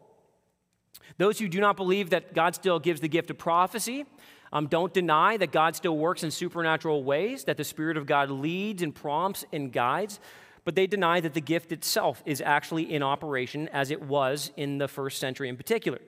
Those 1.20 1.38
who 1.38 1.48
do 1.48 1.60
not 1.60 1.78
believe 1.78 2.10
that 2.10 2.34
God 2.34 2.56
still 2.56 2.80
gives 2.80 3.02
the 3.02 3.08
gift 3.08 3.30
of 3.30 3.38
prophecy 3.38 4.08
um, 4.52 4.66
don't 4.66 4.92
deny 4.94 5.38
that 5.38 5.52
God 5.52 5.76
still 5.76 5.96
works 5.96 6.24
in 6.24 6.32
supernatural 6.32 7.04
ways, 7.04 7.44
that 7.44 7.56
the 7.56 7.64
Spirit 7.64 7.98
of 7.98 8.08
God 8.08 8.32
leads 8.32 8.82
and 8.82 8.94
prompts 8.94 9.46
and 9.54 9.72
guides, 9.72 10.20
but 10.66 10.74
they 10.74 10.88
deny 10.88 11.20
that 11.20 11.36
the 11.36 11.42
gift 11.42 11.72
itself 11.72 12.24
is 12.26 12.42
actually 12.42 12.92
in 12.92 13.04
operation 13.04 13.68
as 13.70 13.92
it 13.92 14.02
was 14.02 14.52
in 14.58 14.80
the 14.80 14.88
first 14.88 15.20
century 15.20 15.50
in 15.50 15.56
particular. 15.56 16.00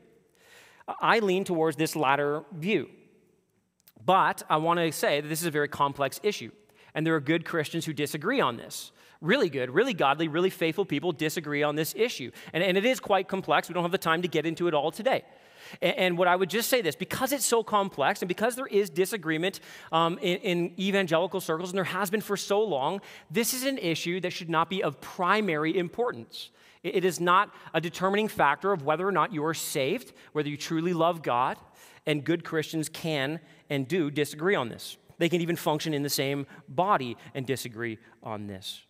I 1.00 1.20
lean 1.20 1.44
towards 1.44 1.78
this 1.78 1.96
latter 1.96 2.44
view. 2.52 2.90
But 4.06 4.44
I 4.50 4.58
want 4.58 4.80
to 4.80 4.92
say 4.92 5.22
that 5.22 5.28
this 5.28 5.42
is 5.42 5.48
a 5.48 5.52
very 5.52 5.68
complex 5.68 6.20
issue, 6.24 6.52
and 6.94 7.06
there 7.06 7.16
are 7.16 7.22
good 7.22 7.46
Christians 7.46 7.86
who 7.86 7.94
disagree 7.94 8.42
on 8.42 8.58
this. 8.58 8.92
Really 9.22 9.50
good, 9.50 9.70
really 9.70 9.94
godly, 9.94 10.28
really 10.28 10.50
faithful 10.50 10.84
people 10.84 11.14
disagree 11.14 11.64
on 11.64 11.76
this 11.76 11.94
issue. 11.96 12.32
And, 12.52 12.62
and 12.62 12.78
it 12.78 12.86
is 12.86 13.00
quite 13.00 13.30
complex. 13.30 13.70
We 13.70 13.74
don't 13.74 13.84
have 13.84 13.92
the 13.94 13.98
time 13.98 14.22
to 14.24 14.28
get 14.28 14.46
into 14.46 14.68
it 14.68 14.74
all 14.74 14.92
today. 14.92 15.24
And, 15.82 15.96
and 15.98 16.18
what 16.18 16.28
I 16.28 16.36
would 16.36 16.50
just 16.50 16.70
say 16.70 16.82
this 16.82 16.98
because 16.98 17.32
it's 17.32 17.46
so 17.46 17.64
complex 17.64 18.22
and 18.22 18.28
because 18.28 18.58
there 18.58 18.68
is 18.68 18.90
disagreement 18.90 19.62
um, 19.94 20.18
in, 20.22 20.38
in 20.40 20.74
evangelical 20.78 21.40
circles, 21.40 21.70
and 21.70 21.78
there 21.78 21.86
has 21.86 22.10
been 22.10 22.20
for 22.20 22.36
so 22.36 22.62
long, 22.62 23.00
this 23.32 23.54
is 23.54 23.64
an 23.64 23.78
issue 23.78 24.20
that 24.20 24.34
should 24.34 24.50
not 24.50 24.70
be 24.70 24.84
of 24.84 25.00
primary 25.00 25.78
importance. 25.78 26.50
It 26.84 27.06
is 27.06 27.22
not 27.22 27.54
a 27.74 27.80
determining 27.80 28.28
factor 28.28 28.74
of 28.74 28.84
whether 28.84 29.08
or 29.08 29.12
not 29.14 29.34
you 29.34 29.46
are 29.46 29.54
saved, 29.54 30.12
whether 30.34 30.50
you 30.50 30.58
truly 30.58 30.92
love 30.92 31.24
God, 31.24 31.58
and 32.06 32.24
good 32.24 32.44
Christians 32.44 32.90
can 32.90 33.40
and 33.70 33.88
do 33.88 34.12
disagree 34.12 34.56
on 34.56 34.70
this. 34.70 34.98
They 35.18 35.30
can 35.30 35.42
even 35.42 35.56
function 35.56 35.94
in 35.94 36.04
the 36.04 36.10
same 36.10 36.48
body 36.68 37.18
and 37.34 37.46
disagree 37.46 37.98
on 38.22 38.48
this. 38.48 38.82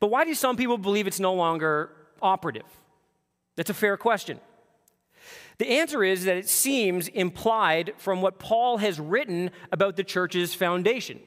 But 0.00 0.08
why 0.08 0.24
do 0.24 0.34
some 0.34 0.56
people 0.56 0.78
believe 0.78 1.06
it's 1.06 1.20
no 1.20 1.34
longer 1.34 1.90
operative? 2.20 2.66
That's 3.56 3.70
a 3.70 3.74
fair 3.74 3.96
question. 3.96 4.40
The 5.58 5.68
answer 5.68 6.02
is 6.02 6.24
that 6.24 6.36
it 6.36 6.48
seems 6.48 7.08
implied 7.08 7.94
from 7.98 8.22
what 8.22 8.38
Paul 8.38 8.78
has 8.78 8.98
written 8.98 9.50
about 9.70 9.96
the 9.96 10.04
church's 10.04 10.54
foundation. 10.54 11.20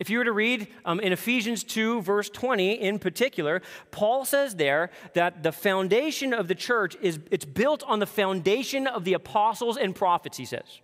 If 0.00 0.08
you 0.08 0.16
were 0.16 0.24
to 0.24 0.32
read 0.32 0.66
um, 0.86 0.98
in 0.98 1.12
Ephesians 1.12 1.62
2, 1.62 2.00
verse 2.00 2.30
20 2.30 2.72
in 2.72 2.98
particular, 2.98 3.60
Paul 3.90 4.24
says 4.24 4.56
there 4.56 4.90
that 5.12 5.42
the 5.42 5.52
foundation 5.52 6.32
of 6.32 6.48
the 6.48 6.54
church 6.54 6.96
is 7.02 7.20
it's 7.30 7.44
built 7.44 7.82
on 7.82 7.98
the 7.98 8.06
foundation 8.06 8.86
of 8.86 9.04
the 9.04 9.12
apostles 9.12 9.76
and 9.76 9.94
prophets, 9.94 10.38
he 10.38 10.46
says. 10.46 10.80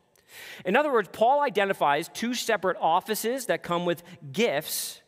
In 0.67 0.77
other 0.77 0.93
words, 0.93 1.09
Paul 1.11 1.41
identifies 1.41 2.09
two 2.09 2.35
separate 2.35 2.77
offices 2.79 3.47
that 3.47 3.63
come 3.63 3.87
with 3.87 4.03
gifts, 4.33 5.01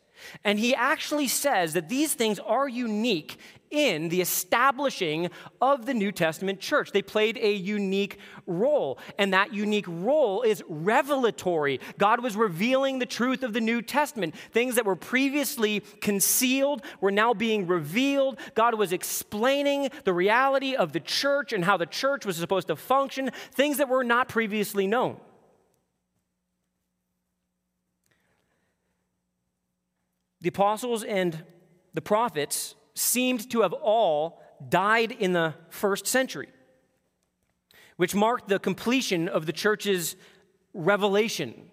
and 0.43 0.59
he 0.59 0.75
actually 0.75 1.27
says 1.27 1.73
that 1.73 1.89
these 1.89 2.13
things 2.13 2.39
are 2.39 2.67
unique 2.67 3.37
in 3.71 4.09
the 4.09 4.21
establishing 4.21 5.29
of 5.61 5.85
the 5.85 5.93
New 5.93 6.11
Testament 6.11 6.59
church. 6.59 6.91
They 6.91 7.01
played 7.01 7.37
a 7.37 7.53
unique 7.53 8.17
role, 8.47 8.97
and 9.17 9.33
that 9.33 9.53
unique 9.53 9.85
role 9.87 10.41
is 10.41 10.63
revelatory. 10.67 11.79
God 11.97 12.21
was 12.21 12.35
revealing 12.35 12.99
the 12.99 13.05
truth 13.05 13.43
of 13.43 13.53
the 13.53 13.61
New 13.61 13.81
Testament. 13.81 14.35
Things 14.51 14.75
that 14.75 14.85
were 14.85 14.95
previously 14.95 15.81
concealed 16.01 16.81
were 16.99 17.11
now 17.11 17.33
being 17.33 17.67
revealed. 17.67 18.39
God 18.55 18.75
was 18.75 18.91
explaining 18.91 19.89
the 20.03 20.13
reality 20.13 20.75
of 20.75 20.93
the 20.93 20.99
church 20.99 21.53
and 21.53 21.63
how 21.63 21.77
the 21.77 21.85
church 21.85 22.25
was 22.25 22.37
supposed 22.37 22.67
to 22.67 22.75
function, 22.75 23.31
things 23.53 23.77
that 23.77 23.89
were 23.89 24.03
not 24.03 24.29
previously 24.29 24.87
known. 24.87 25.17
The 30.41 30.49
apostles 30.49 31.03
and 31.03 31.43
the 31.93 32.01
prophets 32.01 32.75
seemed 32.93 33.49
to 33.51 33.61
have 33.61 33.73
all 33.73 34.41
died 34.67 35.11
in 35.11 35.33
the 35.33 35.53
first 35.69 36.07
century, 36.07 36.49
which 37.97 38.15
marked 38.15 38.47
the 38.47 38.59
completion 38.59 39.27
of 39.27 39.45
the 39.45 39.53
church's 39.53 40.15
revelation, 40.73 41.71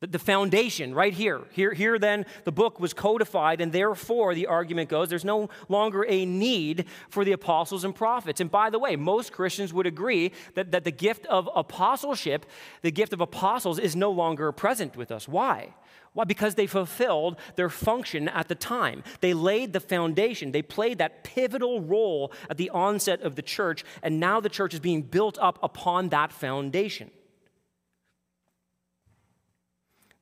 the 0.00 0.18
foundation 0.18 0.94
right 0.94 1.12
here. 1.12 1.42
Here, 1.50 1.74
here 1.74 1.98
then, 1.98 2.24
the 2.44 2.52
book 2.52 2.80
was 2.80 2.94
codified, 2.94 3.60
and 3.60 3.70
therefore, 3.70 4.34
the 4.34 4.46
argument 4.46 4.88
goes, 4.88 5.08
there's 5.08 5.24
no 5.24 5.50
longer 5.68 6.06
a 6.08 6.24
need 6.24 6.86
for 7.10 7.24
the 7.24 7.32
apostles 7.32 7.84
and 7.84 7.94
prophets. 7.94 8.40
And 8.40 8.50
by 8.50 8.70
the 8.70 8.78
way, 8.78 8.96
most 8.96 9.32
Christians 9.32 9.72
would 9.72 9.86
agree 9.86 10.32
that, 10.54 10.72
that 10.72 10.84
the 10.84 10.90
gift 10.90 11.26
of 11.26 11.48
apostleship, 11.54 12.46
the 12.82 12.90
gift 12.90 13.12
of 13.12 13.20
apostles, 13.20 13.78
is 13.78 13.94
no 13.94 14.10
longer 14.10 14.50
present 14.52 14.96
with 14.96 15.12
us. 15.12 15.28
Why? 15.28 15.74
Why? 16.12 16.24
Because 16.24 16.56
they 16.56 16.66
fulfilled 16.66 17.36
their 17.54 17.68
function 17.68 18.28
at 18.28 18.48
the 18.48 18.56
time. 18.56 19.04
They 19.20 19.32
laid 19.32 19.72
the 19.72 19.80
foundation. 19.80 20.50
They 20.50 20.62
played 20.62 20.98
that 20.98 21.22
pivotal 21.22 21.80
role 21.80 22.32
at 22.48 22.56
the 22.56 22.70
onset 22.70 23.22
of 23.22 23.36
the 23.36 23.42
church, 23.42 23.84
and 24.02 24.18
now 24.18 24.40
the 24.40 24.48
church 24.48 24.74
is 24.74 24.80
being 24.80 25.02
built 25.02 25.38
up 25.40 25.58
upon 25.62 26.08
that 26.08 26.32
foundation. 26.32 27.10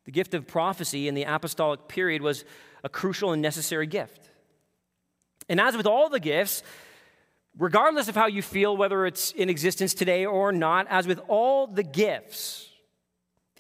The 0.05 0.13
gift 0.13 0.35
of 0.35 0.47
prophecy 0.47 1.09
in 1.09 1.15
the 1.15 1.25
apostolic 1.25 1.89
period 1.89 2.23
was 2.23 2.45
a 2.85 2.89
crucial 2.89 3.33
and 3.33 3.41
necessary 3.41 3.87
gift. 3.87 4.31
And 5.49 5.61
as 5.61 5.77
with 5.77 5.87
all 5.87 6.11
the 6.11 6.21
gifts, 6.21 6.63
regardless 7.59 8.09
of 8.09 8.15
how 8.15 8.27
you 8.27 8.43
feel, 8.43 8.77
whether 8.77 9.07
it's 9.07 9.33
in 9.33 9.49
existence 9.49 9.95
today 9.95 10.27
or 10.27 10.53
not, 10.53 10.87
as 10.91 11.07
with 11.07 11.21
all 11.29 11.67
the 11.67 11.83
gifts, 11.83 12.69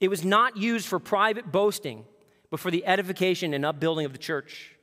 it 0.01 0.09
was 0.09 0.24
not 0.24 0.59
used 0.59 0.87
for 0.87 0.99
private 0.99 1.51
boasting 1.51 2.05
but 2.51 2.61
for 2.61 2.70
the 2.70 2.86
edification 2.86 3.55
and 3.55 3.64
upbuilding 3.64 4.07
of 4.07 4.12
the 4.12 4.18
church. 4.18 4.74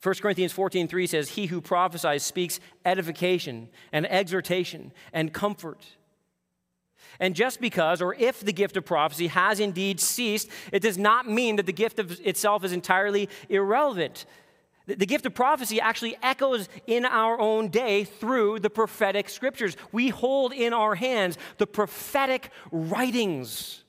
1 0.00 0.22
Corinthians 0.22 0.52
14:3 0.52 1.06
says, 1.06 1.30
"He 1.30 1.46
who 1.46 1.60
prophesies 1.60 2.22
speaks 2.22 2.60
edification 2.84 3.68
and 3.92 4.06
exhortation 4.06 4.92
and 5.12 5.32
comfort." 5.32 5.84
And 7.20 7.34
just 7.34 7.60
because, 7.60 8.00
or 8.00 8.14
if 8.14 8.40
the 8.40 8.52
gift 8.52 8.76
of 8.76 8.84
prophecy 8.84 9.26
has 9.26 9.58
indeed 9.58 9.98
ceased, 9.98 10.48
it 10.70 10.80
does 10.80 10.96
not 10.96 11.28
mean 11.28 11.56
that 11.56 11.66
the 11.66 11.72
gift 11.72 11.98
of 11.98 12.20
itself 12.24 12.64
is 12.64 12.72
entirely 12.72 13.28
irrelevant. 13.48 14.24
The 14.86 15.04
gift 15.04 15.26
of 15.26 15.34
prophecy 15.34 15.80
actually 15.80 16.16
echoes 16.22 16.68
in 16.86 17.04
our 17.04 17.38
own 17.38 17.68
day 17.68 18.04
through 18.04 18.60
the 18.60 18.70
prophetic 18.70 19.28
scriptures. 19.28 19.76
We 19.92 20.08
hold 20.08 20.52
in 20.52 20.72
our 20.72 20.94
hands 20.94 21.36
the 21.58 21.66
prophetic 21.66 22.50
writings. 22.70 23.84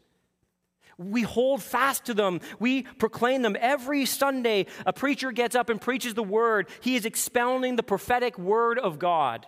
We 0.99 1.21
hold 1.21 1.63
fast 1.63 2.05
to 2.05 2.13
them. 2.13 2.41
We 2.59 2.83
proclaim 2.83 3.41
them. 3.41 3.55
Every 3.59 4.05
Sunday, 4.05 4.65
a 4.85 4.91
preacher 4.91 5.31
gets 5.31 5.55
up 5.55 5.69
and 5.69 5.79
preaches 5.79 6.13
the 6.13 6.23
word. 6.23 6.67
He 6.81 6.97
is 6.97 7.05
expounding 7.05 7.77
the 7.77 7.83
prophetic 7.83 8.37
word 8.37 8.77
of 8.77 8.99
God. 8.99 9.47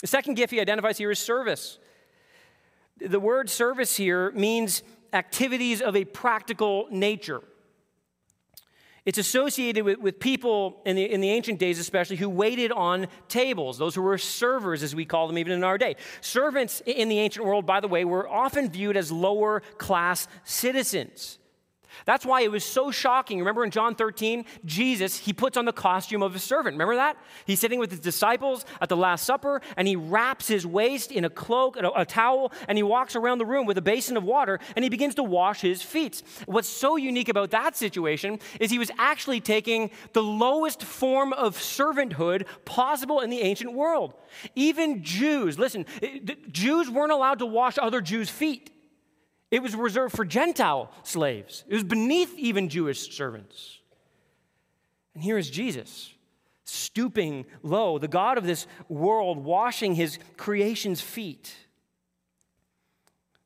The 0.00 0.06
second 0.06 0.34
gift 0.34 0.52
he 0.52 0.60
identifies 0.60 0.96
here 0.96 1.10
is 1.10 1.18
service. 1.18 1.78
The 2.96 3.20
word 3.20 3.50
service 3.50 3.94
here 3.94 4.30
means 4.32 4.82
activities 5.12 5.82
of 5.82 5.96
a 5.96 6.06
practical 6.06 6.86
nature. 6.90 7.42
It's 9.04 9.18
associated 9.18 9.84
with, 9.84 9.98
with 9.98 10.20
people 10.20 10.82
in 10.84 10.94
the, 10.94 11.10
in 11.10 11.20
the 11.20 11.30
ancient 11.30 11.58
days, 11.58 11.78
especially, 11.78 12.16
who 12.16 12.28
waited 12.28 12.70
on 12.70 13.08
tables, 13.28 13.78
those 13.78 13.94
who 13.94 14.02
were 14.02 14.18
servers, 14.18 14.82
as 14.82 14.94
we 14.94 15.04
call 15.04 15.26
them 15.26 15.38
even 15.38 15.52
in 15.52 15.64
our 15.64 15.78
day. 15.78 15.96
Servants 16.20 16.82
in 16.86 17.08
the 17.08 17.18
ancient 17.18 17.44
world, 17.44 17.66
by 17.66 17.80
the 17.80 17.88
way, 17.88 18.04
were 18.04 18.28
often 18.28 18.70
viewed 18.70 18.96
as 18.96 19.10
lower 19.10 19.62
class 19.78 20.28
citizens. 20.44 21.39
That's 22.04 22.24
why 22.24 22.42
it 22.42 22.50
was 22.50 22.64
so 22.64 22.90
shocking. 22.90 23.38
Remember 23.38 23.64
in 23.64 23.70
John 23.70 23.94
13, 23.94 24.44
Jesus, 24.64 25.18
he 25.18 25.32
puts 25.32 25.56
on 25.56 25.64
the 25.64 25.72
costume 25.72 26.22
of 26.22 26.34
a 26.34 26.38
servant. 26.38 26.74
Remember 26.74 26.96
that? 26.96 27.16
He's 27.46 27.60
sitting 27.60 27.78
with 27.78 27.90
his 27.90 28.00
disciples 28.00 28.64
at 28.80 28.88
the 28.88 28.96
Last 28.96 29.24
Supper, 29.24 29.60
and 29.76 29.86
he 29.86 29.96
wraps 29.96 30.48
his 30.48 30.66
waist 30.66 31.12
in 31.12 31.24
a 31.24 31.30
cloak, 31.30 31.76
a, 31.76 31.90
a 31.96 32.04
towel, 32.04 32.52
and 32.68 32.78
he 32.78 32.82
walks 32.82 33.16
around 33.16 33.38
the 33.38 33.46
room 33.46 33.66
with 33.66 33.78
a 33.78 33.82
basin 33.82 34.16
of 34.16 34.24
water, 34.24 34.58
and 34.76 34.84
he 34.84 34.88
begins 34.88 35.14
to 35.16 35.22
wash 35.22 35.60
his 35.60 35.82
feet. 35.82 36.22
What's 36.46 36.68
so 36.68 36.96
unique 36.96 37.28
about 37.28 37.50
that 37.50 37.76
situation 37.76 38.38
is 38.58 38.70
he 38.70 38.78
was 38.78 38.90
actually 38.98 39.40
taking 39.40 39.90
the 40.12 40.22
lowest 40.22 40.82
form 40.82 41.32
of 41.32 41.56
servanthood 41.56 42.46
possible 42.64 43.20
in 43.20 43.30
the 43.30 43.40
ancient 43.40 43.72
world. 43.72 44.14
Even 44.54 45.02
Jews, 45.02 45.58
listen, 45.58 45.86
Jews 46.50 46.88
weren't 46.88 47.12
allowed 47.12 47.38
to 47.40 47.46
wash 47.46 47.78
other 47.78 48.00
Jews' 48.00 48.30
feet. 48.30 48.70
It 49.50 49.62
was 49.62 49.74
reserved 49.74 50.14
for 50.14 50.24
Gentile 50.24 50.90
slaves, 51.02 51.64
it 51.68 51.74
was 51.74 51.84
beneath 51.84 52.36
even 52.38 52.68
Jewish 52.68 53.14
servants. 53.14 53.78
And 55.14 55.24
here 55.24 55.38
is 55.38 55.50
Jesus, 55.50 56.14
stooping 56.64 57.46
low, 57.62 57.98
the 57.98 58.08
God 58.08 58.38
of 58.38 58.44
this 58.44 58.66
world, 58.88 59.38
washing 59.38 59.94
his 59.94 60.18
creation's 60.36 61.00
feet. 61.00 61.54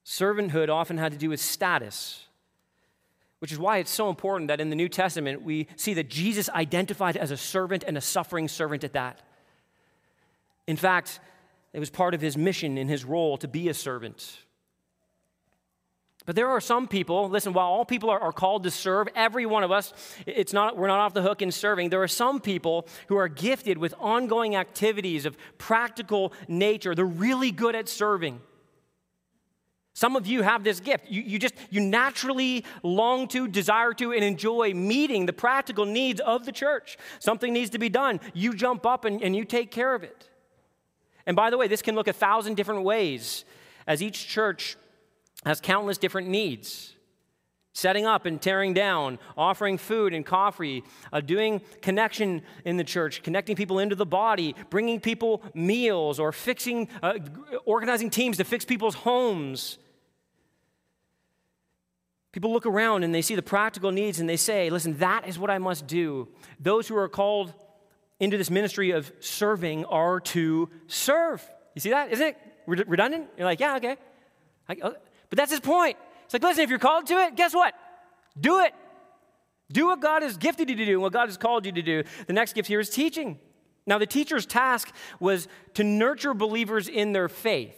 Servanthood 0.04 0.68
often 0.68 0.98
had 0.98 1.12
to 1.12 1.18
do 1.18 1.30
with 1.30 1.40
status, 1.40 2.26
which 3.38 3.50
is 3.50 3.58
why 3.58 3.78
it's 3.78 3.90
so 3.90 4.10
important 4.10 4.48
that 4.48 4.60
in 4.60 4.68
the 4.68 4.76
New 4.76 4.90
Testament 4.90 5.42
we 5.42 5.66
see 5.76 5.94
that 5.94 6.10
Jesus 6.10 6.50
identified 6.50 7.16
as 7.16 7.30
a 7.30 7.36
servant 7.38 7.82
and 7.86 7.96
a 7.96 8.02
suffering 8.02 8.46
servant 8.46 8.84
at 8.84 8.92
that. 8.92 9.22
In 10.66 10.76
fact, 10.76 11.20
it 11.72 11.80
was 11.80 11.90
part 11.90 12.12
of 12.12 12.20
his 12.20 12.36
mission 12.36 12.76
in 12.76 12.88
his 12.88 13.04
role 13.06 13.38
to 13.38 13.48
be 13.48 13.70
a 13.70 13.74
servant. 13.74 14.43
But 16.26 16.36
there 16.36 16.48
are 16.48 16.60
some 16.60 16.88
people, 16.88 17.28
listen, 17.28 17.52
while 17.52 17.66
all 17.66 17.84
people 17.84 18.08
are, 18.08 18.18
are, 18.18 18.32
called 18.32 18.62
to 18.62 18.70
serve, 18.70 19.08
every 19.14 19.44
one 19.44 19.62
of 19.62 19.70
us, 19.70 19.92
it's 20.26 20.54
not, 20.54 20.76
we're 20.76 20.86
not 20.86 21.00
off 21.00 21.12
the 21.12 21.20
hook 21.20 21.42
in 21.42 21.52
serving. 21.52 21.90
There 21.90 22.02
are 22.02 22.08
some 22.08 22.40
people 22.40 22.88
who 23.08 23.16
are 23.16 23.28
gifted 23.28 23.76
with 23.76 23.94
ongoing 24.00 24.56
activities 24.56 25.26
of 25.26 25.36
practical 25.58 26.32
nature. 26.48 26.94
They're 26.94 27.04
really 27.04 27.50
good 27.50 27.74
at 27.74 27.90
serving. 27.90 28.40
Some 29.92 30.16
of 30.16 30.26
you 30.26 30.42
have 30.42 30.64
this 30.64 30.80
gift. 30.80 31.10
You, 31.10 31.20
you 31.20 31.38
just, 31.38 31.54
you 31.70 31.80
naturally 31.80 32.64
long 32.82 33.28
to, 33.28 33.46
desire 33.46 33.92
to, 33.94 34.12
and 34.12 34.24
enjoy 34.24 34.72
meeting 34.72 35.26
the 35.26 35.32
practical 35.32 35.84
needs 35.84 36.20
of 36.20 36.46
the 36.46 36.52
church. 36.52 36.96
Something 37.18 37.52
needs 37.52 37.70
to 37.70 37.78
be 37.78 37.90
done. 37.90 38.18
You 38.32 38.54
jump 38.54 38.86
up 38.86 39.04
and, 39.04 39.22
and 39.22 39.36
you 39.36 39.44
take 39.44 39.70
care 39.70 39.94
of 39.94 40.02
it. 40.02 40.30
And 41.26 41.36
by 41.36 41.50
the 41.50 41.58
way, 41.58 41.68
this 41.68 41.82
can 41.82 41.94
look 41.94 42.08
a 42.08 42.12
thousand 42.14 42.56
different 42.56 42.82
ways 42.82 43.44
as 43.86 44.02
each 44.02 44.26
church 44.26 44.76
has 45.44 45.60
countless 45.60 45.98
different 45.98 46.28
needs 46.28 46.94
setting 47.74 48.06
up 48.06 48.24
and 48.24 48.40
tearing 48.40 48.72
down, 48.72 49.18
offering 49.36 49.76
food 49.76 50.14
and 50.14 50.24
coffee, 50.24 50.82
uh, 51.12 51.20
doing 51.20 51.60
connection 51.82 52.40
in 52.64 52.76
the 52.76 52.84
church, 52.84 53.22
connecting 53.22 53.56
people 53.56 53.80
into 53.80 53.96
the 53.96 54.06
body, 54.06 54.54
bringing 54.70 55.00
people 55.00 55.42
meals, 55.54 56.18
or 56.18 56.32
fixing, 56.32 56.88
uh, 57.02 57.18
organizing 57.66 58.08
teams 58.08 58.36
to 58.38 58.44
fix 58.44 58.64
people's 58.64 58.94
homes. 58.94 59.78
People 62.30 62.52
look 62.52 62.66
around 62.66 63.02
and 63.02 63.14
they 63.14 63.22
see 63.22 63.34
the 63.34 63.42
practical 63.42 63.90
needs 63.90 64.20
and 64.20 64.28
they 64.28 64.36
say, 64.36 64.70
listen, 64.70 64.96
that 64.98 65.28
is 65.28 65.38
what 65.38 65.50
I 65.50 65.58
must 65.58 65.86
do. 65.86 66.28
Those 66.58 66.88
who 66.88 66.96
are 66.96 67.08
called 67.08 67.52
into 68.20 68.38
this 68.38 68.50
ministry 68.50 68.92
of 68.92 69.12
serving 69.18 69.84
are 69.86 70.20
to 70.20 70.70
serve. 70.86 71.44
You 71.74 71.80
see 71.80 71.90
that? 71.90 72.12
Isn't 72.12 72.28
it 72.28 72.38
redundant? 72.66 73.28
You're 73.36 73.46
like, 73.46 73.60
yeah, 73.60 73.76
okay. 73.76 73.96
I, 74.68 74.76
uh, 74.80 74.92
but 75.30 75.36
that's 75.36 75.50
his 75.50 75.60
point. 75.60 75.96
It's 76.24 76.34
like, 76.34 76.42
listen, 76.42 76.64
if 76.64 76.70
you're 76.70 76.78
called 76.78 77.06
to 77.06 77.14
it, 77.18 77.36
guess 77.36 77.54
what? 77.54 77.74
Do 78.38 78.60
it. 78.60 78.74
Do 79.72 79.86
what 79.86 80.00
God 80.00 80.22
has 80.22 80.36
gifted 80.36 80.68
you 80.68 80.76
to 80.76 80.84
do 80.84 80.92
and 80.92 81.02
what 81.02 81.12
God 81.12 81.28
has 81.28 81.36
called 81.36 81.66
you 81.66 81.72
to 81.72 81.82
do. 81.82 82.02
The 82.26 82.32
next 82.32 82.54
gift 82.54 82.68
here 82.68 82.80
is 82.80 82.90
teaching. 82.90 83.38
Now, 83.86 83.98
the 83.98 84.06
teacher's 84.06 84.46
task 84.46 84.92
was 85.20 85.48
to 85.74 85.84
nurture 85.84 86.34
believers 86.34 86.88
in 86.88 87.12
their 87.12 87.28
faith, 87.28 87.76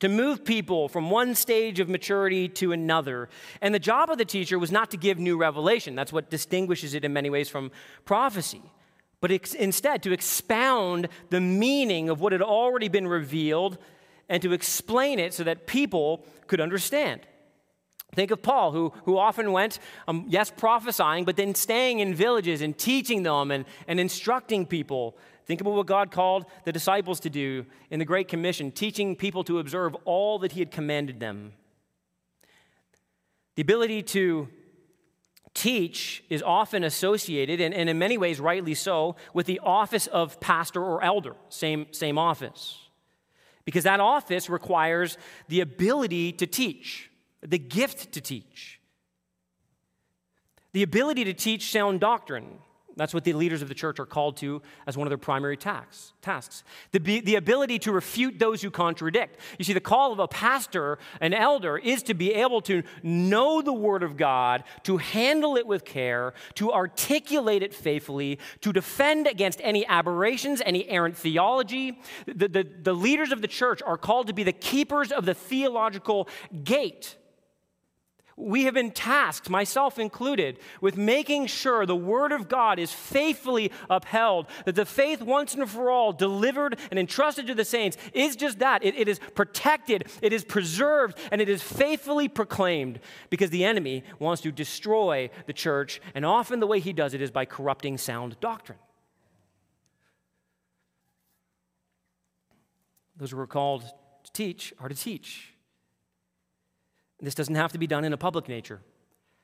to 0.00 0.08
move 0.08 0.44
people 0.44 0.88
from 0.88 1.10
one 1.10 1.34
stage 1.34 1.80
of 1.80 1.88
maturity 1.88 2.48
to 2.48 2.72
another. 2.72 3.28
And 3.60 3.74
the 3.74 3.80
job 3.80 4.10
of 4.10 4.18
the 4.18 4.24
teacher 4.24 4.58
was 4.58 4.70
not 4.70 4.90
to 4.92 4.96
give 4.96 5.18
new 5.18 5.36
revelation. 5.36 5.94
That's 5.94 6.12
what 6.12 6.30
distinguishes 6.30 6.94
it 6.94 7.04
in 7.04 7.12
many 7.12 7.30
ways 7.30 7.48
from 7.48 7.70
prophecy. 8.04 8.62
But 9.20 9.30
instead, 9.54 10.02
to 10.02 10.12
expound 10.12 11.08
the 11.30 11.40
meaning 11.40 12.08
of 12.08 12.20
what 12.20 12.32
had 12.32 12.42
already 12.42 12.88
been 12.88 13.06
revealed 13.06 13.78
and 14.28 14.42
to 14.42 14.52
explain 14.52 15.18
it 15.18 15.34
so 15.34 15.44
that 15.44 15.66
people 15.66 16.24
could 16.46 16.60
understand. 16.60 17.20
Think 18.14 18.30
of 18.30 18.42
Paul, 18.42 18.72
who, 18.72 18.92
who 19.04 19.16
often 19.16 19.52
went, 19.52 19.78
um, 20.06 20.26
yes, 20.28 20.50
prophesying, 20.50 21.24
but 21.24 21.36
then 21.36 21.54
staying 21.54 22.00
in 22.00 22.14
villages 22.14 22.60
and 22.60 22.76
teaching 22.76 23.22
them 23.22 23.50
and, 23.50 23.64
and 23.88 23.98
instructing 23.98 24.66
people. 24.66 25.16
Think 25.46 25.62
about 25.62 25.72
what 25.72 25.86
God 25.86 26.10
called 26.10 26.44
the 26.64 26.72
disciples 26.72 27.20
to 27.20 27.30
do 27.30 27.64
in 27.90 27.98
the 27.98 28.04
Great 28.04 28.28
Commission, 28.28 28.70
teaching 28.70 29.16
people 29.16 29.44
to 29.44 29.58
observe 29.58 29.94
all 30.04 30.38
that 30.40 30.52
He 30.52 30.60
had 30.60 30.70
commanded 30.70 31.20
them. 31.20 31.54
The 33.54 33.62
ability 33.62 34.02
to 34.02 34.48
teach 35.54 36.22
is 36.28 36.42
often 36.42 36.84
associated, 36.84 37.62
and, 37.62 37.74
and 37.74 37.88
in 37.88 37.98
many 37.98 38.18
ways 38.18 38.40
rightly 38.40 38.74
so, 38.74 39.16
with 39.32 39.46
the 39.46 39.60
office 39.60 40.06
of 40.06 40.38
pastor 40.38 40.82
or 40.82 41.02
elder, 41.02 41.34
same, 41.48 41.86
same 41.92 42.18
office 42.18 42.81
because 43.64 43.84
that 43.84 44.00
office 44.00 44.50
requires 44.50 45.16
the 45.48 45.60
ability 45.60 46.32
to 46.32 46.46
teach, 46.46 47.10
the 47.40 47.58
gift 47.58 48.12
to 48.12 48.20
teach, 48.20 48.80
the 50.72 50.82
ability 50.82 51.24
to 51.24 51.34
teach 51.34 51.70
sound 51.70 52.00
doctrine. 52.00 52.58
That's 52.96 53.14
what 53.14 53.24
the 53.24 53.32
leaders 53.32 53.62
of 53.62 53.68
the 53.68 53.74
church 53.74 53.98
are 53.98 54.06
called 54.06 54.36
to 54.38 54.62
as 54.86 54.96
one 54.96 55.06
of 55.06 55.10
their 55.10 55.18
primary 55.18 55.56
tasks. 55.56 56.12
tasks. 56.20 56.62
The, 56.92 57.20
the 57.20 57.36
ability 57.36 57.78
to 57.80 57.92
refute 57.92 58.38
those 58.38 58.62
who 58.62 58.70
contradict. 58.70 59.38
You 59.58 59.64
see, 59.64 59.72
the 59.72 59.80
call 59.80 60.12
of 60.12 60.18
a 60.18 60.28
pastor, 60.28 60.98
an 61.20 61.32
elder, 61.32 61.78
is 61.78 62.02
to 62.04 62.14
be 62.14 62.34
able 62.34 62.60
to 62.62 62.82
know 63.02 63.62
the 63.62 63.72
Word 63.72 64.02
of 64.02 64.16
God, 64.16 64.64
to 64.84 64.98
handle 64.98 65.56
it 65.56 65.66
with 65.66 65.84
care, 65.84 66.34
to 66.54 66.72
articulate 66.72 67.62
it 67.62 67.74
faithfully, 67.74 68.38
to 68.60 68.72
defend 68.72 69.26
against 69.26 69.60
any 69.62 69.86
aberrations, 69.86 70.60
any 70.64 70.88
errant 70.88 71.16
theology. 71.16 72.00
The, 72.26 72.48
the, 72.48 72.68
the 72.82 72.92
leaders 72.92 73.32
of 73.32 73.40
the 73.40 73.48
church 73.48 73.82
are 73.82 73.96
called 73.96 74.26
to 74.26 74.32
be 74.32 74.42
the 74.42 74.52
keepers 74.52 75.12
of 75.12 75.24
the 75.24 75.34
theological 75.34 76.28
gate 76.64 77.16
we 78.36 78.64
have 78.64 78.74
been 78.74 78.90
tasked, 78.90 79.50
myself 79.50 79.98
included, 79.98 80.58
with 80.80 80.96
making 80.96 81.46
sure 81.46 81.84
the 81.84 81.96
Word 81.96 82.32
of 82.32 82.48
God 82.48 82.78
is 82.78 82.92
faithfully 82.92 83.70
upheld, 83.90 84.46
that 84.64 84.74
the 84.74 84.86
faith 84.86 85.20
once 85.20 85.54
and 85.54 85.68
for 85.68 85.90
all 85.90 86.12
delivered 86.12 86.78
and 86.90 86.98
entrusted 86.98 87.46
to 87.46 87.54
the 87.54 87.64
saints 87.64 87.96
is 88.12 88.36
just 88.36 88.58
that. 88.60 88.84
it, 88.84 88.96
it 88.96 89.08
is 89.08 89.20
protected, 89.34 90.08
it 90.22 90.32
is 90.32 90.44
preserved, 90.44 91.18
and 91.30 91.40
it 91.40 91.48
is 91.48 91.62
faithfully 91.62 92.28
proclaimed 92.28 93.00
because 93.30 93.50
the 93.50 93.64
enemy 93.64 94.02
wants 94.18 94.42
to 94.42 94.52
destroy 94.52 95.30
the 95.46 95.52
church, 95.52 96.00
and 96.14 96.24
often 96.24 96.60
the 96.60 96.66
way 96.66 96.80
he 96.80 96.92
does 96.92 97.14
it 97.14 97.22
is 97.22 97.30
by 97.30 97.44
corrupting 97.44 97.98
sound 97.98 98.38
doctrine. 98.40 98.78
Those 103.16 103.30
who 103.30 103.38
are 103.38 103.46
called 103.46 103.84
to 104.24 104.32
teach 104.32 104.72
are 104.80 104.88
to 104.88 104.94
teach. 104.94 105.51
This 107.22 107.34
doesn't 107.34 107.54
have 107.54 107.72
to 107.72 107.78
be 107.78 107.86
done 107.86 108.04
in 108.04 108.12
a 108.12 108.16
public 108.18 108.48
nature. 108.48 108.80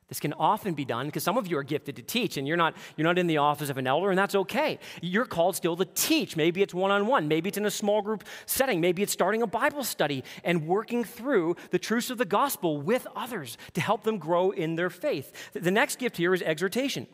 This 0.08 0.20
can 0.20 0.32
often 0.32 0.72
be 0.72 0.86
done 0.86 1.06
because 1.06 1.22
some 1.22 1.36
of 1.36 1.46
you 1.46 1.58
are 1.58 1.62
gifted 1.62 1.96
to 1.96 2.02
teach 2.02 2.38
and 2.38 2.48
you're 2.48 2.56
not, 2.56 2.74
you're 2.96 3.04
not 3.04 3.18
in 3.18 3.26
the 3.26 3.36
office 3.36 3.68
of 3.68 3.76
an 3.76 3.86
elder, 3.86 4.08
and 4.08 4.18
that's 4.18 4.34
okay. 4.34 4.78
You're 5.02 5.26
called 5.26 5.54
still 5.54 5.76
to 5.76 5.84
teach. 5.84 6.34
Maybe 6.34 6.62
it's 6.62 6.72
one 6.72 6.90
on 6.90 7.06
one, 7.06 7.28
maybe 7.28 7.48
it's 7.48 7.58
in 7.58 7.66
a 7.66 7.70
small 7.70 8.00
group 8.00 8.24
setting, 8.46 8.80
maybe 8.80 9.02
it's 9.02 9.12
starting 9.12 9.42
a 9.42 9.46
Bible 9.46 9.84
study 9.84 10.24
and 10.44 10.66
working 10.66 11.04
through 11.04 11.56
the 11.70 11.78
truths 11.78 12.08
of 12.08 12.16
the 12.16 12.24
gospel 12.24 12.80
with 12.80 13.06
others 13.14 13.58
to 13.74 13.82
help 13.82 14.02
them 14.02 14.16
grow 14.16 14.50
in 14.50 14.76
their 14.76 14.90
faith. 14.90 15.52
The 15.52 15.70
next 15.70 15.98
gift 15.98 16.16
here 16.16 16.32
is 16.32 16.40
exhortation. 16.40 17.06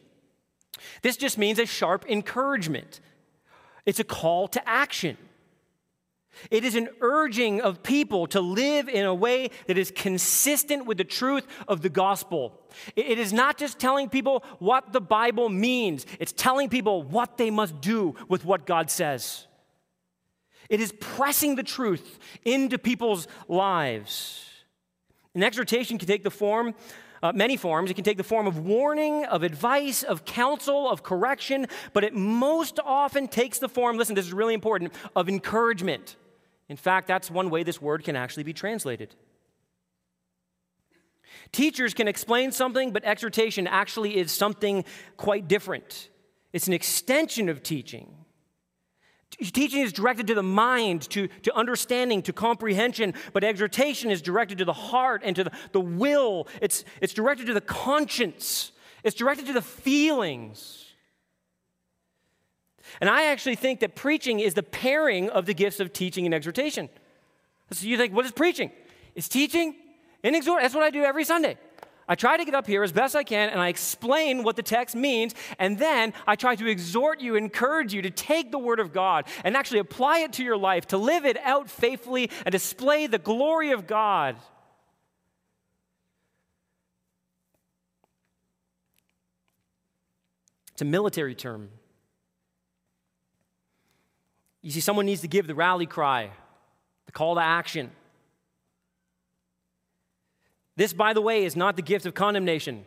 This 1.02 1.16
just 1.16 1.36
means 1.36 1.58
a 1.58 1.66
sharp 1.66 2.08
encouragement, 2.08 3.00
it's 3.84 4.00
a 4.00 4.04
call 4.04 4.46
to 4.48 4.68
action. 4.68 5.18
It 6.50 6.64
is 6.64 6.74
an 6.74 6.88
urging 7.00 7.60
of 7.60 7.82
people 7.82 8.26
to 8.28 8.40
live 8.40 8.88
in 8.88 9.04
a 9.04 9.14
way 9.14 9.50
that 9.66 9.78
is 9.78 9.90
consistent 9.90 10.86
with 10.86 10.98
the 10.98 11.04
truth 11.04 11.46
of 11.68 11.82
the 11.82 11.88
gospel. 11.88 12.60
It 12.96 13.18
is 13.18 13.32
not 13.32 13.58
just 13.58 13.78
telling 13.78 14.08
people 14.08 14.44
what 14.58 14.92
the 14.92 15.00
Bible 15.00 15.48
means, 15.48 16.06
it's 16.18 16.32
telling 16.32 16.68
people 16.68 17.02
what 17.02 17.36
they 17.36 17.50
must 17.50 17.80
do 17.80 18.14
with 18.28 18.44
what 18.44 18.66
God 18.66 18.90
says. 18.90 19.46
It 20.68 20.80
is 20.80 20.92
pressing 20.98 21.56
the 21.56 21.62
truth 21.62 22.18
into 22.44 22.78
people's 22.78 23.28
lives. 23.48 24.48
An 25.34 25.42
exhortation 25.42 25.98
can 25.98 26.08
take 26.08 26.22
the 26.22 26.30
form, 26.30 26.74
uh, 27.22 27.32
many 27.32 27.56
forms. 27.56 27.90
It 27.90 27.94
can 27.94 28.04
take 28.04 28.16
the 28.16 28.24
form 28.24 28.46
of 28.46 28.58
warning, 28.58 29.24
of 29.24 29.42
advice, 29.42 30.02
of 30.02 30.24
counsel, 30.24 30.88
of 30.88 31.02
correction, 31.02 31.66
but 31.92 32.04
it 32.04 32.14
most 32.14 32.78
often 32.84 33.28
takes 33.28 33.58
the 33.58 33.68
form, 33.68 33.96
listen, 33.96 34.14
this 34.14 34.26
is 34.26 34.32
really 34.32 34.54
important, 34.54 34.92
of 35.16 35.28
encouragement. 35.28 36.16
In 36.68 36.76
fact, 36.76 37.06
that's 37.06 37.30
one 37.30 37.50
way 37.50 37.62
this 37.62 37.80
word 37.80 38.04
can 38.04 38.16
actually 38.16 38.42
be 38.42 38.52
translated. 38.52 39.14
Teachers 41.52 41.94
can 41.94 42.08
explain 42.08 42.52
something, 42.52 42.92
but 42.92 43.04
exhortation 43.04 43.66
actually 43.66 44.16
is 44.16 44.32
something 44.32 44.84
quite 45.16 45.48
different. 45.48 46.08
It's 46.52 46.66
an 46.66 46.72
extension 46.72 47.48
of 47.48 47.62
teaching. 47.62 48.14
Teaching 49.30 49.80
is 49.80 49.92
directed 49.92 50.28
to 50.28 50.34
the 50.34 50.44
mind, 50.44 51.02
to, 51.10 51.26
to 51.42 51.54
understanding, 51.56 52.22
to 52.22 52.32
comprehension, 52.32 53.14
but 53.32 53.42
exhortation 53.42 54.10
is 54.10 54.22
directed 54.22 54.58
to 54.58 54.64
the 54.64 54.72
heart 54.72 55.22
and 55.24 55.34
to 55.34 55.44
the, 55.44 55.50
the 55.72 55.80
will. 55.80 56.46
It's, 56.60 56.84
it's 57.00 57.12
directed 57.12 57.46
to 57.46 57.54
the 57.54 57.60
conscience, 57.60 58.70
it's 59.02 59.16
directed 59.16 59.46
to 59.46 59.52
the 59.52 59.62
feelings. 59.62 60.83
And 63.00 63.10
I 63.10 63.26
actually 63.26 63.56
think 63.56 63.80
that 63.80 63.94
preaching 63.94 64.40
is 64.40 64.54
the 64.54 64.62
pairing 64.62 65.30
of 65.30 65.46
the 65.46 65.54
gifts 65.54 65.80
of 65.80 65.92
teaching 65.92 66.24
and 66.24 66.34
exhortation. 66.34 66.88
So 67.70 67.86
you 67.86 67.96
think, 67.96 68.14
what 68.14 68.24
is 68.24 68.32
preaching? 68.32 68.70
It's 69.14 69.28
teaching 69.28 69.74
and 70.22 70.36
exhort. 70.36 70.62
That's 70.62 70.74
what 70.74 70.84
I 70.84 70.90
do 70.90 71.02
every 71.02 71.24
Sunday. 71.24 71.56
I 72.06 72.14
try 72.14 72.36
to 72.36 72.44
get 72.44 72.54
up 72.54 72.66
here 72.66 72.82
as 72.82 72.92
best 72.92 73.16
I 73.16 73.24
can 73.24 73.48
and 73.48 73.60
I 73.60 73.68
explain 73.68 74.42
what 74.42 74.56
the 74.56 74.62
text 74.62 74.94
means, 74.94 75.34
and 75.58 75.78
then 75.78 76.12
I 76.26 76.36
try 76.36 76.54
to 76.54 76.66
exhort 76.66 77.20
you, 77.20 77.34
encourage 77.34 77.94
you 77.94 78.02
to 78.02 78.10
take 78.10 78.50
the 78.50 78.58
Word 78.58 78.78
of 78.78 78.92
God 78.92 79.26
and 79.42 79.56
actually 79.56 79.78
apply 79.78 80.18
it 80.18 80.34
to 80.34 80.44
your 80.44 80.56
life, 80.56 80.86
to 80.88 80.98
live 80.98 81.24
it 81.24 81.38
out 81.38 81.70
faithfully 81.70 82.30
and 82.44 82.52
display 82.52 83.06
the 83.06 83.18
glory 83.18 83.70
of 83.70 83.86
God. 83.86 84.36
It's 90.72 90.82
a 90.82 90.84
military 90.84 91.34
term. 91.34 91.70
You 94.64 94.70
see, 94.70 94.80
someone 94.80 95.04
needs 95.04 95.20
to 95.20 95.28
give 95.28 95.46
the 95.46 95.54
rally 95.54 95.84
cry, 95.84 96.30
the 97.04 97.12
call 97.12 97.34
to 97.34 97.42
action. 97.42 97.90
This, 100.74 100.94
by 100.94 101.12
the 101.12 101.20
way, 101.20 101.44
is 101.44 101.54
not 101.54 101.76
the 101.76 101.82
gift 101.82 102.06
of 102.06 102.14
condemnation. 102.14 102.86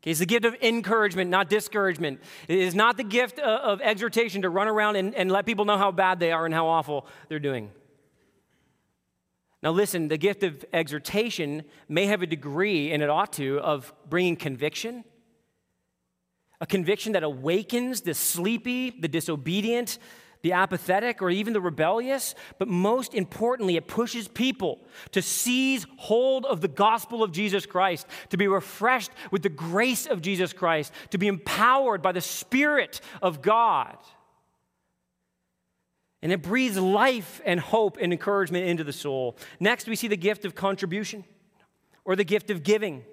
Okay, 0.00 0.12
it's 0.12 0.20
the 0.20 0.24
gift 0.24 0.46
of 0.46 0.56
encouragement, 0.62 1.28
not 1.28 1.50
discouragement. 1.50 2.22
It 2.48 2.56
is 2.56 2.74
not 2.74 2.96
the 2.96 3.04
gift 3.04 3.38
of 3.38 3.82
exhortation 3.82 4.40
to 4.40 4.48
run 4.48 4.66
around 4.66 4.96
and, 4.96 5.14
and 5.14 5.30
let 5.30 5.44
people 5.44 5.66
know 5.66 5.76
how 5.76 5.92
bad 5.92 6.20
they 6.20 6.32
are 6.32 6.46
and 6.46 6.54
how 6.54 6.68
awful 6.68 7.06
they're 7.28 7.38
doing. 7.38 7.70
Now, 9.62 9.72
listen, 9.72 10.08
the 10.08 10.16
gift 10.16 10.42
of 10.42 10.64
exhortation 10.72 11.64
may 11.86 12.06
have 12.06 12.22
a 12.22 12.26
degree, 12.26 12.92
and 12.92 13.02
it 13.02 13.10
ought 13.10 13.34
to, 13.34 13.58
of 13.58 13.92
bringing 14.08 14.36
conviction. 14.36 15.04
A 16.62 16.66
conviction 16.66 17.12
that 17.12 17.22
awakens 17.22 18.00
the 18.00 18.14
sleepy, 18.14 18.88
the 18.88 19.08
disobedient, 19.08 19.98
the 20.42 20.52
apathetic, 20.52 21.20
or 21.20 21.30
even 21.30 21.52
the 21.52 21.60
rebellious, 21.60 22.34
but 22.58 22.68
most 22.68 23.14
importantly, 23.14 23.76
it 23.76 23.86
pushes 23.86 24.26
people 24.28 24.80
to 25.12 25.20
seize 25.20 25.86
hold 25.98 26.46
of 26.46 26.60
the 26.60 26.68
gospel 26.68 27.22
of 27.22 27.32
Jesus 27.32 27.66
Christ, 27.66 28.06
to 28.30 28.36
be 28.36 28.48
refreshed 28.48 29.10
with 29.30 29.42
the 29.42 29.48
grace 29.48 30.06
of 30.06 30.22
Jesus 30.22 30.52
Christ, 30.52 30.92
to 31.10 31.18
be 31.18 31.28
empowered 31.28 32.00
by 32.02 32.12
the 32.12 32.20
Spirit 32.20 33.00
of 33.20 33.42
God. 33.42 33.96
And 36.22 36.32
it 36.32 36.42
breathes 36.42 36.78
life 36.78 37.40
and 37.44 37.58
hope 37.58 37.96
and 38.00 38.12
encouragement 38.12 38.66
into 38.66 38.84
the 38.84 38.92
soul. 38.92 39.36
Next, 39.58 39.86
we 39.86 39.96
see 39.96 40.08
the 40.08 40.16
gift 40.16 40.44
of 40.44 40.54
contribution 40.54 41.24
or 42.04 42.16
the 42.16 42.24
gift 42.24 42.50
of 42.50 42.62
giving. 42.62 43.04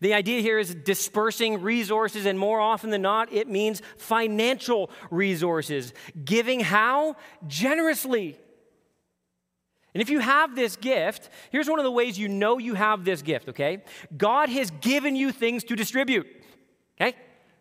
The 0.00 0.14
idea 0.14 0.40
here 0.40 0.58
is 0.58 0.74
dispersing 0.74 1.62
resources, 1.62 2.26
and 2.26 2.38
more 2.38 2.60
often 2.60 2.90
than 2.90 3.02
not, 3.02 3.32
it 3.32 3.48
means 3.48 3.82
financial 3.96 4.90
resources. 5.10 5.92
Giving 6.24 6.60
how? 6.60 7.16
Generously. 7.46 8.38
And 9.94 10.02
if 10.02 10.10
you 10.10 10.20
have 10.20 10.54
this 10.54 10.76
gift, 10.76 11.30
here's 11.50 11.68
one 11.68 11.78
of 11.78 11.84
the 11.84 11.90
ways 11.90 12.18
you 12.18 12.28
know 12.28 12.58
you 12.58 12.74
have 12.74 13.04
this 13.04 13.22
gift, 13.22 13.48
okay? 13.48 13.82
God 14.16 14.48
has 14.48 14.70
given 14.70 15.16
you 15.16 15.32
things 15.32 15.64
to 15.64 15.76
distribute, 15.76 16.26
okay? 17.00 17.16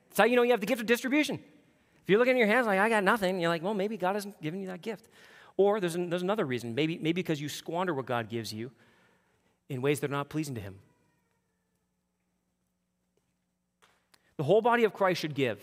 That's 0.10 0.20
how 0.20 0.26
you 0.26 0.36
know 0.36 0.44
you 0.44 0.52
have 0.52 0.60
the 0.60 0.66
gift 0.66 0.82
of 0.82 0.88
distribution. 0.88 1.36
If 1.36 2.10
you're 2.12 2.20
looking 2.20 2.34
in 2.34 2.38
your 2.38 2.48
hands 2.48 2.68
like, 2.68 2.80
I 2.80 2.90
got 2.90 3.04
nothing, 3.04 3.40
you're 3.40 3.50
like, 3.50 3.64
well, 3.64 3.74
maybe 3.74 3.98
God 3.98 4.16
hasn't 4.16 4.42
given 4.42 4.62
you 4.62 4.68
that 4.68 4.82
gift. 4.82 5.10
Or 5.58 5.80
there's, 5.80 5.96
an, 5.96 6.10
there's 6.10 6.22
another 6.22 6.46
reason. 6.46 6.76
Maybe, 6.76 6.98
maybe 6.98 7.22
because 7.22 7.42
you 7.42 7.50
squander 7.50 7.94
what 7.94 8.06
God 8.06 8.30
gives 8.30 8.54
you 8.54 8.72
in 9.70 9.82
ways 9.82 10.00
that 10.02 10.10
are 10.10 10.14
not 10.14 10.30
pleasing 10.30 10.56
to 10.56 10.62
Him. 10.62 10.76
The 14.38 14.44
whole 14.44 14.62
body 14.62 14.84
of 14.84 14.94
Christ 14.94 15.22
should 15.22 15.36
give. 15.36 15.60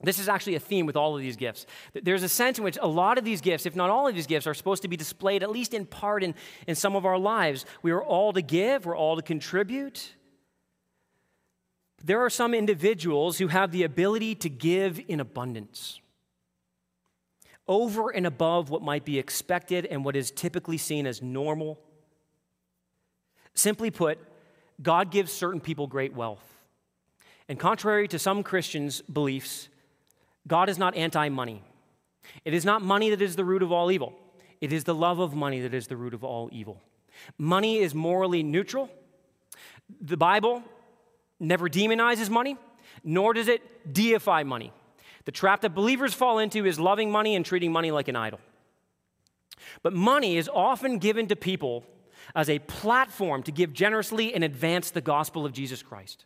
This 0.00 0.20
is 0.20 0.28
actually 0.28 0.54
a 0.54 0.60
theme 0.60 0.86
with 0.86 0.96
all 0.96 1.16
of 1.16 1.22
these 1.22 1.36
gifts. 1.36 1.66
There's 1.92 2.22
a 2.22 2.28
sense 2.28 2.58
in 2.58 2.64
which 2.64 2.78
a 2.80 2.86
lot 2.86 3.18
of 3.18 3.24
these 3.24 3.40
gifts, 3.40 3.66
if 3.66 3.74
not 3.74 3.90
all 3.90 4.06
of 4.06 4.14
these 4.14 4.28
gifts, 4.28 4.46
are 4.46 4.54
supposed 4.54 4.82
to 4.82 4.88
be 4.88 4.96
displayed, 4.96 5.42
at 5.42 5.50
least 5.50 5.74
in 5.74 5.86
part, 5.86 6.22
in, 6.22 6.36
in 6.68 6.76
some 6.76 6.94
of 6.94 7.04
our 7.04 7.18
lives. 7.18 7.66
We 7.82 7.90
are 7.90 8.02
all 8.02 8.32
to 8.32 8.42
give, 8.42 8.86
we're 8.86 8.96
all 8.96 9.16
to 9.16 9.22
contribute. 9.22 10.14
There 12.04 12.24
are 12.24 12.30
some 12.30 12.54
individuals 12.54 13.38
who 13.38 13.48
have 13.48 13.72
the 13.72 13.82
ability 13.82 14.36
to 14.36 14.48
give 14.48 15.00
in 15.08 15.18
abundance, 15.18 16.00
over 17.66 18.10
and 18.10 18.24
above 18.24 18.70
what 18.70 18.82
might 18.82 19.04
be 19.04 19.18
expected 19.18 19.84
and 19.84 20.04
what 20.04 20.14
is 20.14 20.30
typically 20.30 20.78
seen 20.78 21.08
as 21.08 21.20
normal. 21.20 21.80
Simply 23.54 23.90
put, 23.90 24.18
God 24.80 25.10
gives 25.10 25.32
certain 25.32 25.60
people 25.60 25.88
great 25.88 26.14
wealth. 26.14 26.47
And 27.48 27.58
contrary 27.58 28.06
to 28.08 28.18
some 28.18 28.42
Christians' 28.42 29.00
beliefs, 29.02 29.68
God 30.46 30.68
is 30.68 30.78
not 30.78 30.94
anti 30.94 31.28
money. 31.28 31.62
It 32.44 32.52
is 32.52 32.64
not 32.64 32.82
money 32.82 33.10
that 33.10 33.22
is 33.22 33.36
the 33.36 33.44
root 33.44 33.62
of 33.62 33.72
all 33.72 33.90
evil, 33.90 34.12
it 34.60 34.72
is 34.72 34.84
the 34.84 34.94
love 34.94 35.18
of 35.18 35.34
money 35.34 35.60
that 35.60 35.74
is 35.74 35.86
the 35.86 35.96
root 35.96 36.14
of 36.14 36.24
all 36.24 36.48
evil. 36.52 36.80
Money 37.36 37.78
is 37.78 37.94
morally 37.94 38.42
neutral. 38.42 38.90
The 40.00 40.16
Bible 40.16 40.62
never 41.40 41.68
demonizes 41.68 42.28
money, 42.28 42.56
nor 43.02 43.32
does 43.32 43.48
it 43.48 43.92
deify 43.92 44.42
money. 44.42 44.72
The 45.24 45.32
trap 45.32 45.62
that 45.62 45.74
believers 45.74 46.14
fall 46.14 46.38
into 46.38 46.66
is 46.66 46.78
loving 46.78 47.10
money 47.10 47.34
and 47.34 47.44
treating 47.44 47.72
money 47.72 47.90
like 47.90 48.08
an 48.08 48.16
idol. 48.16 48.40
But 49.82 49.92
money 49.92 50.36
is 50.36 50.48
often 50.52 50.98
given 50.98 51.26
to 51.28 51.36
people 51.36 51.84
as 52.34 52.48
a 52.48 52.58
platform 52.60 53.42
to 53.44 53.52
give 53.52 53.72
generously 53.72 54.34
and 54.34 54.44
advance 54.44 54.90
the 54.90 55.00
gospel 55.00 55.44
of 55.44 55.52
Jesus 55.52 55.82
Christ. 55.82 56.24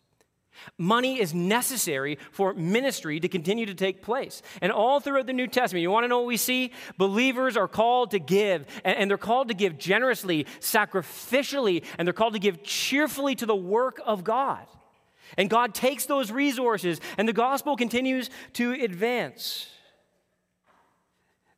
Money 0.77 1.19
is 1.19 1.33
necessary 1.33 2.17
for 2.31 2.53
ministry 2.53 3.19
to 3.19 3.27
continue 3.27 3.65
to 3.65 3.73
take 3.73 4.01
place. 4.01 4.41
And 4.61 4.71
all 4.71 4.99
throughout 4.99 5.27
the 5.27 5.33
New 5.33 5.47
Testament, 5.47 5.81
you 5.81 5.91
want 5.91 6.03
to 6.03 6.07
know 6.07 6.19
what 6.19 6.27
we 6.27 6.37
see? 6.37 6.71
Believers 6.97 7.57
are 7.57 7.67
called 7.67 8.11
to 8.11 8.19
give, 8.19 8.65
and, 8.83 9.09
they're 9.09 9.17
called 9.17 9.49
to 9.49 9.53
give 9.53 9.77
generously, 9.77 10.45
sacrificially, 10.59 11.83
and 11.97 12.07
they're 12.07 12.13
called 12.13 12.33
to 12.33 12.39
give 12.39 12.63
cheerfully 12.63 13.35
to 13.35 13.45
the 13.45 13.55
work 13.55 14.01
of 14.05 14.23
God. 14.23 14.65
And 15.37 15.49
God 15.49 15.73
takes 15.73 16.05
those 16.05 16.31
resources, 16.31 17.01
and 17.17 17.27
the 17.27 17.33
gospel 17.33 17.75
continues 17.75 18.29
to 18.53 18.73
advance. 18.73 19.67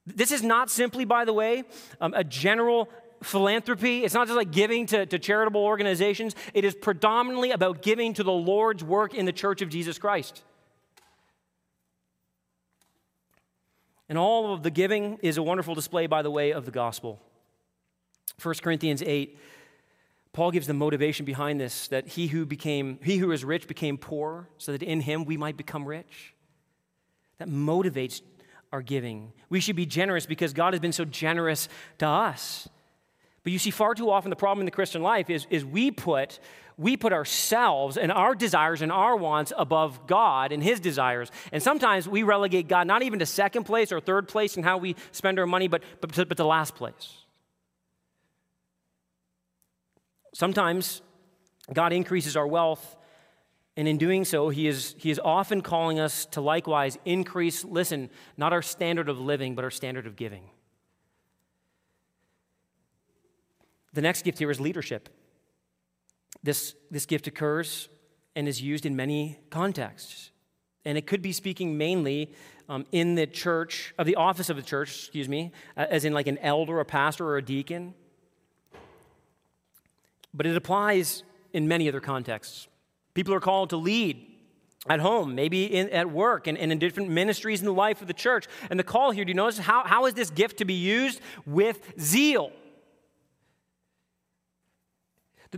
This 0.05 0.31
is 0.31 0.43
not 0.43 0.69
simply, 0.69 1.03
by 1.03 1.25
the 1.25 1.33
way, 1.33 1.63
um, 1.99 2.13
a 2.13 2.23
general 2.23 2.89
philanthropy. 3.23 4.03
It's 4.03 4.13
not 4.13 4.27
just 4.27 4.37
like 4.37 4.51
giving 4.51 4.85
to, 4.87 5.05
to 5.05 5.19
charitable 5.19 5.63
organizations, 5.63 6.35
it 6.53 6.63
is 6.65 6.75
predominantly 6.75 7.51
about 7.51 7.81
giving 7.81 8.13
to 8.15 8.23
the 8.23 8.31
Lord's 8.31 8.83
work 8.83 9.13
in 9.13 9.25
the 9.25 9.33
church 9.33 9.61
of 9.61 9.69
Jesus 9.69 9.97
Christ. 9.97 10.43
And 14.07 14.17
all 14.17 14.53
of 14.53 14.61
the 14.61 14.69
giving 14.69 15.17
is 15.23 15.37
a 15.37 15.43
wonderful 15.43 15.73
display, 15.73 16.05
by 16.07 16.21
the 16.21 16.29
way, 16.29 16.51
of 16.51 16.65
the 16.65 16.71
gospel. 16.71 17.19
1 18.41 18.55
Corinthians 18.61 19.01
8 19.01 19.37
Paul 20.35 20.51
gives 20.51 20.67
the 20.67 20.73
motivation 20.73 21.25
behind 21.25 21.61
this 21.61 21.87
that 21.87 22.09
he 22.09 22.27
who 22.27 22.45
became 22.45 22.99
he 23.01 23.15
who 23.15 23.31
is 23.31 23.45
rich 23.45 23.69
became 23.69 23.97
poor 23.97 24.49
so 24.57 24.73
that 24.73 24.83
in 24.83 24.99
him 24.99 25.23
we 25.23 25.37
might 25.37 25.55
become 25.55 25.85
rich. 25.85 26.33
That 27.37 27.47
motivates 27.47 28.21
our 28.73 28.81
giving. 28.81 29.31
We 29.47 29.61
should 29.61 29.77
be 29.77 29.85
generous 29.85 30.25
because 30.25 30.51
God 30.51 30.73
has 30.73 30.81
been 30.81 30.91
so 30.91 31.05
generous 31.05 31.69
to 31.99 32.05
us. 32.05 32.67
But 33.45 33.53
you 33.53 33.59
see, 33.59 33.69
far 33.69 33.93
too 33.93 34.09
often 34.09 34.31
the 34.31 34.35
problem 34.35 34.61
in 34.61 34.65
the 34.65 34.71
Christian 34.71 35.03
life 35.03 35.29
is, 35.29 35.45
is 35.51 35.63
we 35.63 35.91
put 35.91 36.39
we 36.77 36.97
put 36.97 37.13
ourselves 37.13 37.95
and 37.95 38.11
our 38.11 38.35
desires 38.35 38.81
and 38.81 38.91
our 38.91 39.15
wants 39.15 39.53
above 39.57 40.07
God 40.07 40.51
and 40.51 40.61
His 40.61 40.81
desires. 40.81 41.31
And 41.53 41.63
sometimes 41.63 42.05
we 42.05 42.23
relegate 42.23 42.67
God 42.67 42.85
not 42.85 43.01
even 43.01 43.19
to 43.19 43.25
second 43.25 43.63
place 43.63 43.93
or 43.93 44.01
third 44.01 44.27
place 44.27 44.57
in 44.57 44.63
how 44.63 44.77
we 44.77 44.97
spend 45.13 45.39
our 45.39 45.45
money, 45.45 45.69
but, 45.69 45.83
but, 46.01 46.11
to, 46.13 46.25
but 46.25 46.35
to 46.35 46.45
last 46.45 46.75
place. 46.75 47.13
Sometimes 50.33 51.01
God 51.71 51.93
increases 51.93 52.35
our 52.35 52.45
wealth, 52.45 52.97
and 53.77 53.87
in 53.87 53.97
doing 53.97 54.25
so, 54.25 54.49
he 54.49 54.67
is, 54.67 54.95
he 54.97 55.11
is 55.11 55.19
often 55.23 55.61
calling 55.61 55.97
us 55.97 56.25
to 56.27 56.41
likewise 56.41 56.97
increase, 57.05 57.63
listen, 57.63 58.09
not 58.35 58.51
our 58.51 58.61
standard 58.61 59.07
of 59.07 59.17
living, 59.17 59.55
but 59.55 59.63
our 59.63 59.71
standard 59.71 60.07
of 60.07 60.17
giving. 60.17 60.49
The 63.95 64.01
next 64.01 64.23
gift 64.23 64.37
here 64.37 64.51
is 64.51 64.59
leadership. 64.59 65.09
This, 66.43 66.75
this 66.91 67.05
gift 67.05 67.25
occurs 67.27 67.89
and 68.35 68.47
is 68.47 68.61
used 68.61 68.85
in 68.85 68.95
many 68.95 69.39
contexts. 69.49 70.29
And 70.85 70.97
it 70.97 71.07
could 71.07 71.23
be 71.23 71.31
speaking 71.31 71.77
mainly 71.77 72.33
um, 72.69 72.85
in 72.91 73.15
the 73.15 73.25
church, 73.25 73.93
of 73.97 74.05
the 74.05 74.15
office 74.15 74.49
of 74.49 74.55
the 74.55 74.61
church, 74.61 74.89
excuse 74.99 75.27
me, 75.27 75.51
as 75.75 76.05
in 76.05 76.13
like 76.13 76.27
an 76.27 76.37
elder, 76.37 76.79
a 76.79 76.85
pastor, 76.85 77.25
or 77.25 77.37
a 77.37 77.41
deacon 77.41 77.95
but 80.35 80.45
it 80.45 80.55
applies 80.55 81.23
in 81.53 81.67
many 81.67 81.87
other 81.87 82.01
contexts. 82.01 82.67
People 83.13 83.33
are 83.33 83.39
called 83.39 83.69
to 83.69 83.77
lead 83.77 84.27
at 84.87 84.99
home, 84.99 85.33
maybe 85.33 85.65
in, 85.65 85.89
at 85.89 86.11
work, 86.11 86.45
and, 86.45 86.57
and, 86.57 86.71
in 86.71 86.77
different 86.77 87.09
ministries 87.09 87.61
in 87.61 87.65
the 87.65 87.73
life 87.73 88.01
of 88.01 88.07
the 88.07 88.13
church. 88.13 88.45
And 88.69 88.77
the 88.77 88.83
call 88.83 89.11
here, 89.11 89.23
do 89.25 89.29
you 89.29 89.35
notice 89.35 89.57
how, 89.57 89.83
how 89.83 90.05
is 90.05 90.13
this 90.13 90.29
gift 90.29 90.57
to 90.57 90.65
be 90.65 90.73
used? 90.73 91.21
With 91.45 91.93
zeal. 91.99 92.51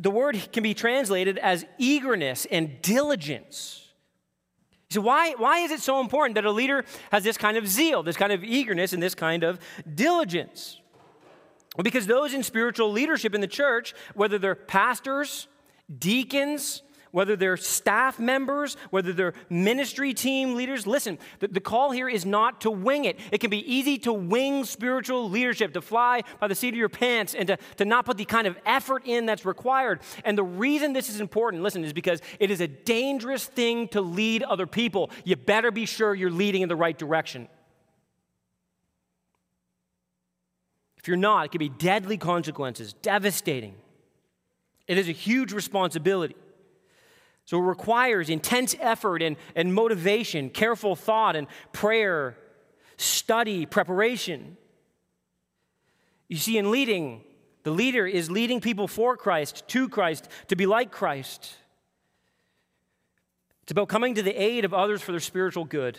The, 0.01 0.11
word 0.11 0.49
can 0.51 0.63
be 0.63 0.73
translated 0.73 1.37
as 1.37 1.65
eagerness 1.77 2.45
and 2.49 2.81
diligence. 2.81 3.87
So, 4.89 5.01
why, 5.01 5.33
why 5.37 5.59
is 5.59 5.71
it 5.71 5.81
so 5.81 5.99
important 5.99 6.35
that 6.35 6.45
a 6.45 6.51
leader 6.51 6.85
has 7.11 7.23
this 7.23 7.37
kind 7.37 7.57
of 7.57 7.67
zeal, 7.67 8.03
this 8.03 8.15
kind 8.15 8.31
of 8.31 8.43
eagerness, 8.43 8.93
and 8.93 9.03
this 9.03 9.15
kind 9.15 9.43
of 9.43 9.59
diligence? 9.95 10.79
Because 11.83 12.07
those 12.07 12.33
in 12.33 12.43
spiritual 12.43 12.91
leadership 12.91 13.35
in 13.35 13.41
the 13.41 13.47
church, 13.47 13.93
whether 14.15 14.37
they're 14.37 14.55
pastors, 14.55 15.47
deacons, 15.99 16.81
whether 17.11 17.35
they're 17.35 17.57
staff 17.57 18.19
members, 18.19 18.77
whether 18.89 19.13
they're 19.13 19.33
ministry 19.49 20.13
team 20.13 20.55
leaders, 20.55 20.85
listen, 20.85 21.17
the, 21.39 21.47
the, 21.47 21.59
call 21.59 21.91
here 21.91 22.09
is 22.09 22.25
not 22.25 22.61
to 22.61 22.71
wing 22.71 23.05
it. 23.05 23.19
It 23.31 23.39
can 23.39 23.49
be 23.49 23.59
easy 23.71 23.97
to 23.99 24.13
wing 24.13 24.63
spiritual 24.65 25.29
leadership, 25.29 25.73
to 25.73 25.81
fly 25.81 26.23
by 26.39 26.47
the 26.47 26.55
seat 26.55 26.69
of 26.69 26.75
your 26.75 26.89
pants, 26.89 27.33
and 27.33 27.47
to, 27.47 27.57
to 27.77 27.85
not 27.85 28.05
put 28.05 28.17
the 28.17 28.25
kind 28.25 28.47
of 28.47 28.57
effort 28.65 29.03
in 29.05 29.25
that's 29.25 29.45
required. 29.45 30.01
And 30.23 30.37
the 30.37 30.43
reason 30.43 30.93
this 30.93 31.09
is 31.09 31.19
important, 31.19 31.63
listen, 31.63 31.83
is 31.83 31.93
because 31.93 32.21
it 32.39 32.51
is 32.51 32.61
a 32.61 32.67
dangerous 32.67 33.45
thing 33.45 33.87
to 33.89 34.01
lead 34.01 34.43
other 34.43 34.67
people. 34.67 35.09
You 35.23 35.35
better 35.35 35.71
be 35.71 35.85
sure 35.85 36.13
you're 36.15 36.31
leading 36.31 36.61
in 36.61 36.69
the 36.69 36.75
right 36.75 36.97
direction. 36.97 37.47
If 40.97 41.07
you're 41.07 41.17
not, 41.17 41.45
it 41.45 41.51
can 41.51 41.59
be 41.59 41.69
deadly 41.69 42.17
consequences, 42.17 42.91
devastating. 42.91 43.75
It 44.87 44.97
is 44.97 45.07
a 45.07 45.13
huge 45.13 45.53
responsibility. 45.53 46.35
So 47.47 47.57
it 47.57 47.61
requires 47.61 48.29
intense 48.29 48.75
effort 48.77 49.21
and, 49.21 49.37
and 49.55 49.73
motivation, 49.73 50.49
careful 50.49 50.97
thought 50.97 51.37
and 51.37 51.47
prayer, 51.71 52.37
study, 52.97 53.65
preparation. 53.65 54.57
You 56.27 56.35
see, 56.35 56.57
in 56.57 56.71
leading, 56.71 57.23
the 57.63 57.71
leader 57.71 58.05
is 58.05 58.29
leading 58.29 58.59
people 58.59 58.85
for 58.85 59.15
Christ, 59.15 59.65
to 59.69 59.87
Christ, 59.87 60.27
to 60.49 60.57
be 60.57 60.65
like 60.65 60.91
Christ. 60.91 61.55
It's 63.63 63.71
about 63.71 63.87
coming 63.87 64.15
to 64.15 64.21
the 64.21 64.33
aid 64.33 64.65
of 64.65 64.73
others 64.73 65.01
for 65.01 65.13
their 65.13 65.21
spiritual 65.21 65.63
good. 65.63 65.97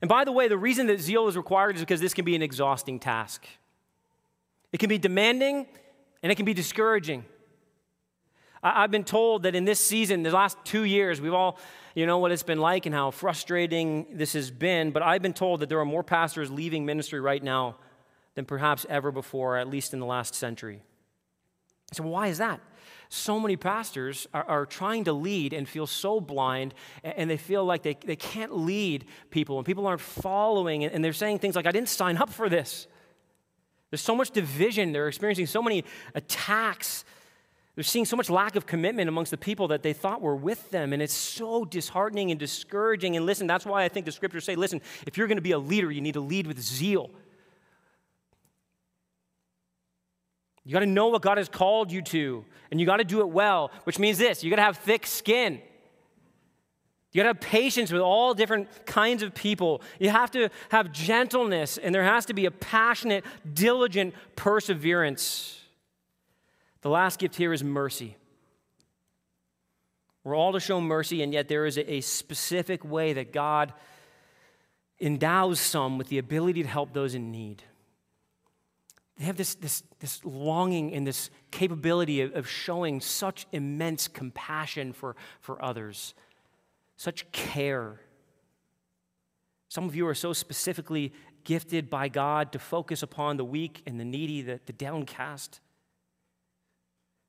And 0.00 0.08
by 0.08 0.24
the 0.24 0.30
way, 0.30 0.46
the 0.46 0.56
reason 0.56 0.86
that 0.86 1.00
zeal 1.00 1.26
is 1.26 1.36
required 1.36 1.74
is 1.74 1.82
because 1.82 2.00
this 2.00 2.14
can 2.14 2.24
be 2.24 2.36
an 2.36 2.42
exhausting 2.42 3.00
task. 3.00 3.44
It 4.70 4.78
can 4.78 4.88
be 4.88 4.98
demanding 4.98 5.66
and 6.22 6.30
it 6.30 6.36
can 6.36 6.44
be 6.44 6.54
discouraging. 6.54 7.24
I've 8.62 8.90
been 8.90 9.04
told 9.04 9.44
that 9.44 9.54
in 9.54 9.64
this 9.64 9.80
season, 9.80 10.22
the 10.22 10.30
last 10.30 10.56
two 10.64 10.84
years, 10.84 11.20
we've 11.20 11.34
all, 11.34 11.58
you 11.94 12.06
know, 12.06 12.18
what 12.18 12.32
it's 12.32 12.42
been 12.42 12.60
like 12.60 12.86
and 12.86 12.94
how 12.94 13.10
frustrating 13.10 14.06
this 14.12 14.32
has 14.32 14.50
been. 14.50 14.90
But 14.90 15.02
I've 15.02 15.22
been 15.22 15.34
told 15.34 15.60
that 15.60 15.68
there 15.68 15.78
are 15.80 15.84
more 15.84 16.02
pastors 16.02 16.50
leaving 16.50 16.86
ministry 16.86 17.20
right 17.20 17.42
now 17.42 17.76
than 18.34 18.44
perhaps 18.44 18.86
ever 18.88 19.12
before, 19.12 19.56
at 19.56 19.68
least 19.68 19.92
in 19.92 20.00
the 20.00 20.06
last 20.06 20.34
century. 20.34 20.82
So, 21.92 22.02
why 22.02 22.28
is 22.28 22.38
that? 22.38 22.60
so 23.08 23.38
many 23.38 23.56
pastors 23.56 24.26
are, 24.34 24.44
are, 24.44 24.66
trying 24.66 25.04
to 25.04 25.12
lead 25.12 25.52
and 25.52 25.68
feel 25.68 25.86
so 25.86 26.20
blind 26.20 26.74
and 27.02 27.30
they 27.30 27.36
feel 27.36 27.64
like 27.64 27.82
they, 27.82 27.96
they 28.04 28.16
can't 28.16 28.56
lead 28.56 29.04
people 29.30 29.58
and 29.58 29.66
people 29.66 29.86
aren't 29.86 30.00
following 30.00 30.84
and 30.84 31.04
they're 31.04 31.12
saying 31.12 31.38
things 31.38 31.56
like, 31.56 31.66
I 31.66 31.72
didn't 31.72 31.88
sign 31.88 32.16
up 32.16 32.30
for 32.30 32.48
this. 32.48 32.86
There's 33.90 34.00
so 34.00 34.16
much 34.16 34.30
division. 34.30 34.92
They're 34.92 35.08
experiencing 35.08 35.46
so 35.46 35.62
many 35.62 35.84
attacks. 36.14 37.04
They're 37.76 37.84
seeing 37.84 38.06
so 38.06 38.16
much 38.16 38.30
lack 38.30 38.56
of 38.56 38.66
commitment 38.66 39.06
amongst 39.08 39.30
the 39.30 39.36
people 39.36 39.68
that 39.68 39.82
they 39.82 39.92
thought 39.92 40.22
were 40.22 40.34
with 40.34 40.70
them. 40.70 40.94
And 40.94 41.02
it's 41.02 41.12
so 41.12 41.66
disheartening 41.66 42.30
and 42.30 42.40
discouraging. 42.40 43.16
And 43.16 43.26
listen, 43.26 43.46
that's 43.46 43.66
why 43.66 43.84
I 43.84 43.88
think 43.88 44.06
the 44.06 44.12
scriptures 44.12 44.44
say 44.44 44.56
listen, 44.56 44.80
if 45.06 45.18
you're 45.18 45.26
going 45.26 45.36
to 45.36 45.42
be 45.42 45.52
a 45.52 45.58
leader, 45.58 45.90
you 45.92 46.00
need 46.00 46.14
to 46.14 46.20
lead 46.20 46.46
with 46.46 46.58
zeal. 46.58 47.10
You 50.64 50.72
got 50.72 50.80
to 50.80 50.86
know 50.86 51.08
what 51.08 51.22
God 51.22 51.38
has 51.38 51.48
called 51.48 51.92
you 51.92 52.02
to, 52.02 52.44
and 52.70 52.80
you 52.80 52.86
got 52.86 52.96
to 52.96 53.04
do 53.04 53.20
it 53.20 53.28
well, 53.28 53.70
which 53.84 54.00
means 54.00 54.18
this 54.18 54.42
you 54.42 54.50
got 54.50 54.56
to 54.56 54.62
have 54.62 54.78
thick 54.78 55.06
skin. 55.06 55.60
You 57.12 57.22
got 57.22 57.32
to 57.32 57.38
have 57.38 57.40
patience 57.40 57.92
with 57.92 58.02
all 58.02 58.34
different 58.34 58.84
kinds 58.84 59.22
of 59.22 59.32
people. 59.32 59.80
You 60.00 60.10
have 60.10 60.30
to 60.32 60.48
have 60.70 60.92
gentleness, 60.92 61.78
and 61.78 61.94
there 61.94 62.02
has 62.02 62.26
to 62.26 62.34
be 62.34 62.46
a 62.46 62.50
passionate, 62.50 63.24
diligent 63.54 64.14
perseverance. 64.34 65.60
The 66.86 66.90
last 66.90 67.18
gift 67.18 67.34
here 67.34 67.52
is 67.52 67.64
mercy. 67.64 68.16
We're 70.22 70.36
all 70.36 70.52
to 70.52 70.60
show 70.60 70.80
mercy, 70.80 71.20
and 71.20 71.32
yet 71.32 71.48
there 71.48 71.66
is 71.66 71.78
a 71.78 72.00
specific 72.00 72.84
way 72.84 73.12
that 73.14 73.32
God 73.32 73.72
endows 75.00 75.58
some 75.58 75.98
with 75.98 76.10
the 76.10 76.18
ability 76.18 76.62
to 76.62 76.68
help 76.68 76.92
those 76.92 77.16
in 77.16 77.32
need 77.32 77.64
they 79.18 79.24
have 79.24 79.36
this, 79.36 79.56
this, 79.56 79.82
this 79.98 80.24
longing 80.24 80.92
and 80.92 81.04
this 81.04 81.30
capability 81.50 82.20
of, 82.20 82.34
of 82.34 82.48
showing 82.48 83.00
such 83.00 83.46
immense 83.50 84.06
compassion 84.06 84.92
for, 84.92 85.16
for 85.40 85.60
others, 85.64 86.14
such 86.96 87.30
care. 87.32 88.00
Some 89.68 89.86
of 89.86 89.96
you 89.96 90.06
are 90.06 90.14
so 90.14 90.32
specifically 90.32 91.12
gifted 91.42 91.90
by 91.90 92.08
God 92.08 92.52
to 92.52 92.60
focus 92.60 93.02
upon 93.02 93.38
the 93.38 93.44
weak 93.44 93.82
and 93.86 93.98
the 93.98 94.04
needy, 94.04 94.42
the, 94.42 94.60
the 94.66 94.72
downcast. 94.72 95.60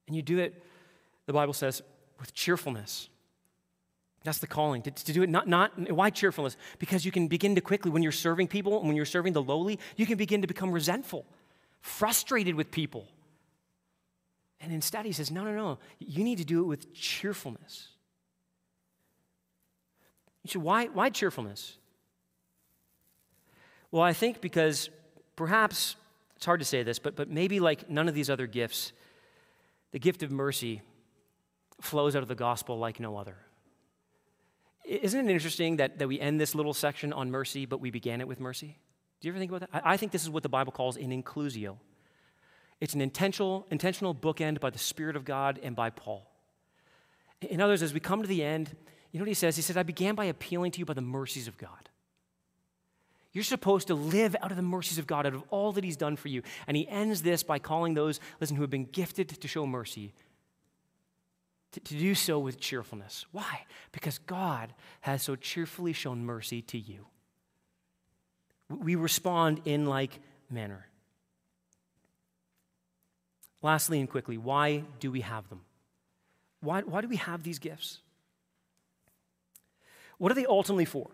And 0.07 0.15
you 0.15 0.21
do 0.21 0.39
it, 0.39 0.63
the 1.25 1.33
Bible 1.33 1.53
says, 1.53 1.81
with 2.19 2.33
cheerfulness. 2.33 3.09
That's 4.23 4.39
the 4.39 4.47
calling, 4.47 4.81
to, 4.81 4.91
to 4.91 5.13
do 5.13 5.21
it 5.23 5.29
not, 5.29 5.47
not, 5.47 5.91
why 5.91 6.09
cheerfulness? 6.09 6.57
Because 6.79 7.05
you 7.05 7.11
can 7.11 7.27
begin 7.27 7.55
to 7.55 7.61
quickly, 7.61 7.91
when 7.91 8.03
you're 8.03 8.11
serving 8.11 8.47
people 8.47 8.77
and 8.79 8.87
when 8.87 8.95
you're 8.95 9.05
serving 9.05 9.33
the 9.33 9.41
lowly, 9.41 9.79
you 9.95 10.05
can 10.05 10.17
begin 10.17 10.41
to 10.41 10.47
become 10.47 10.71
resentful 10.71 11.25
frustrated 11.87 12.55
with 12.55 12.71
people. 12.71 13.07
And 14.59 14.73
instead, 14.73 15.05
he 15.05 15.11
says, 15.11 15.31
No, 15.31 15.43
no, 15.43 15.55
no. 15.55 15.79
You 15.99 16.23
need 16.23 16.37
to 16.39 16.45
do 16.45 16.61
it 16.61 16.65
with 16.65 16.93
cheerfulness. 16.93 17.89
You 20.43 20.51
say, 20.51 20.59
why, 20.59 20.85
why 20.87 21.09
cheerfulness? 21.09 21.77
Well, 23.91 24.03
I 24.03 24.13
think 24.13 24.41
because 24.41 24.89
perhaps, 25.35 25.95
it's 26.35 26.45
hard 26.45 26.59
to 26.59 26.65
say 26.65 26.83
this, 26.83 26.99
but, 26.99 27.15
but 27.15 27.29
maybe 27.29 27.59
like 27.59 27.89
none 27.89 28.07
of 28.07 28.15
these 28.15 28.29
other 28.29 28.47
gifts, 28.47 28.93
the 29.91 29.99
gift 29.99 30.23
of 30.23 30.31
mercy 30.31 30.81
flows 31.81 32.15
out 32.15 32.21
of 32.21 32.27
the 32.27 32.35
gospel 32.35 32.77
like 32.77 32.99
no 32.99 33.17
other. 33.17 33.37
Isn't 34.85 35.29
it 35.29 35.31
interesting 35.31 35.77
that, 35.77 35.99
that 35.99 36.07
we 36.07 36.19
end 36.19 36.39
this 36.39 36.55
little 36.55 36.73
section 36.73 37.11
on 37.11 37.29
mercy, 37.29 37.65
but 37.65 37.81
we 37.81 37.91
began 37.91 38.21
it 38.21 38.27
with 38.27 38.39
mercy? 38.39 38.77
Do 39.19 39.27
you 39.27 39.31
ever 39.33 39.39
think 39.39 39.51
about 39.51 39.71
that? 39.71 39.85
I, 39.85 39.93
I 39.93 39.97
think 39.97 40.11
this 40.11 40.23
is 40.23 40.29
what 40.29 40.43
the 40.43 40.49
Bible 40.49 40.71
calls 40.71 40.95
an 40.97 41.11
inclusio. 41.11 41.77
It's 42.79 42.93
an 42.93 43.01
intentional, 43.01 43.65
intentional 43.71 44.13
bookend 44.13 44.59
by 44.59 44.69
the 44.69 44.77
Spirit 44.77 45.15
of 45.15 45.25
God 45.25 45.59
and 45.61 45.75
by 45.75 45.89
Paul. 45.89 46.29
In 47.41 47.59
others, 47.59 47.81
as 47.81 47.93
we 47.93 47.99
come 47.99 48.21
to 48.21 48.27
the 48.27 48.43
end, 48.43 48.75
you 49.11 49.19
know 49.19 49.23
what 49.23 49.29
he 49.29 49.33
says? 49.33 49.55
He 49.55 49.61
says, 49.61 49.77
I 49.77 49.83
began 49.83 50.15
by 50.15 50.25
appealing 50.25 50.71
to 50.71 50.79
you 50.79 50.85
by 50.85 50.93
the 50.93 51.01
mercies 51.01 51.47
of 51.47 51.57
God. 51.57 51.89
You're 53.37 53.43
supposed 53.43 53.85
to 53.89 53.93
live 53.93 54.35
out 54.41 54.49
of 54.49 54.57
the 54.57 54.63
mercies 54.63 54.97
of 54.97 55.05
God, 55.05 55.27
out 55.27 55.35
of 55.35 55.43
all 55.51 55.71
that 55.73 55.83
He's 55.83 55.95
done 55.95 56.15
for 56.15 56.27
you. 56.27 56.41
And 56.65 56.75
He 56.75 56.87
ends 56.87 57.21
this 57.21 57.43
by 57.43 57.59
calling 57.59 57.93
those, 57.93 58.19
listen, 58.41 58.55
who 58.55 58.63
have 58.63 58.71
been 58.71 58.85
gifted 58.85 59.29
to 59.29 59.47
show 59.47 59.67
mercy, 59.67 60.11
to, 61.73 61.79
to 61.79 61.99
do 61.99 62.15
so 62.15 62.39
with 62.39 62.59
cheerfulness. 62.59 63.27
Why? 63.31 63.67
Because 63.91 64.17
God 64.17 64.73
has 65.01 65.21
so 65.21 65.35
cheerfully 65.35 65.93
shown 65.93 66.25
mercy 66.25 66.63
to 66.63 66.79
you. 66.79 67.05
We 68.69 68.95
respond 68.95 69.61
in 69.65 69.85
like 69.85 70.19
manner. 70.49 70.87
Lastly 73.61 73.99
and 73.99 74.09
quickly, 74.09 74.39
why 74.39 74.83
do 74.99 75.11
we 75.11 75.21
have 75.21 75.47
them? 75.49 75.61
Why, 76.61 76.81
why 76.81 77.01
do 77.01 77.07
we 77.07 77.17
have 77.17 77.43
these 77.43 77.59
gifts? 77.59 77.99
What 80.17 80.31
are 80.31 80.35
they 80.35 80.47
ultimately 80.47 80.85
for? 80.85 81.11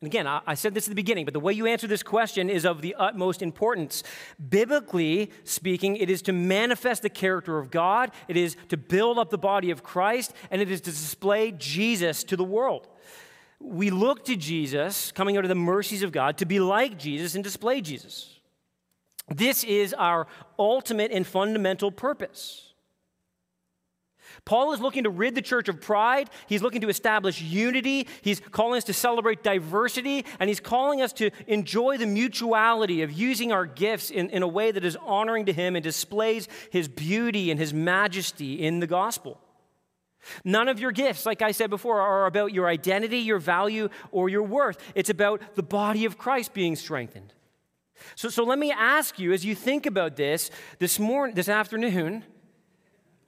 And 0.00 0.06
again, 0.06 0.28
I, 0.28 0.54
said 0.54 0.74
this 0.74 0.86
at 0.86 0.90
the 0.90 0.94
beginning, 0.94 1.24
but 1.24 1.34
the 1.34 1.40
way 1.40 1.52
you 1.52 1.66
answer 1.66 1.88
this 1.88 2.04
question 2.04 2.48
is 2.48 2.64
of 2.64 2.82
the 2.82 2.94
utmost 2.98 3.42
importance. 3.42 4.04
Biblically 4.48 5.32
speaking, 5.42 5.96
it 5.96 6.08
is 6.08 6.22
to 6.22 6.32
manifest 6.32 7.02
the 7.02 7.10
character 7.10 7.58
of 7.58 7.72
God, 7.72 8.12
it 8.28 8.36
is 8.36 8.56
to 8.68 8.76
build 8.76 9.18
up 9.18 9.30
the 9.30 9.38
body 9.38 9.72
of 9.72 9.82
Christ, 9.82 10.32
and 10.52 10.62
it 10.62 10.70
is 10.70 10.80
to 10.82 10.90
display 10.92 11.50
Jesus 11.50 12.22
to 12.24 12.36
the 12.36 12.44
world. 12.44 12.86
We 13.58 13.90
look 13.90 14.24
to 14.26 14.36
Jesus, 14.36 15.10
coming 15.10 15.36
out 15.36 15.44
of 15.44 15.48
the 15.48 15.56
mercies 15.56 16.04
of 16.04 16.12
God, 16.12 16.38
to 16.38 16.46
be 16.46 16.60
like 16.60 16.96
Jesus 16.96 17.34
and 17.34 17.42
display 17.42 17.80
Jesus. 17.80 18.38
This 19.28 19.64
is 19.64 19.94
our 19.94 20.28
ultimate 20.60 21.10
and 21.10 21.26
fundamental 21.26 21.90
purpose. 21.90 22.67
Paul 24.48 24.72
is 24.72 24.80
looking 24.80 25.04
to 25.04 25.10
rid 25.10 25.34
the 25.34 25.42
church 25.42 25.68
of 25.68 25.78
pride. 25.78 26.30
He's 26.46 26.62
looking 26.62 26.80
to 26.80 26.88
establish 26.88 27.42
unity. 27.42 28.08
He's 28.22 28.40
calling 28.40 28.78
us 28.78 28.84
to 28.84 28.94
celebrate 28.94 29.42
diversity. 29.42 30.24
And 30.40 30.48
he's 30.48 30.58
calling 30.58 31.02
us 31.02 31.12
to 31.14 31.30
enjoy 31.46 31.98
the 31.98 32.06
mutuality 32.06 33.02
of 33.02 33.12
using 33.12 33.52
our 33.52 33.66
gifts 33.66 34.10
in, 34.10 34.30
in 34.30 34.42
a 34.42 34.48
way 34.48 34.70
that 34.70 34.86
is 34.86 34.96
honoring 35.04 35.44
to 35.44 35.52
him 35.52 35.76
and 35.76 35.82
displays 35.82 36.48
his 36.72 36.88
beauty 36.88 37.50
and 37.50 37.60
his 37.60 37.74
majesty 37.74 38.64
in 38.64 38.80
the 38.80 38.86
gospel. 38.86 39.38
None 40.44 40.68
of 40.68 40.80
your 40.80 40.92
gifts, 40.92 41.26
like 41.26 41.42
I 41.42 41.50
said 41.50 41.68
before, 41.68 42.00
are 42.00 42.24
about 42.24 42.54
your 42.54 42.68
identity, 42.68 43.18
your 43.18 43.40
value, 43.40 43.90
or 44.12 44.30
your 44.30 44.44
worth. 44.44 44.78
It's 44.94 45.10
about 45.10 45.56
the 45.56 45.62
body 45.62 46.06
of 46.06 46.16
Christ 46.16 46.54
being 46.54 46.74
strengthened. 46.74 47.34
So, 48.14 48.30
so 48.30 48.44
let 48.44 48.58
me 48.58 48.72
ask 48.72 49.18
you, 49.18 49.34
as 49.34 49.44
you 49.44 49.54
think 49.54 49.84
about 49.84 50.16
this 50.16 50.50
this 50.78 50.98
morning, 50.98 51.34
this 51.34 51.50
afternoon, 51.50 52.24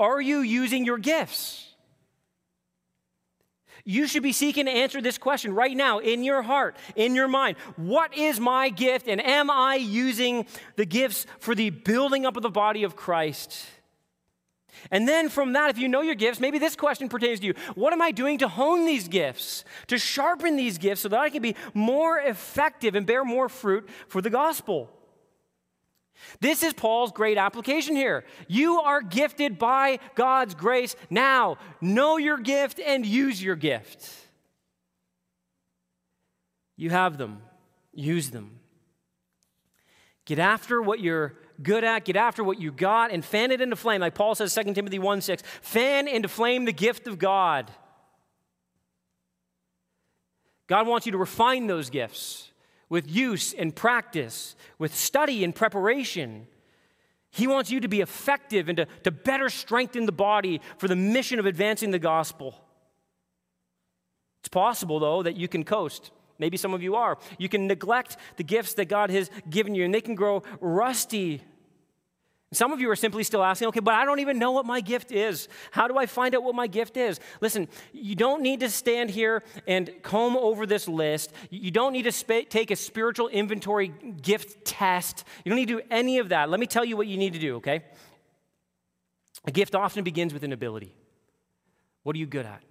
are 0.01 0.21
you 0.21 0.41
using 0.41 0.85
your 0.85 0.99
gifts? 0.99 1.67
You 3.85 4.07
should 4.07 4.23
be 4.23 4.33
seeking 4.33 4.67
to 4.67 4.71
answer 4.71 5.01
this 5.01 5.19
question 5.19 5.55
right 5.55 5.77
now 5.77 5.99
in 5.99 6.23
your 6.23 6.43
heart, 6.43 6.77
in 6.97 7.15
your 7.15 7.29
mind. 7.29 7.57
What 7.77 8.17
is 8.17 8.39
my 8.39 8.69
gift, 8.69 9.09
and 9.09 9.25
am 9.25 9.51
I 9.51 9.77
using 9.77 10.47
the 10.77 10.85
gifts 10.85 11.27
for 11.39 11.55
the 11.55 11.71
building 11.71 12.27
up 12.27 12.37
of 12.37 12.43
the 12.43 12.51
body 12.51 12.83
of 12.85 12.97
Christ? 12.97 13.67
And 14.91 15.09
then 15.09 15.29
from 15.29 15.53
that, 15.55 15.71
if 15.71 15.79
you 15.79 15.89
know 15.89 16.01
your 16.01 16.15
gifts, 16.15 16.41
maybe 16.41 16.59
this 16.59 16.77
question 16.77 17.09
pertains 17.09 17.41
to 17.41 17.47
you. 17.47 17.55
What 17.75 17.93
am 17.93 18.01
I 18.01 18.13
doing 18.13 18.39
to 18.39 18.49
hone 18.49 18.87
these 18.87 19.09
gifts, 19.09 19.65
to 19.89 19.99
sharpen 19.99 20.57
these 20.57 20.79
gifts 20.79 21.03
so 21.03 21.09
that 21.09 21.21
I 21.21 21.29
can 21.29 21.43
be 21.43 21.57
more 21.75 22.19
effective 22.19 22.95
and 22.95 23.07
bear 23.07 23.25
more 23.25 23.49
fruit 23.49 23.89
for 24.09 24.23
the 24.23 24.31
gospel? 24.31 24.91
This 26.41 26.63
is 26.63 26.73
Paul's 26.73 27.13
great 27.13 27.39
application 27.39 27.97
here. 27.97 28.25
You 28.47 28.81
are 28.81 29.03
gifted 29.03 29.59
by 29.59 29.99
God's 30.15 30.55
grace. 30.55 30.97
Now, 31.09 31.59
know 31.81 32.17
your 32.17 32.39
gift 32.39 32.79
and 32.79 33.05
use 33.05 33.43
your 33.43 33.57
gift. 33.57 34.09
You 36.77 36.91
have 36.91 37.19
them, 37.19 37.43
use 37.93 38.31
them. 38.31 38.61
Get 40.25 40.39
after 40.39 40.81
what 40.81 41.01
you're 41.01 41.35
good 41.63 41.85
at, 41.85 42.05
get 42.05 42.17
after 42.17 42.45
what 42.45 42.61
you 42.61 42.73
got, 42.73 43.11
and 43.11 43.25
fan 43.25 43.51
it 43.51 43.61
into 43.61 43.77
flame. 43.77 44.01
Like 44.01 44.15
Paul 44.15 44.35
says, 44.35 44.55
2 44.55 44.73
Timothy 44.75 44.99
1 44.99 45.21
6, 45.21 45.43
fan 45.61 46.09
into 46.09 46.29
flame 46.29 46.65
the 46.65 46.73
gift 46.73 47.07
of 47.07 47.19
God. 47.19 47.71
God 50.67 50.87
wants 50.87 51.05
you 51.05 51.13
to 51.13 51.19
refine 51.19 51.67
those 51.67 51.91
gifts 51.91 52.50
with 52.91 53.11
use 53.11 53.55
and 53.55 53.75
practice, 53.75 54.55
with 54.79 54.95
study 54.95 55.43
and 55.43 55.55
preparation. 55.55 56.47
He 57.31 57.47
wants 57.47 57.71
you 57.71 57.81
to 57.81 57.89
be 57.89 58.03
effective 58.03 58.69
and 58.69 58.77
to, 58.77 58.87
to 59.05 59.11
better 59.11 59.49
strengthen 59.49 60.05
the 60.05 60.13
body 60.13 60.61
for 60.77 60.89
the 60.89 60.97
mission 60.97 61.39
of 61.39 61.47
advancing 61.47 61.93
the 61.93 61.99
gospel. 61.99 62.55
It's 64.41 64.49
possible, 64.49 64.99
though, 64.99 65.23
that 65.23 65.37
you 65.37 65.49
can 65.49 65.65
coast. 65.65 66.11
Maybe 66.39 66.57
some 66.57 66.75
of 66.75 66.83
you 66.83 66.97
are. 66.97 67.19
You 67.39 67.49
can 67.49 67.67
neglect 67.67 68.17
the 68.37 68.45
gifts 68.45 68.75
that 68.75 68.87
God 68.87 69.11
has 69.11 69.31
given 69.49 69.75
you, 69.75 69.85
and 69.85 69.95
they 69.95 70.01
can 70.01 70.15
grow 70.15 70.43
rusty 70.61 71.43
some 72.53 72.73
of 72.73 72.81
you 72.81 72.91
are 72.91 72.97
simply 72.97 73.23
still 73.23 73.45
asking, 73.45 73.69
okay, 73.69 73.79
but 73.79 73.95
I 73.95 74.05
don't 74.05 74.19
even 74.19 74.41
know 74.41 74.51
what 74.51 74.67
my 74.67 74.81
gift 74.81 75.13
is. 75.13 75.49
How 75.71 75.87
do 75.87 75.97
I 75.97 76.07
find 76.07 76.35
out 76.35 76.43
what 76.43 76.57
my 76.57 76.67
gift 76.67 76.97
is? 76.97 77.21
Listen, 77.41 77.69
you 77.93 78.17
don't 78.17 78.43
need 78.43 78.61
to 78.61 78.69
stand 78.69 79.11
here 79.11 79.45
and 79.69 79.89
comb 80.03 80.37
over 80.37 80.67
this 80.67 80.89
list. 80.89 81.33
You 81.51 81.71
don't 81.71 81.93
need 81.93 82.03
to 82.03 82.13
sp- 82.13 82.51
take 82.51 82.73
a 82.73 82.77
spiritual 82.77 83.29
inventory 83.29 83.89
gift 84.21 84.65
test. 84.65 85.25
You 85.45 85.51
don't 85.51 85.59
need 85.61 85.69
to 85.69 85.79
do 85.79 85.83
any 85.93 86.19
of 86.19 86.31
that. 86.31 86.51
Let 86.51 86.59
me 86.59 86.67
tell 86.67 86.85
you 86.85 86.97
what 86.97 87.07
you 87.07 87.19
need 87.19 87.35
to 87.35 87.39
do, 87.39 87.57
okay? 87.57 87.85
A 89.45 89.53
gift 89.53 89.77
often 89.77 90.03
begins 90.03 90.35
with 90.35 90.43
an 90.43 90.53
ability. 90.53 90.97
What 92.03 92.17
are 92.17 92.19
you 92.19 92.27
good 92.27 92.47
at? 92.47 92.63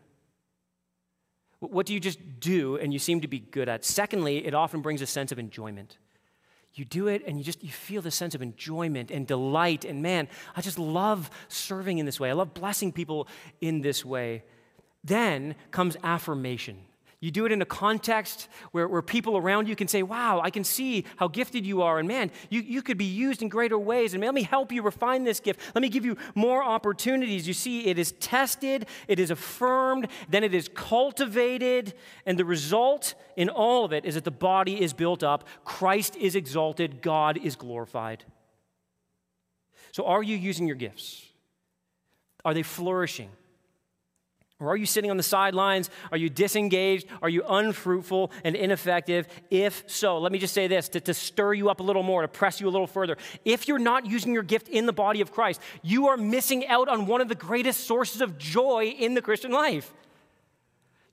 What 1.60 1.86
do 1.86 1.94
you 1.94 2.02
just 2.02 2.20
do 2.42 2.76
and 2.76 2.92
you 2.92 3.00
seem 3.00 3.22
to 3.22 3.30
be 3.30 3.40
good 3.40 3.70
at? 3.70 3.86
Secondly, 3.86 4.46
it 4.46 4.54
often 4.54 4.82
brings 4.82 5.02
a 5.02 5.06
sense 5.06 5.32
of 5.32 5.40
enjoyment 5.40 5.98
you 6.74 6.86
do 6.86 7.08
it 7.08 7.24
and 7.26 7.38
you 7.38 7.44
just 7.44 7.64
you 7.64 7.72
feel 7.72 8.02
the 8.02 8.12
sense 8.12 8.36
of 8.36 8.42
enjoyment 8.42 9.12
and 9.12 9.26
delight. 9.26 9.86
And 9.86 10.02
man 10.02 10.28
i 10.56 10.62
just 10.62 10.80
love 10.80 11.30
serving 11.48 11.98
in 11.98 12.06
this 12.06 12.20
way. 12.20 12.30
I 12.30 12.34
love 12.34 12.54
blessing 12.54 12.92
people 12.92 13.28
in 13.62 13.82
this 13.82 14.06
way. 14.06 14.44
Then 15.04 15.56
comes 15.72 15.98
affirmation 16.04 16.78
you 17.22 17.32
do 17.32 17.46
it 17.46 17.52
in 17.52 17.62
a 17.62 17.66
context 17.66 18.48
where, 18.72 18.88
where 18.88 19.02
people 19.02 19.36
around 19.36 19.68
you 19.68 19.76
can 19.76 19.90
say, 19.90 20.04
Wow, 20.04 20.40
I 20.42 20.50
can 20.50 20.64
see 20.64 21.04
how 21.18 21.28
gifted 21.28 21.66
you 21.66 21.82
are. 21.82 22.00
And 22.00 22.08
man, 22.08 22.32
you, 22.50 22.62
you 22.62 22.82
could 22.82 22.98
be 22.98 23.06
used 23.06 23.42
in 23.42 23.50
greater 23.50 23.78
ways. 23.78 24.14
And 24.14 24.24
let 24.24 24.34
me 24.34 24.44
help 24.44 24.72
you 24.72 24.82
refine 24.82 25.26
this 25.26 25.42
gift. 25.42 25.60
Let 25.76 25.82
me 25.82 25.90
give 25.90 26.06
you 26.06 26.16
more 26.34 26.64
opportunities. 26.64 27.46
You 27.46 27.54
see, 27.54 27.88
it 27.88 28.00
is 28.00 28.14
tested, 28.14 28.86
it 29.10 29.20
is 29.20 29.32
affirmed, 29.32 30.08
then 30.30 30.46
it 30.46 30.54
is 30.54 30.70
cultivated. 30.74 31.94
And 32.26 32.40
the 32.40 32.46
result 32.46 33.16
in 33.36 33.50
all 33.50 33.84
of 33.84 33.92
it 33.92 34.06
is 34.06 34.16
that 34.16 34.24
the 34.24 34.32
body 34.32 34.82
is 34.82 34.94
built 34.94 35.22
up, 35.22 35.46
Christ 35.66 36.16
is 36.16 36.36
exalted, 36.36 37.02
God 37.02 37.38
is 37.38 37.58
glorified. 37.58 38.24
So, 39.92 40.06
are 40.06 40.24
you 40.24 40.38
using 40.38 40.68
your 40.68 40.78
gifts? 40.78 41.26
Are 42.46 42.54
they 42.54 42.64
flourishing? 42.64 43.30
Or 44.62 44.68
are 44.70 44.76
you 44.76 44.86
sitting 44.86 45.10
on 45.10 45.16
the 45.16 45.24
sidelines? 45.24 45.90
Are 46.12 46.18
you 46.18 46.30
disengaged? 46.30 47.08
Are 47.22 47.30
you 47.30 47.44
unfruitful 47.48 48.32
and 48.44 48.58
ineffective? 48.58 49.26
If 49.50 49.86
so, 49.88 50.18
let 50.18 50.34
me 50.34 50.40
just 50.40 50.54
say 50.54 50.68
this 50.68 50.90
to, 50.90 51.00
to, 51.00 51.14
stir 51.14 51.54
you 51.54 51.70
up 51.70 51.80
a 51.80 51.84
little 51.84 52.04
more, 52.04 52.22
to 52.24 52.28
press 52.28 52.60
you 52.60 52.68
a 52.68 52.70
little 52.70 52.88
further. 52.88 53.18
If 53.46 53.70
you're 53.70 53.80
not 53.80 54.06
using 54.06 54.34
your 54.34 54.44
gift 54.44 54.68
in 54.68 54.86
the 54.86 54.94
body 54.94 55.22
of 55.22 55.32
Christ, 55.32 55.62
you 55.82 56.08
are 56.10 56.18
missing 56.18 56.68
out 56.68 56.90
on 56.90 57.06
one 57.06 57.22
of 57.22 57.30
the 57.30 57.36
greatest 57.36 57.86
sources 57.86 58.20
of 58.20 58.38
joy 58.38 58.94
in 59.00 59.14
the 59.14 59.22
Christian 59.22 59.52
life. 59.52 59.94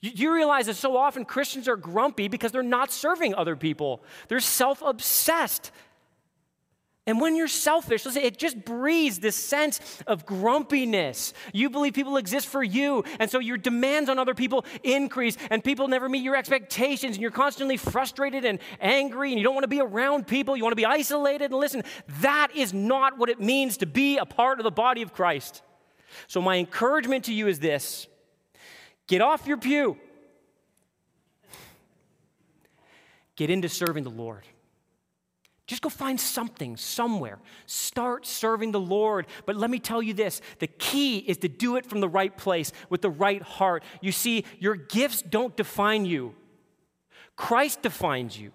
You, 0.00 0.10
you 0.12 0.34
realize 0.34 0.66
that 0.66 0.74
so 0.74 0.96
often 0.96 1.24
Christians 1.24 1.68
are 1.68 1.76
grumpy 1.76 2.26
because 2.26 2.50
they're 2.50 2.64
not 2.64 2.90
serving 2.90 3.34
other 3.34 3.54
people, 3.54 4.02
they're 4.26 4.40
self 4.40 4.82
obsessed. 4.82 5.70
And 7.08 7.20
when 7.20 7.36
you're 7.36 7.46
selfish, 7.46 8.04
listen, 8.04 8.22
it 8.22 8.36
just 8.36 8.64
breeds 8.64 9.20
this 9.20 9.36
sense 9.36 9.80
of 10.08 10.26
grumpiness. 10.26 11.32
You 11.52 11.70
believe 11.70 11.94
people 11.94 12.16
exist 12.16 12.48
for 12.48 12.64
you, 12.64 13.04
and 13.20 13.30
so 13.30 13.38
your 13.38 13.56
demands 13.56 14.10
on 14.10 14.18
other 14.18 14.34
people 14.34 14.64
increase, 14.82 15.36
and 15.48 15.62
people 15.62 15.86
never 15.86 16.08
meet 16.08 16.24
your 16.24 16.34
expectations, 16.34 17.14
and 17.14 17.22
you're 17.22 17.30
constantly 17.30 17.76
frustrated 17.76 18.44
and 18.44 18.58
angry, 18.80 19.30
and 19.30 19.38
you 19.38 19.44
don't 19.44 19.54
want 19.54 19.62
to 19.62 19.68
be 19.68 19.80
around 19.80 20.26
people. 20.26 20.56
You 20.56 20.64
want 20.64 20.72
to 20.72 20.76
be 20.76 20.84
isolated. 20.84 21.52
And 21.52 21.60
listen, 21.60 21.84
that 22.20 22.48
is 22.56 22.74
not 22.74 23.18
what 23.18 23.28
it 23.28 23.40
means 23.40 23.76
to 23.78 23.86
be 23.86 24.18
a 24.18 24.26
part 24.26 24.58
of 24.58 24.64
the 24.64 24.72
body 24.72 25.02
of 25.02 25.12
Christ. 25.12 25.62
So, 26.26 26.40
my 26.40 26.56
encouragement 26.56 27.26
to 27.26 27.32
you 27.32 27.46
is 27.46 27.60
this 27.60 28.08
get 29.06 29.20
off 29.20 29.46
your 29.46 29.58
pew, 29.58 29.96
get 33.36 33.48
into 33.48 33.68
serving 33.68 34.02
the 34.02 34.10
Lord. 34.10 34.44
Just 35.66 35.82
go 35.82 35.88
find 35.88 36.20
something 36.20 36.76
somewhere. 36.76 37.38
Start 37.66 38.24
serving 38.24 38.70
the 38.70 38.80
Lord. 38.80 39.26
But 39.46 39.56
let 39.56 39.68
me 39.68 39.80
tell 39.80 40.00
you 40.00 40.14
this 40.14 40.40
the 40.60 40.68
key 40.68 41.18
is 41.18 41.38
to 41.38 41.48
do 41.48 41.76
it 41.76 41.84
from 41.84 42.00
the 42.00 42.08
right 42.08 42.36
place 42.36 42.72
with 42.88 43.02
the 43.02 43.10
right 43.10 43.42
heart. 43.42 43.82
You 44.00 44.12
see, 44.12 44.44
your 44.58 44.76
gifts 44.76 45.22
don't 45.22 45.56
define 45.56 46.04
you, 46.04 46.34
Christ 47.34 47.82
defines 47.82 48.38
you. 48.38 48.52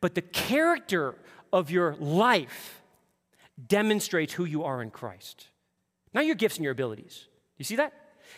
But 0.00 0.14
the 0.14 0.22
character 0.22 1.14
of 1.52 1.70
your 1.70 1.96
life 1.96 2.82
demonstrates 3.68 4.34
who 4.34 4.44
you 4.44 4.64
are 4.64 4.82
in 4.82 4.90
Christ. 4.90 5.48
Not 6.12 6.26
your 6.26 6.34
gifts 6.34 6.56
and 6.56 6.64
your 6.64 6.72
abilities. 6.72 7.28
You 7.56 7.64
see 7.64 7.76
that? 7.76 7.92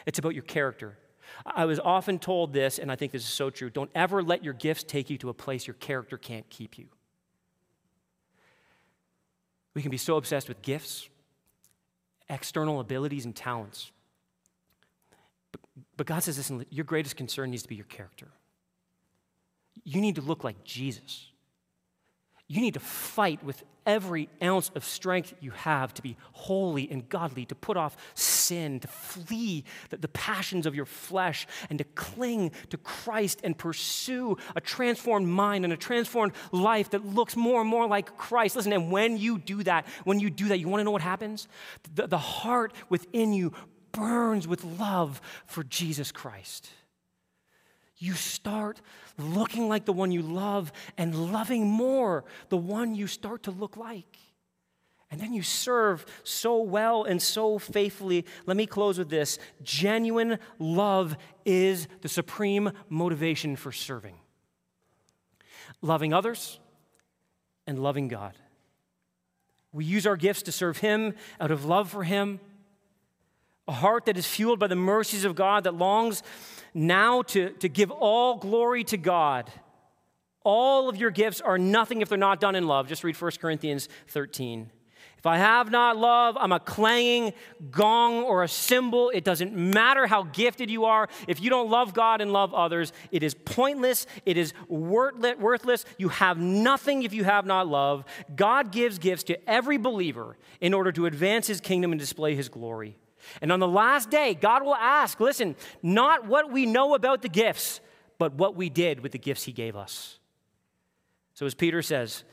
It's 0.06 0.18
about 0.18 0.34
your 0.34 0.44
character. 0.44 0.98
I 1.44 1.64
was 1.64 1.78
often 1.78 2.18
told 2.18 2.52
this, 2.52 2.78
and 2.78 2.90
I 2.90 2.96
think 2.96 3.12
this 3.12 3.22
is 3.22 3.28
so 3.28 3.50
true 3.50 3.70
don't 3.70 3.90
ever 3.94 4.22
let 4.22 4.44
your 4.44 4.54
gifts 4.54 4.84
take 4.84 5.10
you 5.10 5.18
to 5.18 5.28
a 5.28 5.34
place 5.34 5.66
your 5.66 5.74
character 5.74 6.16
can't 6.16 6.48
keep 6.48 6.78
you. 6.78 6.86
We 9.78 9.82
can 9.82 9.92
be 9.92 9.96
so 9.96 10.16
obsessed 10.16 10.48
with 10.48 10.60
gifts, 10.60 11.08
external 12.28 12.80
abilities, 12.80 13.24
and 13.26 13.36
talents. 13.36 13.92
But, 15.52 15.60
but 15.96 16.04
God 16.04 16.24
says, 16.24 16.36
listen, 16.36 16.66
your 16.68 16.84
greatest 16.84 17.14
concern 17.14 17.52
needs 17.52 17.62
to 17.62 17.68
be 17.68 17.76
your 17.76 17.84
character. 17.84 18.26
You 19.84 20.00
need 20.00 20.16
to 20.16 20.20
look 20.20 20.42
like 20.42 20.64
Jesus. 20.64 21.28
You 22.48 22.60
need 22.60 22.74
to 22.74 22.80
fight 22.80 23.44
with 23.44 23.62
every 23.86 24.28
ounce 24.42 24.72
of 24.74 24.84
strength 24.84 25.34
you 25.40 25.52
have 25.52 25.94
to 25.94 26.02
be 26.02 26.16
holy 26.32 26.90
and 26.90 27.08
godly, 27.08 27.44
to 27.44 27.54
put 27.54 27.76
off 27.76 27.96
sin, 28.48 28.80
to 28.80 28.88
flee 28.88 29.64
the, 29.90 29.96
the, 29.98 30.08
passions 30.08 30.66
of 30.66 30.74
your 30.74 30.84
flesh, 30.84 31.46
and 31.70 31.78
to 31.78 31.84
cling 31.84 32.50
to 32.70 32.76
Christ 32.78 33.40
and 33.44 33.56
pursue 33.56 34.36
a 34.56 34.60
transformed 34.60 35.28
mind 35.28 35.64
and 35.64 35.72
a 35.72 35.76
transformed 35.76 36.32
life 36.52 36.90
that 36.90 37.04
looks 37.04 37.36
more 37.36 37.60
and 37.60 37.70
more 37.70 37.86
like 37.86 38.16
Christ. 38.16 38.56
Listen, 38.56 38.72
and 38.72 38.90
when 38.90 39.16
you 39.16 39.38
do 39.38 39.62
that, 39.62 39.86
when 40.04 40.18
you 40.18 40.30
do 40.30 40.48
that, 40.48 40.58
you 40.58 40.68
want 40.68 40.80
to 40.80 40.84
know 40.84 40.90
what 40.90 41.02
happens? 41.02 41.48
The, 41.94 42.06
the 42.06 42.18
heart 42.18 42.72
within 42.88 43.32
you 43.32 43.52
burns 43.92 44.48
with 44.48 44.64
love 44.64 45.20
for 45.46 45.62
Jesus 45.64 46.12
Christ 46.12 46.70
you 47.98 48.12
start 48.14 48.80
looking 49.18 49.68
like 49.68 49.84
the 49.84 49.92
one 49.92 50.12
you 50.12 50.22
love 50.22 50.72
and 50.96 51.32
loving 51.32 51.66
more 51.66 52.24
the 52.48 52.56
one 52.56 52.94
you 52.94 53.06
start 53.06 53.42
to 53.42 53.50
look 53.50 53.76
like. 53.76 54.16
And 55.10 55.20
then 55.20 55.32
you 55.32 55.42
serve 55.42 56.04
so 56.22 56.60
well 56.60 57.04
and 57.04 57.20
so 57.20 57.58
faithfully. 57.58 58.26
Let 58.46 58.56
me 58.56 58.66
close 58.66 58.98
with 58.98 59.08
this 59.08 59.38
genuine 59.62 60.38
love 60.58 61.16
is 61.44 61.88
the 62.02 62.08
supreme 62.08 62.72
motivation 62.90 63.56
for 63.56 63.72
serving. 63.72 64.16
Loving 65.80 66.12
others 66.12 66.58
and 67.66 67.78
loving 67.78 68.08
God. 68.08 68.34
We 69.72 69.84
use 69.84 70.06
our 70.06 70.16
gifts 70.16 70.42
to 70.42 70.52
serve 70.52 70.78
Him 70.78 71.14
out 71.40 71.50
of 71.50 71.64
love 71.64 71.90
for 71.90 72.04
Him. 72.04 72.40
A 73.66 73.72
heart 73.72 74.06
that 74.06 74.16
is 74.16 74.26
fueled 74.26 74.58
by 74.58 74.66
the 74.66 74.76
mercies 74.76 75.24
of 75.24 75.34
God 75.34 75.64
that 75.64 75.74
longs 75.74 76.22
now 76.74 77.22
to, 77.22 77.50
to 77.50 77.68
give 77.68 77.90
all 77.90 78.36
glory 78.36 78.84
to 78.84 78.96
God. 78.96 79.50
All 80.44 80.88
of 80.88 80.96
your 80.96 81.10
gifts 81.10 81.40
are 81.40 81.58
nothing 81.58 82.00
if 82.00 82.08
they're 82.08 82.18
not 82.18 82.40
done 82.40 82.54
in 82.54 82.66
love. 82.66 82.88
Just 82.88 83.04
read 83.04 83.20
1 83.20 83.32
Corinthians 83.40 83.88
13. 84.08 84.70
If 85.18 85.26
I 85.26 85.38
have 85.38 85.70
not 85.70 85.96
love, 85.96 86.36
I'm 86.38 86.52
a 86.52 86.60
clanging 86.60 87.32
gong 87.72 88.22
or 88.22 88.44
a 88.44 88.48
cymbal. 88.48 89.10
It 89.10 89.24
doesn't 89.24 89.52
matter 89.52 90.06
how 90.06 90.22
gifted 90.22 90.70
you 90.70 90.84
are. 90.84 91.08
If 91.26 91.40
you 91.40 91.50
don't 91.50 91.68
love 91.68 91.92
God 91.92 92.20
and 92.20 92.32
love 92.32 92.54
others, 92.54 92.92
it 93.10 93.24
is 93.24 93.34
pointless. 93.34 94.06
It 94.24 94.36
is 94.36 94.54
worthless. 94.68 95.84
You 95.98 96.08
have 96.10 96.38
nothing 96.38 97.02
if 97.02 97.12
you 97.12 97.24
have 97.24 97.46
not 97.46 97.66
love. 97.66 98.04
God 98.36 98.70
gives 98.70 98.98
gifts 98.98 99.24
to 99.24 99.50
every 99.50 99.76
believer 99.76 100.36
in 100.60 100.72
order 100.72 100.92
to 100.92 101.06
advance 101.06 101.48
his 101.48 101.60
kingdom 101.60 101.90
and 101.90 101.98
display 101.98 102.36
his 102.36 102.48
glory. 102.48 102.96
And 103.42 103.50
on 103.50 103.58
the 103.58 103.68
last 103.68 104.10
day, 104.10 104.34
God 104.34 104.62
will 104.62 104.74
ask 104.74 105.18
listen, 105.18 105.56
not 105.82 106.26
what 106.26 106.52
we 106.52 106.64
know 106.64 106.94
about 106.94 107.22
the 107.22 107.28
gifts, 107.28 107.80
but 108.18 108.34
what 108.34 108.56
we 108.56 108.68
did 108.68 109.00
with 109.00 109.12
the 109.12 109.18
gifts 109.18 109.44
He 109.44 109.52
gave 109.52 109.76
us. 109.76 110.18
So, 111.34 111.46
as 111.46 111.54
Peter 111.54 111.82
says, 111.82 112.24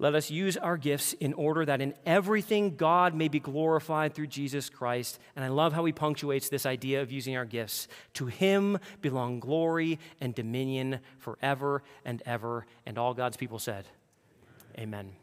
let 0.00 0.14
us 0.14 0.30
use 0.30 0.56
our 0.56 0.78
gifts 0.78 1.12
in 1.12 1.34
order 1.34 1.66
that 1.66 1.82
in 1.82 1.92
everything 2.06 2.74
God 2.74 3.14
may 3.14 3.28
be 3.28 3.38
glorified 3.38 4.14
through 4.14 4.28
Jesus 4.28 4.70
Christ. 4.70 5.18
And 5.36 5.44
I 5.44 5.48
love 5.48 5.74
how 5.74 5.84
he 5.84 5.92
punctuates 5.92 6.48
this 6.48 6.64
idea 6.64 7.02
of 7.02 7.12
using 7.12 7.36
our 7.36 7.44
gifts. 7.44 7.86
To 8.14 8.24
him 8.24 8.78
belong 9.02 9.40
glory 9.40 9.98
and 10.18 10.34
dominion 10.34 11.00
forever 11.18 11.82
and 12.02 12.22
ever. 12.24 12.64
And 12.86 12.96
all 12.96 13.12
God's 13.12 13.36
people 13.36 13.58
said, 13.58 13.84
Amen. 14.78 15.19